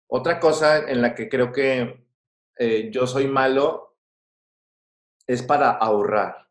Otra 0.06 0.40
cosa 0.40 0.78
en 0.78 1.02
la 1.02 1.14
que 1.14 1.28
creo 1.28 1.52
que 1.52 2.06
eh, 2.58 2.90
yo 2.90 3.06
soy 3.06 3.26
malo 3.26 3.96
es 5.26 5.42
para 5.42 5.70
ahorrar. 5.70 6.48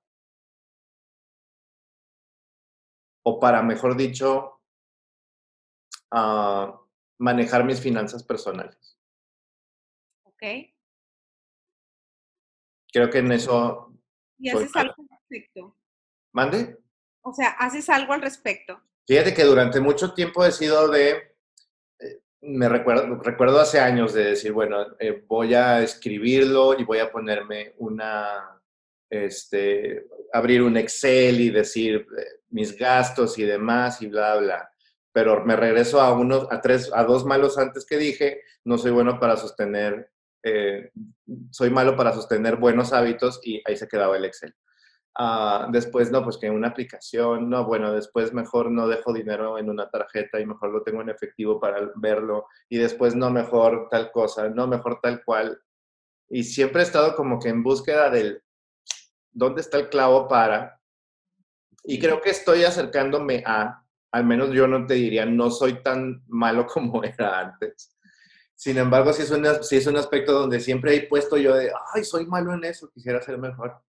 O 3.26 3.40
para, 3.40 3.64
mejor 3.64 3.96
dicho, 3.96 4.62
uh, 6.12 6.78
manejar 7.20 7.64
mis 7.64 7.80
finanzas 7.80 8.24
personales. 8.24 8.98
Ok. 10.24 10.44
Creo 12.92 13.10
que 13.10 13.20
en 13.20 13.32
eso... 13.32 13.93
¿Y 14.38 14.50
haces 14.50 14.76
algo 14.76 14.94
al 14.98 15.10
respecto? 15.10 15.78
¿Mande? 16.34 16.78
O 17.22 17.34
sea, 17.34 17.50
¿haces 17.52 17.90
algo 17.90 18.14
al 18.14 18.22
respecto? 18.22 18.82
Fíjate 19.08 19.34
que 19.34 19.44
durante 19.44 19.80
mucho 19.80 20.14
tiempo 20.14 20.46
he 20.46 20.52
sido 20.52 20.88
de... 20.90 21.36
Eh, 22.00 22.22
me 22.42 22.68
recuerdo, 22.68 23.16
recuerdo 23.22 23.60
hace 23.60 23.80
años 23.80 24.14
de 24.14 24.26
decir, 24.26 24.52
bueno, 24.52 24.86
eh, 25.00 25.24
voy 25.28 25.54
a 25.54 25.82
escribirlo 25.82 26.78
y 26.78 26.84
voy 26.84 27.00
a 27.00 27.12
ponerme 27.12 27.74
una, 27.78 28.62
este, 29.10 30.08
abrir 30.34 30.62
un 30.62 30.78
Excel 30.78 31.40
y 31.40 31.50
decir 31.50 32.08
eh, 32.18 32.42
mis 32.50 32.78
gastos 32.78 33.38
y 33.38 33.44
demás 33.44 34.02
y 34.02 34.08
bla, 34.08 34.38
bla 34.38 34.70
pero 35.14 35.46
me 35.46 35.56
regreso 35.56 36.02
a 36.02 36.12
unos, 36.12 36.48
a 36.52 36.60
tres, 36.60 36.92
a 36.94 37.04
dos 37.04 37.24
malos 37.24 37.58
antes 37.58 37.86
que 37.86 37.98
dije, 37.98 38.42
no 38.66 38.78
soy 38.78 38.92
bueno 38.92 39.20
para 39.20 39.38
sostener, 39.38 40.12
eh, 40.44 40.92
soy 41.52 41.70
malo 41.70 41.96
para 41.96 42.14
sostener 42.14 42.58
buenos 42.58 42.94
hábitos 42.94 43.40
y 43.44 43.62
ahí 43.66 43.76
se 43.76 43.88
quedaba 43.88 44.18
el 44.18 44.26
Excel. 44.26 44.54
Ah, 45.16 45.68
después, 45.72 46.12
no, 46.12 46.24
pues 46.24 46.38
que 46.38 46.50
una 46.50 46.70
aplicación, 46.70 47.50
no, 47.50 47.66
bueno, 47.66 47.94
después 47.94 48.34
mejor 48.34 48.72
no 48.72 48.88
dejo 48.88 49.14
dinero 49.14 49.60
en 49.60 49.70
una 49.70 49.90
tarjeta 49.90 50.40
y 50.40 50.46
mejor 50.46 50.72
lo 50.72 50.84
tengo 50.84 51.02
en 51.02 51.10
efectivo 51.10 51.60
para 51.60 51.92
verlo 51.96 52.48
y 52.68 52.78
después 52.78 53.16
no, 53.16 53.30
mejor 53.30 53.88
tal 53.92 54.12
cosa, 54.12 54.50
no, 54.50 54.68
mejor 54.68 55.00
tal 55.02 55.24
cual. 55.24 55.62
Y 56.30 56.44
siempre 56.44 56.82
he 56.82 56.86
estado 56.86 57.16
como 57.16 57.40
que 57.40 57.50
en 57.50 57.62
búsqueda 57.62 58.10
del, 58.10 58.42
¿dónde 59.32 59.62
está 59.62 59.78
el 59.78 59.90
clavo 59.90 60.28
para? 60.28 60.80
Y 61.84 62.00
creo 62.00 62.22
que 62.22 62.32
estoy 62.32 62.64
acercándome 62.64 63.44
a 63.46 63.84
al 64.14 64.26
menos 64.26 64.52
yo 64.52 64.68
no 64.68 64.86
te 64.86 64.94
diría, 64.94 65.26
no 65.26 65.50
soy 65.50 65.82
tan 65.82 66.24
malo 66.28 66.66
como 66.72 67.04
era 67.04 67.40
antes. 67.40 67.93
Sin 68.64 68.78
embargo, 68.78 69.12
sí 69.12 69.24
es, 69.24 69.30
un, 69.30 69.46
es 69.46 69.88
un 69.88 69.98
aspecto 69.98 70.32
donde 70.32 70.62
siempre 70.62 70.96
he 70.96 71.06
puesto 71.06 71.36
yo 71.36 71.54
de, 71.54 71.70
ay, 71.94 72.06
soy 72.06 72.26
malo 72.26 72.54
en 72.54 72.64
eso, 72.64 72.90
quisiera 72.90 73.22
ser 73.22 73.38
mejor. 73.38 73.84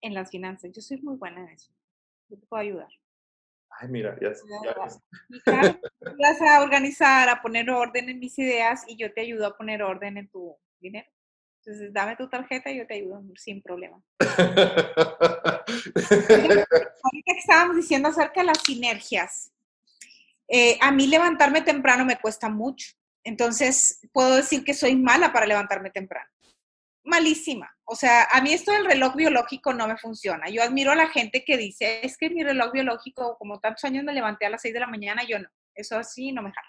En 0.00 0.14
las 0.14 0.30
finanzas, 0.30 0.70
yo 0.74 0.80
soy 0.80 0.96
muy 1.02 1.18
buena 1.18 1.42
en 1.42 1.50
eso. 1.50 1.70
Yo 2.30 2.38
te 2.38 2.46
puedo 2.46 2.62
ayudar. 2.62 2.88
Ay, 3.68 3.88
mira, 3.88 4.16
ya, 4.18 4.32
ya 4.32 4.74
vas 4.74 4.98
a 6.40 6.62
organizar, 6.62 7.28
a 7.28 7.42
poner 7.42 7.68
orden 7.68 8.08
en 8.08 8.18
mis 8.18 8.38
ideas 8.38 8.84
y 8.88 8.96
yo 8.96 9.12
te 9.12 9.20
ayudo 9.20 9.46
a 9.46 9.58
poner 9.58 9.82
orden 9.82 10.16
en 10.16 10.30
tu 10.30 10.56
dinero. 10.80 11.10
Entonces, 11.58 11.92
dame 11.92 12.16
tu 12.16 12.30
tarjeta 12.30 12.70
y 12.70 12.78
yo 12.78 12.86
te 12.86 12.94
ayudo 12.94 13.22
sin 13.36 13.60
problema. 13.60 14.02
Ahorita 14.20 14.94
que 17.26 17.32
estábamos 17.38 17.76
diciendo 17.76 18.08
acerca 18.08 18.40
de 18.40 18.46
las 18.46 18.62
sinergias, 18.62 19.52
eh, 20.48 20.78
a 20.80 20.90
mí 20.90 21.08
levantarme 21.08 21.60
temprano 21.60 22.06
me 22.06 22.18
cuesta 22.18 22.48
mucho. 22.48 22.96
Entonces, 23.24 24.00
puedo 24.12 24.36
decir 24.36 24.64
que 24.64 24.74
soy 24.74 24.96
mala 24.96 25.32
para 25.32 25.46
levantarme 25.46 25.90
temprano. 25.90 26.28
Malísima. 27.04 27.70
O 27.84 27.94
sea, 27.94 28.24
a 28.30 28.40
mí 28.40 28.52
esto 28.52 28.72
del 28.72 28.84
reloj 28.84 29.14
biológico 29.16 29.72
no 29.72 29.88
me 29.88 29.96
funciona. 29.96 30.48
Yo 30.50 30.62
admiro 30.62 30.92
a 30.92 30.96
la 30.96 31.08
gente 31.08 31.44
que 31.44 31.56
dice, 31.56 32.00
es 32.04 32.16
que 32.18 32.30
mi 32.30 32.42
reloj 32.42 32.72
biológico, 32.72 33.36
como 33.38 33.60
tantos 33.60 33.84
años 33.84 34.04
me 34.04 34.12
levanté 34.12 34.46
a 34.46 34.50
las 34.50 34.62
6 34.62 34.74
de 34.74 34.80
la 34.80 34.86
mañana, 34.86 35.22
yo 35.26 35.38
no. 35.38 35.48
Eso 35.74 35.96
así 35.96 36.32
no 36.32 36.42
me 36.42 36.52
jala. 36.52 36.68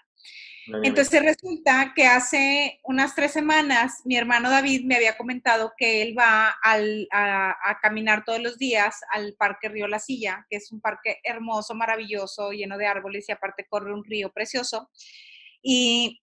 Entonces 0.84 1.22
resulta 1.22 1.92
que 1.96 2.06
hace 2.06 2.80
unas 2.84 3.14
tres 3.14 3.32
semanas 3.32 4.02
mi 4.04 4.16
hermano 4.16 4.50
David 4.50 4.84
me 4.84 4.96
había 4.96 5.16
comentado 5.16 5.72
que 5.76 6.02
él 6.02 6.16
va 6.16 6.54
a, 6.62 7.78
caminar 7.82 8.24
todos 8.24 8.40
los 8.40 8.58
días 8.58 9.00
al 9.10 9.34
Parque 9.38 9.68
Río 9.68 9.88
La 9.88 9.98
Silla, 9.98 10.46
que 10.48 10.56
es 10.56 10.70
un 10.70 10.80
parque 10.80 11.18
hermoso, 11.24 11.74
maravilloso, 11.74 12.52
lleno 12.52 12.78
de 12.78 12.86
árboles 12.86 13.28
y 13.28 13.32
aparte 13.32 13.66
corre 13.68 13.92
un 13.92 14.04
río 14.04 14.30
precioso. 14.32 14.90
Y, 15.62 16.20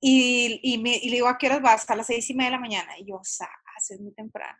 y, 0.00 0.78
me, 0.82 0.98
le 0.98 1.10
digo, 1.10 1.28
¿a 1.28 1.38
qué 1.38 1.46
horas 1.46 1.62
vas? 1.62 1.90
A 1.90 1.96
las 1.96 2.06
seis 2.06 2.28
y 2.30 2.34
media 2.34 2.50
de 2.50 2.56
la 2.56 2.60
mañana. 2.60 2.98
Y 2.98 3.06
yo, 3.06 3.16
o 3.16 3.24
sea, 3.24 3.48
es 3.90 4.00
muy 4.00 4.12
temprano. 4.12 4.58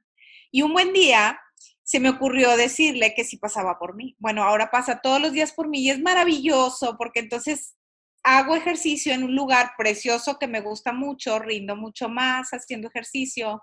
Y 0.51 0.63
un 0.63 0.73
buen 0.73 0.93
día 0.93 1.39
se 1.83 2.01
me 2.01 2.11
ocurrió 2.11 2.57
decirle 2.57 3.15
que 3.15 3.25
si 3.25 3.37
pasaba 3.39 3.79
por 3.79 3.95
mí. 3.95 4.15
Bueno, 4.19 4.45
ahora 4.45 4.71
pasa 4.71 5.01
todos 5.01 5.21
los 5.21 5.33
días 5.33 5.53
por 5.53 5.69
mí 5.69 5.81
y 5.81 5.91
es 5.91 6.01
maravilloso 6.01 6.97
porque 6.99 7.21
entonces 7.21 7.77
hago 8.23 8.57
ejercicio 8.57 9.15
en 9.15 9.25
un 9.25 9.35
lugar 9.35 9.73
precioso 9.77 10.39
que 10.39 10.49
me 10.49 10.61
gusta 10.61 10.93
mucho, 10.93 11.39
rindo 11.39 11.77
mucho 11.77 12.09
más 12.09 12.51
haciendo 12.51 12.89
ejercicio. 12.89 13.63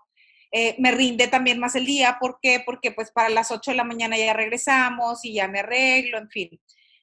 Eh, 0.51 0.75
me 0.79 0.91
rinde 0.91 1.27
también 1.27 1.59
más 1.59 1.75
el 1.75 1.85
día. 1.85 2.17
¿Por 2.19 2.39
qué? 2.41 2.63
Porque 2.65 2.91
pues 2.91 3.11
para 3.11 3.29
las 3.29 3.51
8 3.51 3.71
de 3.71 3.77
la 3.77 3.83
mañana 3.83 4.17
ya 4.17 4.33
regresamos 4.33 5.23
y 5.23 5.33
ya 5.33 5.47
me 5.47 5.59
arreglo, 5.59 6.17
en 6.17 6.29
fin. 6.29 6.49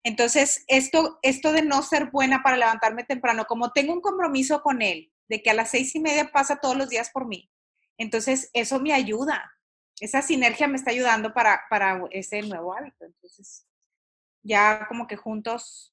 Entonces, 0.04 0.64
esto, 0.68 1.18
esto 1.22 1.52
de 1.52 1.62
no 1.62 1.82
ser 1.82 2.10
buena 2.10 2.42
para 2.42 2.56
levantarme 2.56 3.04
temprano, 3.04 3.44
como 3.44 3.72
tengo 3.72 3.92
un 3.92 4.00
compromiso 4.00 4.62
con 4.62 4.82
él, 4.82 5.12
de 5.28 5.42
que 5.42 5.50
a 5.50 5.54
las 5.54 5.70
seis 5.70 5.94
y 5.94 6.00
media 6.00 6.30
pasa 6.32 6.60
todos 6.60 6.76
los 6.76 6.88
días 6.88 7.10
por 7.10 7.26
mí, 7.26 7.50
entonces 7.98 8.50
eso 8.52 8.80
me 8.80 8.92
ayuda. 8.92 9.52
Esa 10.00 10.20
sinergia 10.20 10.66
me 10.66 10.76
está 10.76 10.90
ayudando 10.90 11.32
para, 11.32 11.62
para 11.70 12.02
ese 12.10 12.42
nuevo 12.42 12.74
hábito. 12.74 13.04
Entonces, 13.04 13.68
ya 14.42 14.86
como 14.88 15.06
que 15.06 15.16
juntos 15.16 15.92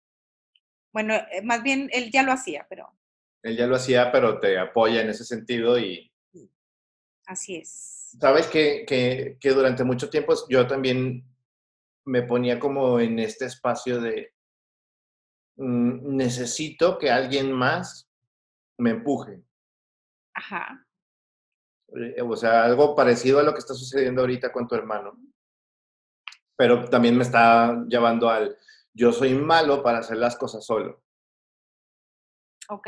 bueno, 0.92 1.14
eh, 1.16 1.42
más 1.44 1.64
bien 1.64 1.90
él 1.94 2.12
ya 2.12 2.24
lo 2.24 2.32
hacía, 2.32 2.66
pero... 2.70 2.92
Él 3.44 3.56
ya 3.56 3.68
lo 3.68 3.76
hacía, 3.76 4.12
pero 4.12 4.40
te 4.40 4.58
apoya 4.58 5.02
en 5.02 5.10
ese 5.10 5.24
sentido 5.24 5.78
y... 5.78 6.12
Así 7.26 7.58
es. 7.58 8.18
Sabes 8.20 8.48
que, 8.48 8.86
que, 8.88 9.50
durante 9.50 9.84
mucho 9.84 10.10
tiempo 10.10 10.34
yo 10.50 10.66
también 10.66 11.24
me 12.10 12.24
ponía 12.24 12.60
como 12.60 13.00
en 13.00 13.20
este 13.20 13.46
espacio 13.46 14.02
de 14.02 14.34
mm, 15.58 16.16
necesito 16.16 16.98
que 16.98 17.12
alguien 17.12 17.52
más 17.52 18.10
me 18.80 18.92
empuje. 18.92 19.44
Ajá. 20.34 20.88
Eh, 21.96 22.22
o 22.22 22.36
sea, 22.36 22.66
algo 22.66 22.96
parecido 22.96 23.40
a 23.40 23.44
lo 23.44 23.54
que 23.54 23.60
está 23.60 23.76
sucediendo 23.76 24.22
ahorita 24.22 24.52
con 24.52 24.68
tu 24.68 24.76
hermano. 24.76 25.20
Pero 26.58 26.90
también 26.90 27.16
me 27.16 27.24
está 27.24 27.86
llevando 27.88 28.30
al, 28.30 28.58
yo 28.94 29.12
soy 29.14 29.36
malo 29.36 29.84
para 29.84 30.00
hacer 30.00 30.18
las 30.18 30.36
cosas 30.36 30.66
solo. 30.66 31.04
Ok. 32.70 32.88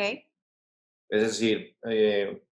Es 1.10 1.22
decir, 1.22 1.78
eh, 1.90 2.44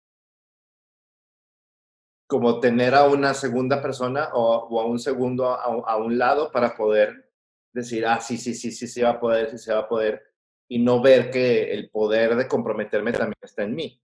como 2.28 2.60
tener 2.60 2.94
a 2.94 3.06
una 3.08 3.32
segunda 3.32 3.80
persona 3.80 4.28
o, 4.34 4.80
a 4.80 4.84
un 4.84 4.98
segundo 4.98 5.46
a, 5.46 5.96
un 5.96 6.18
lado 6.18 6.52
para 6.52 6.76
poder 6.76 7.32
decir, 7.72 8.06
ah, 8.06 8.20
sí, 8.20 8.36
sí, 8.36 8.54
sí, 8.54 8.70
sí, 8.70 8.86
sí 8.86 9.00
va 9.00 9.10
a 9.10 9.20
poder, 9.20 9.50
sí 9.50 9.56
se 9.56 9.72
va 9.72 9.80
a 9.80 9.88
poder, 9.88 10.22
y 10.68 10.78
no 10.78 11.00
ver 11.00 11.30
que 11.30 11.72
el 11.72 11.90
poder 11.90 12.36
de 12.36 12.46
comprometerme 12.46 13.12
también 13.12 13.38
está 13.40 13.62
en 13.62 13.74
mí. 13.74 14.02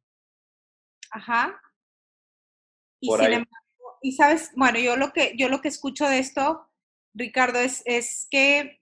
Ajá. 1.11 1.61
Y, 2.99 3.11
y 4.01 4.13
sabes, 4.13 4.53
bueno, 4.57 4.79
yo 4.79 4.97
lo 4.97 5.13
que, 5.13 5.35
yo 5.37 5.51
lo 5.51 5.61
que 5.61 5.69
escucho 5.69 6.09
de 6.09 6.19
esto, 6.19 6.67
Ricardo, 7.13 7.59
es, 7.59 7.83
es 7.85 8.27
que 8.31 8.81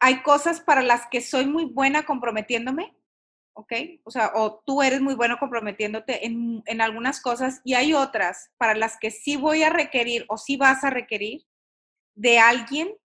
hay 0.00 0.22
cosas 0.22 0.60
para 0.60 0.82
las 0.82 1.08
que 1.10 1.20
soy 1.20 1.46
muy 1.46 1.64
buena 1.64 2.04
comprometiéndome, 2.04 2.96
¿ok? 3.58 3.72
O 4.04 4.10
sea, 4.12 4.30
o 4.36 4.62
tú 4.64 4.82
eres 4.82 5.00
muy 5.00 5.16
bueno 5.16 5.36
comprometiéndote 5.36 6.24
en, 6.24 6.62
en, 6.66 6.80
algunas 6.80 7.20
cosas 7.20 7.60
y 7.64 7.74
hay 7.74 7.92
otras 7.92 8.52
para 8.56 8.76
las 8.76 8.96
que 9.00 9.10
sí 9.10 9.34
voy 9.34 9.64
a 9.64 9.70
requerir 9.70 10.24
o 10.28 10.38
sí 10.38 10.56
vas 10.56 10.84
a 10.84 10.90
requerir 10.90 11.44
de 12.14 12.38
alguien 12.38 12.96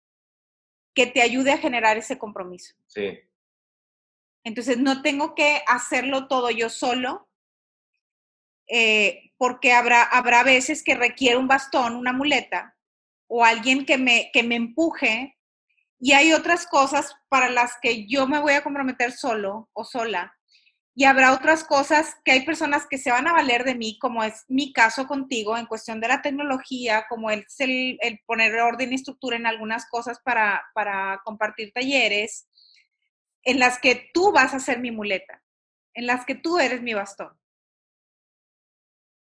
que 0.93 1.07
te 1.07 1.23
ayude 1.23 1.51
a 1.51 1.57
generar 1.57 1.97
ese 1.97 2.19
compromiso. 2.19 2.75
Sí. 2.85 3.19
Entonces, 4.43 4.77
no 4.77 5.01
tengo 5.01 5.33
que 5.33 5.63
hacerlo 5.65 6.27
todo 6.27 6.51
yo 6.51 6.69
solo, 6.69 7.27
eh, 8.67 9.31
porque 9.37 9.73
habrá, 9.73 10.03
habrá 10.03 10.43
veces 10.43 10.83
que 10.83 10.93
requiere 10.93 11.37
un 11.37 11.47
bastón, 11.47 11.95
una 11.95 12.13
muleta, 12.13 12.77
o 13.25 13.43
alguien 13.43 13.87
que 13.87 13.97
me, 13.97 14.29
que 14.31 14.43
me 14.43 14.55
empuje 14.55 15.35
y 15.99 16.11
hay 16.11 16.31
otras 16.31 16.67
cosas 16.67 17.15
para 17.27 17.49
las 17.49 17.73
que 17.81 18.05
yo 18.05 18.27
me 18.27 18.39
voy 18.39 18.53
a 18.53 18.61
comprometer 18.61 19.13
solo 19.13 19.71
o 19.73 19.83
sola 19.83 20.37
y 20.95 21.05
habrá 21.05 21.33
otras 21.33 21.63
cosas 21.63 22.15
que 22.23 22.31
hay 22.31 22.45
personas 22.45 22.85
que 22.87 22.99
se 22.99 23.09
van 23.09 23.27
a 23.27 23.33
valer 23.33 23.63
de 23.63 23.73
mí, 23.73 23.97
como 23.97 24.23
es 24.23 24.45
mi 24.47 24.71
caso 24.73 25.07
contigo 25.07 25.57
en 25.57 25.65
cuestión 25.65 25.99
de 25.99 26.07
la 26.07 26.21
tecnología, 26.21 27.05
como 27.09 27.31
el, 27.31 27.45
el 27.57 28.19
poner 28.27 28.59
orden 28.59 28.91
y 28.91 28.95
estructura 28.95 29.35
en 29.35 29.47
algunas 29.47 29.89
cosas 29.89 30.19
para, 30.23 30.63
para 30.75 31.21
compartir 31.25 31.71
talleres, 31.73 32.47
en 33.43 33.59
las 33.59 33.79
que 33.79 34.09
tú 34.13 34.31
vas 34.31 34.53
a 34.53 34.59
ser 34.59 34.79
mi 34.79 34.91
muleta, 34.91 35.41
en 35.95 36.05
las 36.05 36.25
que 36.25 36.35
tú 36.35 36.59
eres 36.59 36.81
mi 36.81 36.93
bastón. 36.93 37.35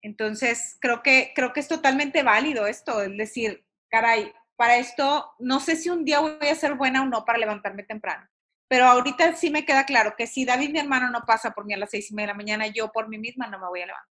Entonces, 0.02 0.76
creo 0.80 1.02
que, 1.02 1.32
creo 1.34 1.52
que 1.52 1.60
es 1.60 1.68
totalmente 1.68 2.24
válido 2.24 2.66
esto, 2.66 3.00
es 3.00 3.16
decir, 3.16 3.64
caray, 3.88 4.32
para 4.56 4.76
esto, 4.76 5.32
no 5.38 5.60
sé 5.60 5.76
si 5.76 5.88
un 5.88 6.04
día 6.04 6.18
voy 6.18 6.48
a 6.48 6.54
ser 6.56 6.74
buena 6.74 7.02
o 7.02 7.06
no 7.06 7.24
para 7.24 7.38
levantarme 7.38 7.84
temprano 7.84 8.28
pero 8.68 8.86
ahorita 8.86 9.36
sí 9.36 9.50
me 9.50 9.64
queda 9.64 9.84
claro 9.84 10.14
que 10.16 10.26
si 10.26 10.44
David, 10.44 10.70
mi 10.70 10.78
hermano, 10.78 11.10
no 11.10 11.22
pasa 11.26 11.52
por 11.52 11.64
mí 11.64 11.74
a 11.74 11.78
las 11.78 11.90
seis 11.90 12.10
y 12.10 12.14
media 12.14 12.28
de 12.28 12.32
la 12.32 12.36
mañana, 12.36 12.66
yo 12.68 12.90
por 12.90 13.08
mí 13.08 13.18
misma 13.18 13.46
no 13.48 13.58
me 13.58 13.66
voy 13.66 13.82
a 13.82 13.86
levantar. 13.86 14.08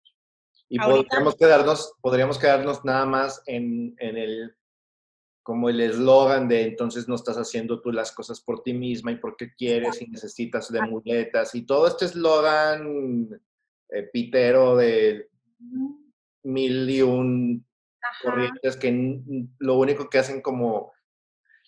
Y 0.71 0.79
podríamos 0.79 1.37
quedarnos, 1.37 1.95
podríamos 2.01 2.39
quedarnos 2.39 2.85
nada 2.85 3.07
más 3.07 3.43
en, 3.47 3.95
en 3.99 4.17
el, 4.19 4.57
como 5.43 5.71
el 5.71 5.81
eslogan 5.81 6.47
de 6.47 6.63
entonces 6.63 7.09
no 7.09 7.15
estás 7.15 7.37
haciendo 7.37 7.81
tú 7.81 7.91
las 7.91 8.13
cosas 8.13 8.41
por 8.41 8.63
ti 8.63 8.75
misma 8.75 9.13
y 9.13 9.17
porque 9.17 9.55
quieres 9.55 10.03
y 10.03 10.07
necesitas 10.07 10.71
de 10.71 10.83
muletas 10.83 11.55
y 11.55 11.65
todo 11.65 11.87
este 11.87 12.05
eslogan 12.05 13.31
eh, 13.89 14.03
pitero 14.13 14.77
de 14.77 15.31
mil 16.43 16.91
y 16.91 17.01
un 17.01 17.67
corrientes 18.23 18.77
que 18.77 19.23
lo 19.59 19.79
único 19.79 20.11
que 20.11 20.19
hacen 20.19 20.43
como, 20.43 20.93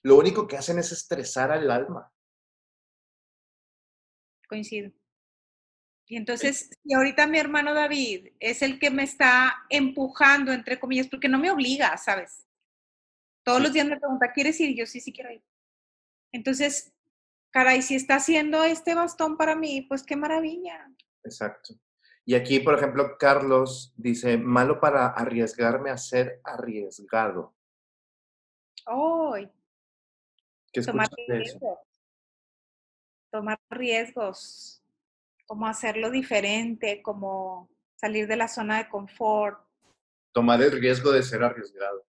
lo 0.02 0.16
único 0.16 0.46
que 0.46 0.58
hacen 0.58 0.78
es 0.78 0.92
estresar 0.92 1.50
al 1.50 1.70
alma 1.70 2.12
coincido. 4.50 4.90
Y 6.06 6.16
entonces, 6.16 6.70
si 6.82 6.92
ahorita 6.92 7.28
mi 7.28 7.38
hermano 7.38 7.72
David 7.72 8.32
es 8.40 8.62
el 8.62 8.80
que 8.80 8.90
me 8.90 9.04
está 9.04 9.54
empujando, 9.70 10.52
entre 10.52 10.80
comillas, 10.80 11.06
porque 11.06 11.28
no 11.28 11.38
me 11.38 11.52
obliga, 11.52 11.96
¿sabes? 11.96 12.48
Todos 13.44 13.62
los 13.62 13.72
días 13.72 13.86
me 13.86 13.96
pregunta, 13.96 14.32
¿quieres 14.32 14.58
ir? 14.58 14.70
Y 14.70 14.76
yo 14.76 14.86
sí, 14.86 15.00
sí 15.00 15.12
quiero 15.12 15.30
ir. 15.30 15.44
Entonces, 16.32 16.92
caray, 17.50 17.80
si 17.80 17.94
está 17.94 18.16
haciendo 18.16 18.64
este 18.64 18.96
bastón 18.96 19.36
para 19.36 19.54
mí, 19.54 19.82
pues 19.82 20.02
qué 20.02 20.16
maravilla. 20.16 20.90
Exacto. 21.22 21.74
Y 22.24 22.34
aquí, 22.34 22.58
por 22.58 22.74
ejemplo, 22.74 23.16
Carlos 23.16 23.94
dice, 23.96 24.36
malo 24.36 24.80
para 24.80 25.06
arriesgarme 25.06 25.90
a 25.90 25.96
ser 25.96 26.40
arriesgado. 26.42 27.54
¡Ay! 28.84 29.48
¿Qué 30.72 30.80
escuchas 30.80 31.10
de 31.28 31.42
eso? 31.42 31.78
Tomar 33.30 33.60
riesgos, 33.70 34.82
como 35.46 35.66
hacerlo 35.66 36.10
diferente, 36.10 37.02
como 37.02 37.70
salir 37.96 38.26
de 38.26 38.36
la 38.36 38.48
zona 38.48 38.78
de 38.78 38.88
confort. 38.88 39.58
Tomar 40.32 40.62
el 40.62 40.72
riesgo 40.72 41.12
de 41.12 41.22
ser 41.22 41.42
arriesgado, 41.42 42.06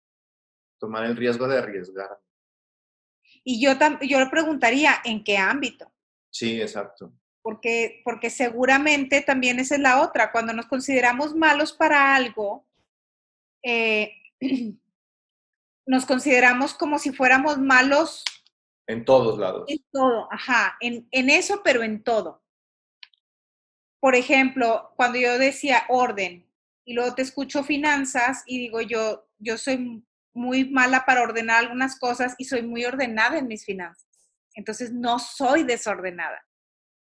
tomar 0.78 1.04
el 1.04 1.16
riesgo 1.16 1.48
de 1.48 1.58
arriesgar. 1.58 2.18
Y 3.42 3.60
yo, 3.60 3.72
yo 4.02 4.20
le 4.20 4.26
preguntaría, 4.26 4.94
¿en 5.04 5.22
qué 5.22 5.36
ámbito? 5.36 5.90
Sí, 6.30 6.60
exacto. 6.60 7.12
Porque, 7.42 8.00
porque 8.04 8.30
seguramente 8.30 9.20
también 9.20 9.58
esa 9.58 9.74
es 9.74 9.80
la 9.80 10.00
otra. 10.00 10.32
Cuando 10.32 10.52
nos 10.52 10.66
consideramos 10.66 11.34
malos 11.34 11.72
para 11.72 12.14
algo, 12.14 12.66
eh, 13.62 14.12
nos 15.86 16.06
consideramos 16.06 16.72
como 16.74 16.98
si 16.98 17.12
fuéramos 17.12 17.58
malos 17.58 18.24
en 18.86 19.04
todos 19.04 19.38
lados. 19.38 19.64
En 19.68 19.84
todo, 19.90 20.28
ajá, 20.32 20.76
en, 20.80 21.08
en 21.10 21.30
eso, 21.30 21.62
pero 21.64 21.82
en 21.82 22.02
todo. 22.02 22.42
Por 24.00 24.14
ejemplo, 24.14 24.92
cuando 24.96 25.18
yo 25.18 25.38
decía 25.38 25.84
orden 25.88 26.46
y 26.84 26.94
luego 26.94 27.14
te 27.14 27.22
escucho 27.22 27.64
finanzas 27.64 28.42
y 28.46 28.58
digo 28.58 28.80
yo, 28.80 29.26
yo 29.38 29.56
soy 29.56 30.04
muy 30.34 30.68
mala 30.68 31.06
para 31.06 31.22
ordenar 31.22 31.60
algunas 31.60 31.98
cosas 31.98 32.34
y 32.38 32.44
soy 32.44 32.62
muy 32.62 32.84
ordenada 32.84 33.38
en 33.38 33.46
mis 33.46 33.64
finanzas. 33.64 34.06
Entonces 34.54 34.92
no 34.92 35.18
soy 35.18 35.62
desordenada. 35.62 36.44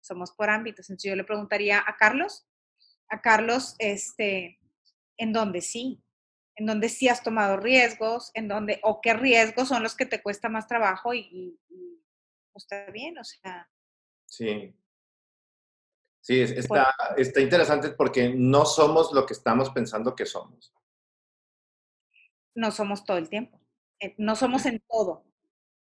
Somos 0.01 0.31
por 0.31 0.49
ámbitos. 0.49 0.89
Entonces 0.89 1.09
yo 1.09 1.15
le 1.15 1.23
preguntaría 1.23 1.83
a 1.85 1.95
Carlos, 1.95 2.45
a 3.09 3.21
Carlos, 3.21 3.75
este, 3.79 4.59
¿en 5.17 5.31
dónde 5.33 5.61
sí? 5.61 6.03
En 6.55 6.65
donde 6.65 6.89
sí 6.89 7.07
has 7.07 7.23
tomado 7.23 7.57
riesgos, 7.57 8.31
en 8.33 8.47
donde, 8.47 8.79
o 8.83 9.01
qué 9.01 9.13
riesgos 9.13 9.67
son 9.69 9.83
los 9.83 9.95
que 9.95 10.05
te 10.05 10.21
cuesta 10.21 10.49
más 10.49 10.67
trabajo 10.67 11.13
y, 11.13 11.59
pues, 12.51 12.65
está 12.65 12.91
bien, 12.91 13.17
o 13.17 13.23
sea. 13.23 13.69
Sí. 14.25 14.75
Sí, 16.21 16.41
está, 16.41 16.93
está 17.17 17.41
interesante 17.41 17.89
porque 17.91 18.29
no 18.29 18.65
somos 18.65 19.11
lo 19.11 19.25
que 19.25 19.33
estamos 19.33 19.71
pensando 19.71 20.15
que 20.15 20.25
somos. 20.25 20.73
No 22.53 22.69
somos 22.69 23.03
todo 23.05 23.17
el 23.17 23.27
tiempo. 23.27 23.59
Eh, 23.99 24.13
no 24.17 24.35
somos 24.35 24.65
en 24.65 24.79
todo. 24.87 25.25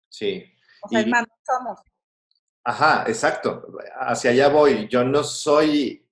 Sí. 0.09 0.45
O 0.83 0.89
sea, 0.89 1.01
es 1.01 1.07
más, 1.09 1.27
no 1.27 1.35
somos. 1.45 1.81
Ajá, 2.65 3.05
exacto. 3.07 3.67
Hacia 3.97 4.31
allá 4.31 4.49
voy. 4.49 4.89
Yo 4.89 5.05
no 5.05 5.25
soy 5.25 6.09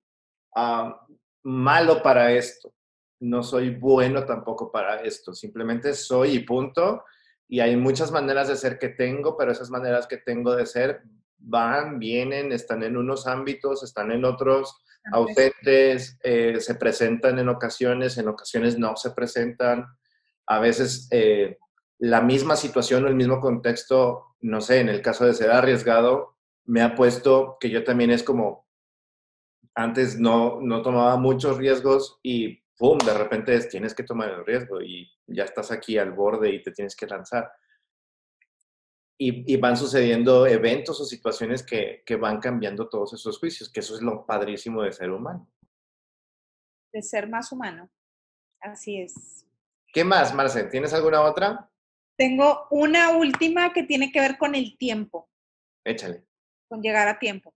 ah, 0.55 1.07
malo 1.41 2.03
para 2.03 2.31
esto 2.31 2.71
no 3.19 3.43
soy 3.43 3.71
bueno 3.71 4.25
tampoco 4.25 4.71
para 4.71 5.01
esto, 5.01 5.33
simplemente 5.33 5.93
soy 5.93 6.35
y 6.35 6.39
punto. 6.39 7.03
Y 7.47 7.59
hay 7.61 7.75
muchas 7.75 8.11
maneras 8.11 8.47
de 8.47 8.55
ser 8.55 8.77
que 8.77 8.89
tengo, 8.89 9.35
pero 9.35 9.51
esas 9.51 9.69
maneras 9.69 10.07
que 10.07 10.17
tengo 10.17 10.55
de 10.55 10.65
ser 10.65 11.01
van, 11.37 11.99
vienen, 11.99 12.51
están 12.51 12.83
en 12.83 12.97
unos 12.97 13.25
ámbitos, 13.25 13.83
están 13.83 14.11
en 14.11 14.25
otros, 14.25 14.83
ausentes, 15.11 16.19
eh, 16.23 16.57
se 16.59 16.75
presentan 16.75 17.39
en 17.39 17.49
ocasiones, 17.49 18.17
en 18.17 18.27
ocasiones 18.27 18.77
no 18.77 18.95
se 18.95 19.11
presentan. 19.11 19.85
A 20.45 20.59
veces 20.59 21.07
eh, 21.11 21.57
la 21.97 22.21
misma 22.21 22.55
situación 22.55 23.05
o 23.05 23.07
el 23.07 23.15
mismo 23.15 23.39
contexto, 23.39 24.35
no 24.41 24.61
sé, 24.61 24.79
en 24.79 24.89
el 24.89 25.01
caso 25.01 25.25
de 25.25 25.33
ser 25.33 25.51
arriesgado, 25.51 26.35
me 26.65 26.81
ha 26.81 26.95
puesto 26.95 27.57
que 27.59 27.69
yo 27.69 27.83
también 27.83 28.11
es 28.11 28.23
como, 28.23 28.67
antes 29.73 30.19
no, 30.19 30.59
no 30.61 30.81
tomaba 30.81 31.17
muchos 31.17 31.57
riesgos 31.57 32.19
y 32.21 32.58
¡pum!, 32.79 32.97
de 32.97 33.13
repente 33.13 33.59
tienes 33.67 33.93
que 33.93 34.03
tomar 34.03 34.29
el 34.29 34.45
riesgo 34.45 34.81
y 34.81 35.11
ya 35.27 35.43
estás 35.43 35.69
aquí 35.69 35.97
al 35.97 36.13
borde 36.13 36.49
y 36.49 36.63
te 36.63 36.71
tienes 36.71 36.95
que 36.95 37.05
lanzar. 37.05 37.51
Y, 39.21 39.57
van 39.57 39.75
sucediendo 39.75 40.47
eventos 40.47 41.01
o 41.01 41.03
situaciones 41.03 41.61
que, 41.61 42.05
van 42.15 42.39
cambiando 42.39 42.87
todos 42.87 43.13
esos 43.13 43.37
juicios, 43.37 43.69
que 43.69 43.81
eso 43.81 43.95
es 43.95 44.01
lo 44.01 44.25
padrísimo 44.25 44.81
de 44.81 44.93
ser 44.93 45.11
humano. 45.11 45.45
De 46.93 47.01
ser 47.01 47.27
más 47.27 47.51
humano. 47.51 47.91
Así 48.61 49.01
es. 49.01 49.45
¿Qué 49.91 50.05
más, 50.05 50.33
Marce? 50.33 50.63
¿Tienes 50.63 50.93
alguna 50.93 51.21
otra? 51.21 51.69
Tengo 52.17 52.67
una 52.71 53.17
última 53.17 53.73
que 53.73 53.83
tiene 53.83 54.09
que 54.09 54.21
ver 54.21 54.37
con 54.37 54.55
el 54.55 54.77
tiempo. 54.77 55.29
Échale. 55.83 56.25
Con 56.69 56.81
llegar 56.81 57.09
a 57.09 57.19
tiempo. 57.19 57.53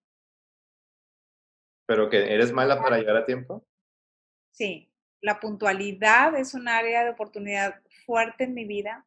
¿Pero 1.87 2.09
que 2.09 2.33
eres 2.33 2.51
mala 2.51 2.81
para 2.81 2.97
llegar 2.97 3.15
a 3.15 3.25
tiempo? 3.25 3.65
Sí 4.51 4.92
la 5.23 5.39
puntualidad 5.39 6.35
es 6.35 6.53
un 6.53 6.67
área 6.67 7.03
de 7.05 7.11
oportunidad 7.11 7.81
fuerte 8.05 8.43
en 8.43 8.53
mi 8.53 8.65
vida 8.65 9.05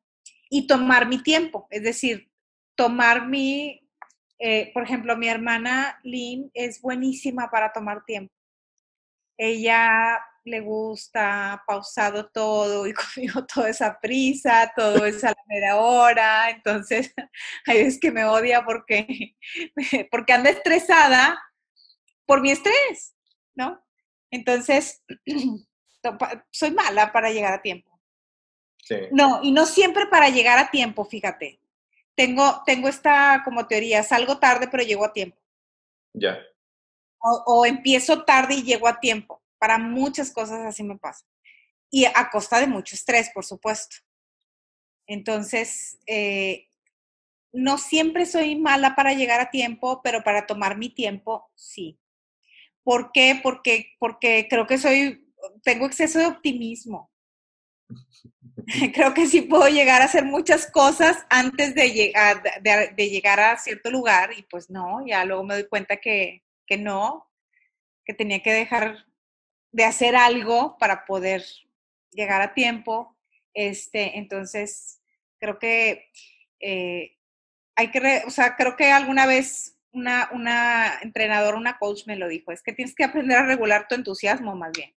y 0.48 0.66
tomar 0.66 1.06
mi 1.06 1.22
tiempo, 1.22 1.68
es 1.70 1.82
decir, 1.82 2.30
tomar 2.74 3.28
mi, 3.28 3.86
eh, 4.38 4.70
por 4.72 4.82
ejemplo, 4.82 5.16
mi 5.16 5.28
hermana 5.28 6.00
Lynn 6.02 6.50
es 6.54 6.80
buenísima 6.80 7.50
para 7.50 7.70
tomar 7.70 8.04
tiempo. 8.04 8.32
Ella 9.36 10.18
le 10.44 10.60
gusta 10.60 11.62
pausado 11.66 12.30
todo 12.30 12.86
y 12.86 12.94
conmigo 13.14 13.44
toda 13.44 13.68
esa 13.68 14.00
prisa, 14.00 14.72
todo 14.74 15.04
es 15.04 15.22
hora, 15.74 16.48
entonces 16.48 17.12
hay 17.66 17.84
veces 17.84 18.00
que 18.00 18.10
me 18.10 18.24
odia 18.24 18.64
porque, 18.64 19.36
porque 20.10 20.32
anda 20.32 20.48
estresada 20.48 21.38
por 22.24 22.40
mi 22.40 22.52
estrés, 22.52 23.14
¿no? 23.54 23.84
Entonces, 24.30 25.02
soy 26.50 26.70
mala 26.70 27.12
para 27.12 27.30
llegar 27.30 27.54
a 27.54 27.62
tiempo. 27.62 27.96
No, 29.10 29.40
y 29.42 29.50
no 29.50 29.66
siempre 29.66 30.06
para 30.06 30.28
llegar 30.28 30.58
a 30.58 30.70
tiempo, 30.70 31.04
fíjate. 31.04 31.60
Tengo, 32.14 32.62
tengo 32.64 32.88
esta 32.88 33.42
como 33.44 33.66
teoría, 33.66 34.02
salgo 34.02 34.38
tarde 34.38 34.68
pero 34.70 34.82
llego 34.82 35.04
a 35.04 35.12
tiempo. 35.12 35.36
Ya. 36.14 36.38
O, 37.18 37.66
empiezo 37.66 38.24
tarde 38.24 38.54
y 38.54 38.62
llego 38.62 38.86
a 38.86 39.00
tiempo. 39.00 39.42
Para 39.58 39.78
muchas 39.78 40.30
cosas 40.30 40.60
así 40.60 40.82
me 40.82 40.96
pasa. 40.96 41.26
Y 41.90 42.04
a 42.04 42.30
costa 42.30 42.60
de 42.60 42.66
mucho 42.66 42.94
estrés, 42.94 43.30
por 43.34 43.44
supuesto. 43.44 43.96
Entonces, 45.06 45.98
eh, 46.06 46.68
no 47.52 47.78
siempre 47.78 48.26
soy 48.26 48.56
mala 48.56 48.94
para 48.94 49.12
llegar 49.12 49.40
a 49.40 49.50
tiempo, 49.50 50.00
pero 50.02 50.22
para 50.22 50.46
tomar 50.46 50.76
mi 50.78 50.88
tiempo, 50.88 51.50
sí. 51.54 51.98
¿Por 52.82 53.10
qué? 53.12 53.40
Porque, 53.42 53.96
porque 53.98 54.46
creo 54.48 54.66
que 54.66 54.78
soy 54.78 55.25
tengo 55.62 55.86
exceso 55.86 56.18
de 56.18 56.26
optimismo. 56.26 57.10
Creo 58.94 59.14
que 59.14 59.26
sí 59.26 59.42
puedo 59.42 59.68
llegar 59.68 60.02
a 60.02 60.06
hacer 60.06 60.24
muchas 60.24 60.70
cosas 60.70 61.24
antes 61.28 61.74
de 61.74 61.90
llegar, 61.90 62.42
de, 62.62 63.08
llegar 63.08 63.38
a 63.40 63.56
cierto 63.58 63.90
lugar 63.90 64.30
y 64.36 64.42
pues 64.42 64.70
no, 64.70 65.06
ya 65.06 65.24
luego 65.24 65.44
me 65.44 65.54
doy 65.54 65.68
cuenta 65.68 65.98
que, 65.98 66.42
que 66.66 66.76
no. 66.76 67.30
que 68.04 68.14
tenía 68.14 68.42
que 68.42 68.52
dejar 68.52 69.06
de 69.72 69.84
hacer 69.84 70.16
algo 70.16 70.76
para 70.78 71.04
poder 71.04 71.44
llegar 72.12 72.40
a 72.42 72.54
tiempo. 72.54 73.16
Este, 73.54 74.18
entonces, 74.18 75.00
creo 75.38 75.58
que 75.58 76.10
eh, 76.60 77.16
hay 77.76 77.90
que, 77.90 78.22
o 78.26 78.30
sea, 78.30 78.56
creo 78.56 78.76
que 78.76 78.90
alguna 78.90 79.26
vez 79.26 79.78
una, 79.92 80.28
una 80.32 80.98
entrenadora, 81.02 81.56
una 81.56 81.78
coach 81.78 82.06
me 82.06 82.16
lo 82.16 82.28
dijo, 82.28 82.52
es 82.52 82.62
que 82.62 82.72
tienes 82.72 82.94
que 82.94 83.04
aprender 83.04 83.38
a 83.38 83.46
regular 83.46 83.86
tu 83.88 83.94
entusiasmo 83.94 84.54
más 84.56 84.72
bien. 84.72 84.94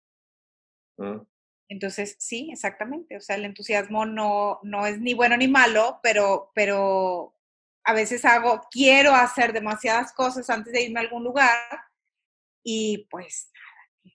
Mm. 0.98 1.20
Entonces, 1.68 2.16
sí, 2.18 2.50
exactamente. 2.52 3.16
O 3.16 3.20
sea, 3.20 3.36
el 3.36 3.44
entusiasmo 3.44 4.06
no, 4.06 4.60
no 4.62 4.86
es 4.86 5.00
ni 5.00 5.14
bueno 5.14 5.36
ni 5.36 5.48
malo, 5.48 6.00
pero, 6.02 6.50
pero 6.54 7.34
a 7.84 7.92
veces 7.92 8.24
hago, 8.24 8.62
quiero 8.70 9.14
hacer 9.14 9.52
demasiadas 9.52 10.12
cosas 10.12 10.48
antes 10.50 10.72
de 10.72 10.82
irme 10.82 11.00
a 11.00 11.02
algún 11.02 11.24
lugar 11.24 11.80
y 12.62 13.06
pues 13.10 13.50
nada, 13.54 14.14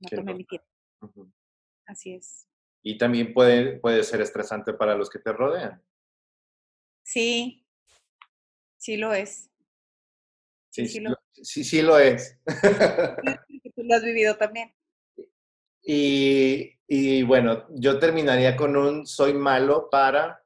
no 0.00 0.08
tomé 0.08 0.34
mi 0.34 0.44
tiempo. 0.44 0.66
Así 1.86 2.14
es. 2.14 2.48
Y 2.82 2.96
también 2.96 3.32
puede, 3.34 3.78
puede 3.78 4.02
ser 4.04 4.20
estresante 4.20 4.72
para 4.72 4.94
los 4.94 5.10
que 5.10 5.18
te 5.18 5.32
rodean. 5.32 5.82
Sí, 7.02 7.66
sí 8.76 8.96
lo 8.96 9.12
es. 9.12 9.50
Sí, 10.70 10.86
sí, 10.86 11.00
lo, 11.00 11.16
sí, 11.32 11.64
sí 11.64 11.82
lo 11.82 11.98
es. 11.98 12.38
Tú 13.74 13.82
lo 13.82 13.94
has 13.94 14.02
vivido 14.02 14.36
también. 14.36 14.74
Y, 15.90 17.22
bueno, 17.22 17.66
yo 17.70 17.98
terminaría 17.98 18.54
con 18.56 18.76
un 18.76 19.06
soy 19.06 19.32
malo 19.32 19.88
para 19.90 20.44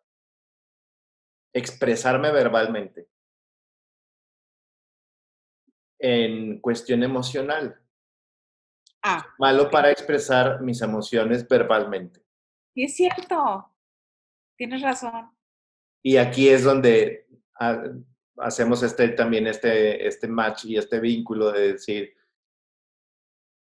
expresarme 1.53 2.31
verbalmente 2.31 3.09
en 5.99 6.61
cuestión 6.61 7.03
emocional. 7.03 7.81
Ah. 9.03 9.27
Malo 9.39 9.69
para 9.69 9.91
expresar 9.91 10.61
mis 10.63 10.81
emociones 10.81 11.47
verbalmente. 11.49 12.25
Y 12.75 12.85
es 12.85 12.95
cierto, 12.95 13.69
tienes 14.57 14.81
razón. 14.81 15.37
Y 16.05 16.19
aquí 16.19 16.49
es 16.49 16.63
donde 16.63 17.27
hacemos 18.37 18.85
este, 18.85 19.09
también 19.09 19.49
este, 19.49 20.07
este 20.07 20.29
match 20.29 20.67
y 20.67 20.77
este 20.77 21.01
vínculo 21.01 21.51
de 21.51 21.73
decir, 21.73 22.15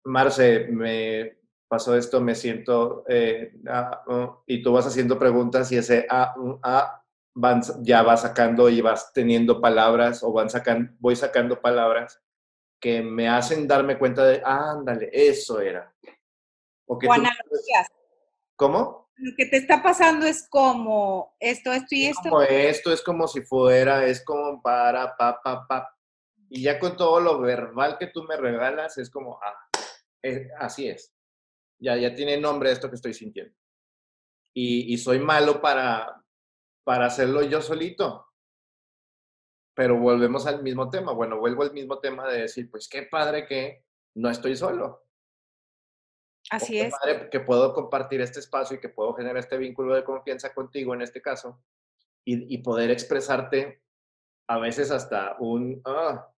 Marce, 0.03 0.67
me, 0.67 1.44
pasó 1.67 1.95
esto, 1.95 2.21
me 2.21 2.35
siento, 2.35 3.03
eh, 3.07 3.53
ah, 3.67 4.03
oh", 4.07 4.43
y 4.45 4.61
tú 4.61 4.73
vas 4.73 4.85
haciendo 4.85 5.17
preguntas 5.17 5.71
y 5.71 5.77
ese 5.77 6.05
ah, 6.09 6.35
ah, 6.63 7.03
van, 7.33 7.61
ya 7.81 8.03
va 8.03 8.17
sacando 8.17 8.69
y 8.69 8.81
vas 8.81 9.11
teniendo 9.13 9.61
palabras 9.61 10.23
o 10.23 10.31
van 10.31 10.49
sacando, 10.49 10.91
voy 10.99 11.15
sacando 11.15 11.61
palabras 11.61 12.21
que 12.79 13.01
me 13.01 13.27
hacen 13.27 13.67
darme 13.67 13.97
cuenta 13.97 14.25
de, 14.25 14.41
ándale, 14.45 15.09
eso 15.11 15.59
era. 15.59 15.91
O, 16.85 16.99
que 16.99 17.07
analogías. 17.07 17.87
¿Cómo? 18.55 19.09
Lo 19.17 19.31
que 19.35 19.45
te 19.47 19.57
está 19.57 19.81
pasando 19.81 20.25
es 20.25 20.47
como 20.49 21.35
esto, 21.39 21.71
esto 21.71 21.95
y 21.95 22.05
esto. 22.07 22.29
Como 22.29 22.41
esto 22.41 22.91
es 22.91 23.01
como 23.01 23.27
si 23.27 23.41
fuera, 23.41 24.05
es 24.05 24.23
como 24.23 24.61
para, 24.61 25.15
pa, 25.15 25.41
pa, 25.41 25.65
pa. 25.67 25.89
Y 26.49 26.63
ya 26.63 26.77
con 26.77 26.95
todo 26.95 27.19
lo 27.21 27.39
verbal 27.39 27.97
que 27.97 28.07
tú 28.07 28.23
me 28.23 28.37
regalas, 28.37 28.97
es 28.97 29.09
como, 29.09 29.39
ah, 29.41 29.55
eh, 30.21 30.49
así 30.59 30.87
es 30.87 31.14
ya, 31.79 31.95
ya 31.97 32.13
tiene 32.13 32.37
nombre 32.37 32.71
esto 32.71 32.89
que 32.89 32.95
estoy 32.95 33.13
sintiendo. 33.13 33.55
Y, 34.57 34.97
soy 34.97 35.19
malo 35.19 35.61
para, 35.61 36.23
para 36.85 37.07
hacerlo 37.07 37.43
yo 37.43 37.61
solito. 37.61 38.25
Pero 39.75 39.99
volvemos 39.99 40.47
al 40.47 40.63
mismo 40.63 40.89
tema. 40.89 41.11
Bueno, 41.11 41.37
vuelvo 41.37 41.63
al 41.63 41.73
mismo 41.73 41.99
tema 41.99 42.25
de 42.29 42.43
decir, 42.43 42.71
pues 42.71 42.87
qué 42.87 43.03
padre 43.03 43.45
que 43.45 43.83
no 44.15 44.29
estoy 44.29 44.55
solo. 44.55 45.05
Así 46.49 46.79
es. 46.79 46.93
Padre 46.97 47.29
que 47.29 47.41
puedo 47.41 47.73
compartir 47.73 48.21
este 48.21 48.39
espacio 48.39 48.77
y 48.77 48.79
que 48.79 48.87
puedo 48.87 49.13
generar 49.13 49.37
este 49.37 49.57
vínculo 49.57 49.93
de 49.93 50.05
confianza 50.05 50.53
contigo 50.53 50.93
en 50.93 51.01
este 51.01 51.21
caso 51.21 51.61
y, 52.23 52.57
poder 52.59 52.89
expresarte 52.89 53.83
a 54.47 54.57
veces 54.57 54.89
hasta 54.89 55.35
un, 55.39 55.81
ah, 55.85 56.31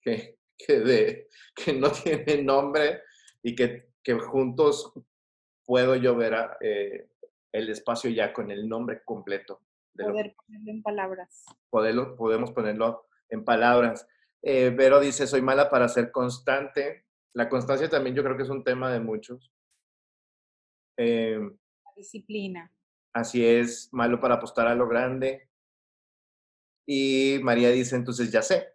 que, 0.00 0.38
que, 0.56 0.80
de, 0.80 1.28
que 1.54 1.72
no 1.72 1.90
tiene 1.92 2.42
nombre 2.42 3.02
y 3.42 3.54
que 3.54 3.93
que 4.04 4.14
juntos 4.14 4.92
puedo 5.64 5.96
yo 5.96 6.14
ver 6.14 6.34
eh, 6.60 7.08
el 7.50 7.70
espacio 7.70 8.10
ya 8.10 8.32
con 8.32 8.50
el 8.50 8.68
nombre 8.68 9.02
completo. 9.04 9.62
Poder 9.96 10.34
ponerlo 10.34 10.70
en 10.70 10.82
palabras. 10.82 11.44
Poderlo, 11.70 12.16
podemos 12.16 12.52
ponerlo 12.52 13.06
en 13.30 13.44
palabras. 13.44 14.06
Eh, 14.42 14.70
Vero 14.70 15.00
dice, 15.00 15.26
soy 15.26 15.40
mala 15.40 15.70
para 15.70 15.88
ser 15.88 16.12
constante. 16.12 17.06
La 17.32 17.48
constancia 17.48 17.88
también 17.88 18.14
yo 18.14 18.22
creo 18.22 18.36
que 18.36 18.42
es 18.42 18.50
un 18.50 18.62
tema 18.62 18.92
de 18.92 19.00
muchos. 19.00 19.50
Eh, 20.96 21.40
disciplina. 21.96 22.70
Así 23.12 23.44
es, 23.46 23.88
malo 23.92 24.20
para 24.20 24.34
apostar 24.34 24.66
a 24.66 24.74
lo 24.74 24.88
grande. 24.88 25.48
Y 26.86 27.38
María 27.42 27.70
dice, 27.70 27.96
entonces 27.96 28.30
ya 28.30 28.42
sé, 28.42 28.68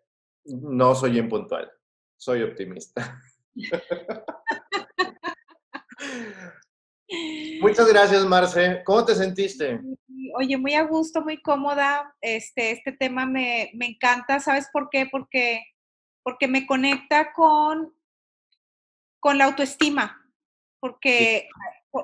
no 0.45 0.95
soy 0.95 1.19
impuntual, 1.19 1.71
soy 2.17 2.41
optimista. 2.41 3.21
Muchas 7.61 7.87
gracias, 7.87 8.25
Marce. 8.25 8.83
¿Cómo 8.85 9.03
te 9.03 9.15
sentiste? 9.15 9.79
Oye, 10.35 10.57
muy 10.57 10.75
a 10.75 10.83
gusto, 10.83 11.23
muy 11.23 11.41
cómoda. 11.41 12.15
Este, 12.21 12.71
este 12.71 12.91
tema 12.91 13.25
me, 13.25 13.71
me 13.73 13.87
encanta. 13.87 14.39
¿Sabes 14.39 14.69
por 14.71 14.89
qué? 14.89 15.07
Porque, 15.11 15.63
porque 16.23 16.47
me 16.47 16.67
conecta 16.67 17.33
con, 17.33 17.95
con 19.19 19.37
la 19.37 19.45
autoestima. 19.45 20.23
Porque, 20.79 21.49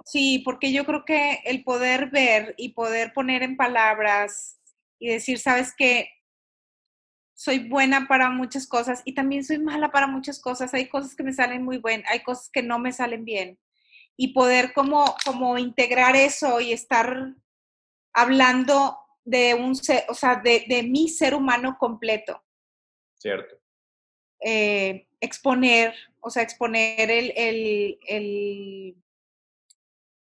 sí. 0.06 0.42
porque 0.44 0.74
yo 0.74 0.86
creo 0.86 1.06
que 1.06 1.42
el 1.46 1.64
poder 1.64 2.10
ver 2.10 2.56
y 2.58 2.70
poder 2.70 3.14
poner 3.14 3.44
en 3.44 3.58
palabras 3.58 4.60
y 5.00 5.10
decir, 5.10 5.38
sabes 5.38 5.74
que 5.76 6.10
soy 7.38 7.70
buena 7.70 8.08
para 8.08 8.30
muchas 8.32 8.66
cosas 8.66 9.02
y 9.06 9.14
también 9.14 9.44
soy 9.44 9.60
mala 9.60 9.92
para 9.92 10.08
muchas 10.08 10.42
cosas. 10.42 10.74
Hay 10.74 10.90
cosas 10.90 11.16
que 11.16 11.24
me 11.24 11.34
salen 11.34 11.64
muy 11.64 11.78
bien, 11.78 12.04
hay 12.08 12.24
cosas 12.24 12.50
que 12.52 12.64
no 12.64 12.80
me 12.80 12.92
salen 12.92 13.24
bien 13.24 13.60
y 14.18 14.34
poder 14.34 14.74
como, 14.74 15.16
como 15.26 15.58
integrar 15.58 16.16
eso 16.16 16.60
y 16.62 16.72
estar 16.72 17.36
hablando 18.14 18.98
de 19.24 19.54
un 19.56 19.76
ser, 19.76 20.06
o 20.08 20.14
sea, 20.14 20.38
de, 20.38 20.66
de 20.68 20.84
mi 20.84 21.10
ser 21.10 21.34
humano 21.34 21.78
completo. 21.80 22.44
Cierto. 23.18 23.56
Eh, 24.40 25.08
exponer, 25.20 25.96
o 26.22 26.30
sea, 26.30 26.44
exponer 26.44 27.10
el, 27.10 27.34
el, 27.36 28.00
el 28.08 28.96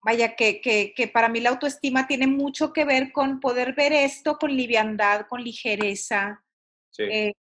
vaya, 0.02 0.36
que, 0.36 0.62
que, 0.62 0.94
que, 0.96 1.08
para 1.08 1.28
mí 1.28 1.42
la 1.42 1.50
autoestima 1.50 2.08
tiene 2.08 2.28
mucho 2.28 2.72
que 2.72 2.86
ver 2.86 3.12
con 3.12 3.40
poder 3.40 3.74
ver 3.74 3.92
esto 3.92 4.38
con 4.38 4.56
liviandad, 4.56 5.28
con 5.28 5.44
ligereza, 5.44 6.44
sí. 6.92 7.04
eh, 7.04 7.34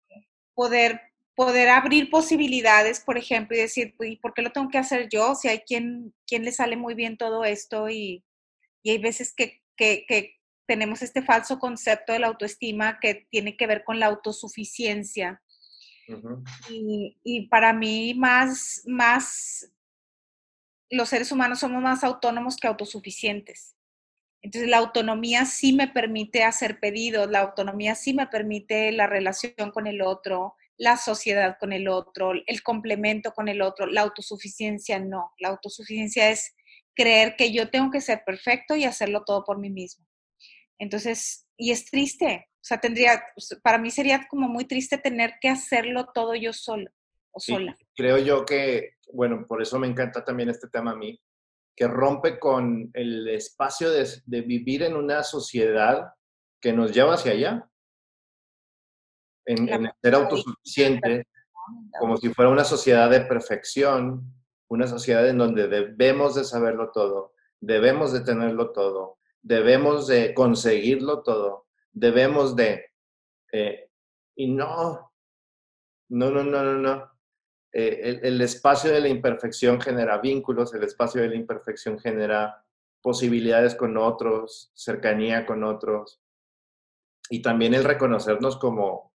poder 0.55 1.01
poder 1.35 1.69
abrir 1.69 2.11
posibilidades, 2.11 3.01
por 3.01 3.19
ejemplo, 3.19 3.57
y 3.57 3.61
decir, 3.61 3.95
¿y 4.01 4.17
por 4.17 4.35
qué 4.35 4.43
lo 4.43 4.53
tengo 4.53 4.69
que 4.69 4.79
hacer 4.79 5.09
yo? 5.09 5.35
Si 5.35 5.49
hay 5.49 5.61
quien, 5.61 6.15
quien 6.27 6.45
le 6.45 6.53
sale 6.53 6.77
muy 6.77 6.95
bien 6.95 7.17
todo 7.17 7.45
esto 7.45 7.89
y, 7.89 8.25
y 8.83 8.91
hay 8.91 8.99
veces 8.99 9.35
que, 9.35 9.63
que, 9.77 10.05
que, 10.07 10.35
tenemos 10.67 11.03
este 11.03 11.21
falso 11.21 11.59
concepto 11.59 12.15
de 12.15 12.21
la 12.21 12.29
autoestima 12.29 12.99
que 12.99 13.27
tiene 13.31 13.55
que 13.55 13.67
ver 13.67 13.85
con 13.85 14.01
la 14.01 14.07
autosuficiencia. 14.07 15.43
y, 16.71 17.19
y, 17.23 17.49
para 17.49 17.75
mí 17.75 18.15
más, 18.15 18.81
más, 18.87 19.71
los 20.89 21.11
seres 21.11 21.31
humanos 21.33 21.59
somos 21.59 21.83
más 21.83 22.03
autónomos 22.03 22.57
que 22.57 22.67
autosuficientes. 22.67 23.77
Entonces 24.41 24.71
la 24.71 24.79
autonomía 24.79 25.45
sí 25.45 25.75
me 25.75 25.89
permite 25.89 26.45
hacer 26.45 26.81
pedidos, 26.81 27.31
la 27.31 27.41
autonomía 27.41 27.95
sí 27.95 28.15
me 28.15 28.27
permite 28.27 28.91
la 28.93 29.07
relación 29.07 29.71
con 29.71 29.87
el 29.87 30.01
otro, 30.01 30.55
la 30.77 30.97
sociedad 30.97 31.57
con 31.59 31.73
el 31.73 31.89
otro, 31.89 32.33
el 32.47 32.63
complemento 32.63 33.33
con 33.33 33.49
el 33.49 33.63
otro, 33.63 33.87
la 33.87 34.03
autosuficiencia 34.03 34.99
no. 34.99 35.33
La 35.39 35.51
autosuficiencia 35.51 36.31
es 36.31 36.55
creer 36.95 37.37
que 37.37 37.53
yo 37.53 37.71
tengo 37.71 37.91
que 37.91 38.01
ser 38.01 38.23
perfecto 38.25 38.75
y 38.77 38.85
hacerlo 38.85 39.23
todo 39.25 39.45
por 39.45 39.59
mí 39.59 39.71
mismo. 39.71 40.07
Entonces, 40.79 41.47
y 41.57 41.71
es 41.71 41.85
triste, 41.87 42.49
o 42.55 42.65
sea, 42.67 42.79
tendría, 42.79 43.23
para 43.63 43.79
mí 43.79 43.91
sería 43.91 44.27
como 44.29 44.49
muy 44.49 44.65
triste 44.65 44.99
tener 44.99 45.35
que 45.41 45.49
hacerlo 45.49 46.09
todo 46.13 46.35
yo 46.35 46.53
solo 46.53 46.91
o 47.31 47.41
sola. 47.41 47.77
Creo 47.95 48.19
yo 48.19 48.45
que, 48.45 48.95
bueno, 49.13 49.47
por 49.47 49.63
eso 49.63 49.79
me 49.79 49.87
encanta 49.87 50.25
también 50.25 50.49
este 50.49 50.69
tema 50.69 50.93
a 50.93 50.97
mí, 50.97 51.21
que 51.77 51.87
rompe 51.89 52.39
con 52.39 52.91
el 52.95 53.29
espacio 53.29 53.91
de, 53.91 54.09
de 54.27 54.43
vivir 54.43 54.83
en 54.83 54.97
una 54.97 55.23
sociedad 55.23 56.13
que 56.61 56.73
nos 56.73 56.93
lleva 56.93 57.15
hacia 57.15 57.33
allá 57.33 57.69
en, 59.47 59.91
ser 60.01 60.15
autosuficiente, 60.15 61.27
como 61.99 62.17
si 62.17 62.29
fuera 62.31 62.51
una 62.51 62.65
sociedad 62.65 63.11
de 63.11 63.23
perfección, 63.23 64.33
una 64.69 64.87
sociedad 64.87 65.29
en 65.29 65.39
donde 65.39 65.69
debemos 65.69 66.35
de 66.35 66.45
saberlo 66.45 66.91
todo, 66.91 67.33
debemos 67.61 68.13
de 68.13 68.21
tenerlo 68.21 68.73
todo, 68.73 69.19
debemos 69.43 70.07
de 70.07 70.35
conseguirlo 70.35 71.23
todo, 71.23 71.67
debemos 71.93 72.57
de... 72.57 72.87
Eh, 73.53 73.89
y 74.37 74.51
no, 74.51 75.13
no, 76.09 76.31
no, 76.31 76.43
no, 76.43 76.63
no, 76.63 76.75
no. 76.75 77.11
eh, 77.73 78.21
el, 78.23 78.41
espacio 78.41 78.91
de 78.91 79.01
la 79.01 79.09
imperfección 79.09 79.81
genera 79.81 80.19
vínculos, 80.19 80.75
el 80.75 80.83
espacio 80.83 81.23
de 81.23 81.29
la 81.29 81.37
imperfección 81.37 81.99
genera 81.99 82.65
posibilidades 83.01 83.75
con 83.75 83.97
otros, 83.97 84.73
cercanía 84.75 85.47
con 85.47 85.63
otros, 85.63 86.21
y 87.31 87.43
también 87.43 87.75
el 87.75 87.85
reconocernos 87.85 88.57
como, 88.57 89.14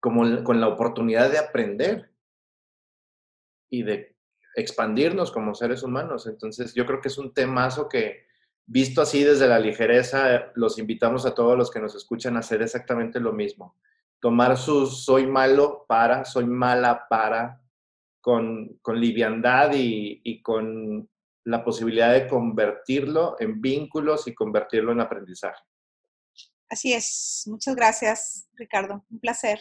como 0.00 0.44
con 0.44 0.60
la 0.60 0.68
oportunidad 0.68 1.30
de 1.30 1.38
aprender 1.38 2.10
y 3.70 3.82
de 3.82 4.16
expandirnos 4.54 5.30
como 5.30 5.54
seres 5.54 5.82
humanos. 5.82 6.26
Entonces, 6.26 6.74
yo 6.74 6.86
creo 6.86 7.00
que 7.00 7.08
es 7.08 7.18
un 7.18 7.32
temazo 7.32 7.88
que, 7.88 8.26
visto 8.66 9.00
así 9.00 9.24
desde 9.24 9.48
la 9.48 9.58
ligereza, 9.58 10.52
los 10.54 10.78
invitamos 10.78 11.26
a 11.26 11.34
todos 11.34 11.56
los 11.56 11.70
que 11.70 11.80
nos 11.80 11.94
escuchan 11.94 12.36
a 12.36 12.40
hacer 12.40 12.62
exactamente 12.62 13.20
lo 13.20 13.32
mismo. 13.32 13.76
Tomar 14.20 14.56
su 14.56 14.86
soy 14.86 15.26
malo 15.26 15.84
para, 15.88 16.24
soy 16.24 16.46
mala 16.46 17.06
para, 17.08 17.62
con, 18.20 18.78
con 18.82 19.00
liviandad 19.00 19.72
y, 19.74 20.20
y 20.24 20.42
con 20.42 21.08
la 21.44 21.64
posibilidad 21.64 22.12
de 22.12 22.26
convertirlo 22.26 23.36
en 23.38 23.60
vínculos 23.60 24.26
y 24.26 24.34
convertirlo 24.34 24.92
en 24.92 25.00
aprendizaje. 25.00 25.62
Así 26.68 26.92
es. 26.92 27.44
Muchas 27.46 27.74
gracias, 27.74 28.48
Ricardo. 28.54 29.04
Un 29.10 29.20
placer. 29.20 29.60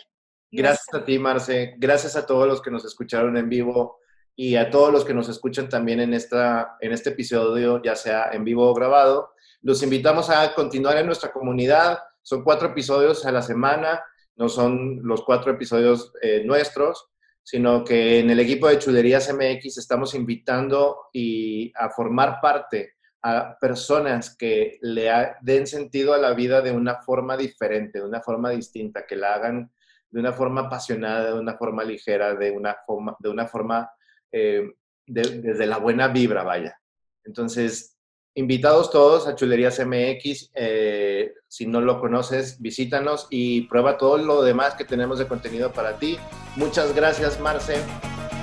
Gracias 0.52 0.94
a 0.94 1.04
ti, 1.04 1.20
Marce. 1.20 1.76
Gracias 1.78 2.16
a 2.16 2.26
todos 2.26 2.48
los 2.48 2.62
que 2.62 2.72
nos 2.72 2.86
escucharon 2.86 3.36
en 3.38 3.50
vivo 3.50 4.00
y 4.36 4.56
a 4.56 4.70
todos 4.70 4.94
los 4.94 5.04
que 5.04 5.14
nos 5.14 5.28
escuchan 5.30 5.68
también 5.68 6.00
en, 6.00 6.14
esta, 6.14 6.78
en 6.80 6.94
este 6.94 7.10
episodio, 7.10 7.82
ya 7.84 7.96
sea 7.96 8.30
en 8.32 8.44
vivo 8.46 8.70
o 8.70 8.74
grabado. 8.74 9.32
Los 9.62 9.84
invitamos 9.84 10.30
a 10.30 10.54
continuar 10.54 10.98
en 10.98 11.08
nuestra 11.08 11.32
comunidad. 11.32 12.00
Son 12.22 12.44
cuatro 12.44 12.70
episodios 12.70 13.26
a 13.26 13.32
la 13.32 13.42
semana, 13.42 14.02
no 14.36 14.48
son 14.48 15.02
los 15.04 15.24
cuatro 15.24 15.52
episodios 15.52 16.14
eh, 16.22 16.44
nuestros, 16.46 17.10
sino 17.44 17.84
que 17.84 18.20
en 18.20 18.30
el 18.30 18.40
equipo 18.40 18.68
de 18.68 18.78
Chulerías 18.78 19.34
MX 19.34 19.78
estamos 19.78 20.14
invitando 20.14 21.10
y 21.12 21.74
a 21.76 21.90
formar 21.90 22.40
parte 22.42 22.94
a 23.24 23.58
personas 23.60 24.36
que 24.38 24.78
le 24.82 25.10
den 25.42 25.66
sentido 25.66 26.14
a 26.14 26.18
la 26.18 26.34
vida 26.34 26.62
de 26.62 26.72
una 26.72 27.02
forma 27.02 27.36
diferente, 27.36 28.00
de 28.00 28.06
una 28.06 28.22
forma 28.22 28.52
distinta, 28.52 29.06
que 29.06 29.16
la 29.16 29.34
hagan 29.34 29.72
de 30.10 30.20
una 30.20 30.34
forma 30.34 30.62
apasionada, 30.62 31.34
de 31.34 31.40
una 31.40 31.58
forma 31.58 31.84
ligera, 31.84 32.36
de 32.36 32.52
una 32.52 32.76
forma, 32.86 33.16
de 33.20 33.30
una 33.30 33.48
forma 33.48 33.90
eh, 34.32 34.72
desde 35.06 35.66
la 35.66 35.78
buena 35.78 36.08
vibra, 36.10 36.44
vaya. 36.44 36.78
Entonces, 37.24 37.98
invitados 38.36 38.92
todos 38.92 39.28
a 39.28 39.36
Chulerías 39.36 39.80
MX. 39.80 40.52
Eh, 40.54 41.34
si 41.48 41.66
no 41.66 41.82
lo 41.82 42.00
conoces, 42.00 42.62
visítanos 42.62 43.28
y 43.30 43.62
prueba 43.62 43.98
todo 43.98 44.18
lo 44.18 44.44
demás 44.44 44.76
que 44.76 44.86
tenemos 44.86 45.20
de 45.20 45.28
contenido 45.28 45.72
para 45.74 45.98
ti. 45.98 46.18
Muchas 46.56 46.96
gracias, 46.96 47.40
Marce. 47.40 47.78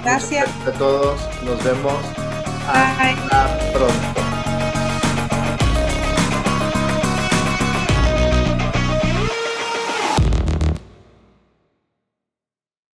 Gracias. 0.03 0.49
a 0.67 0.73
todos. 0.73 1.21
Nos 1.45 1.65
vemos. 1.65 2.03
Bye. 2.67 4.24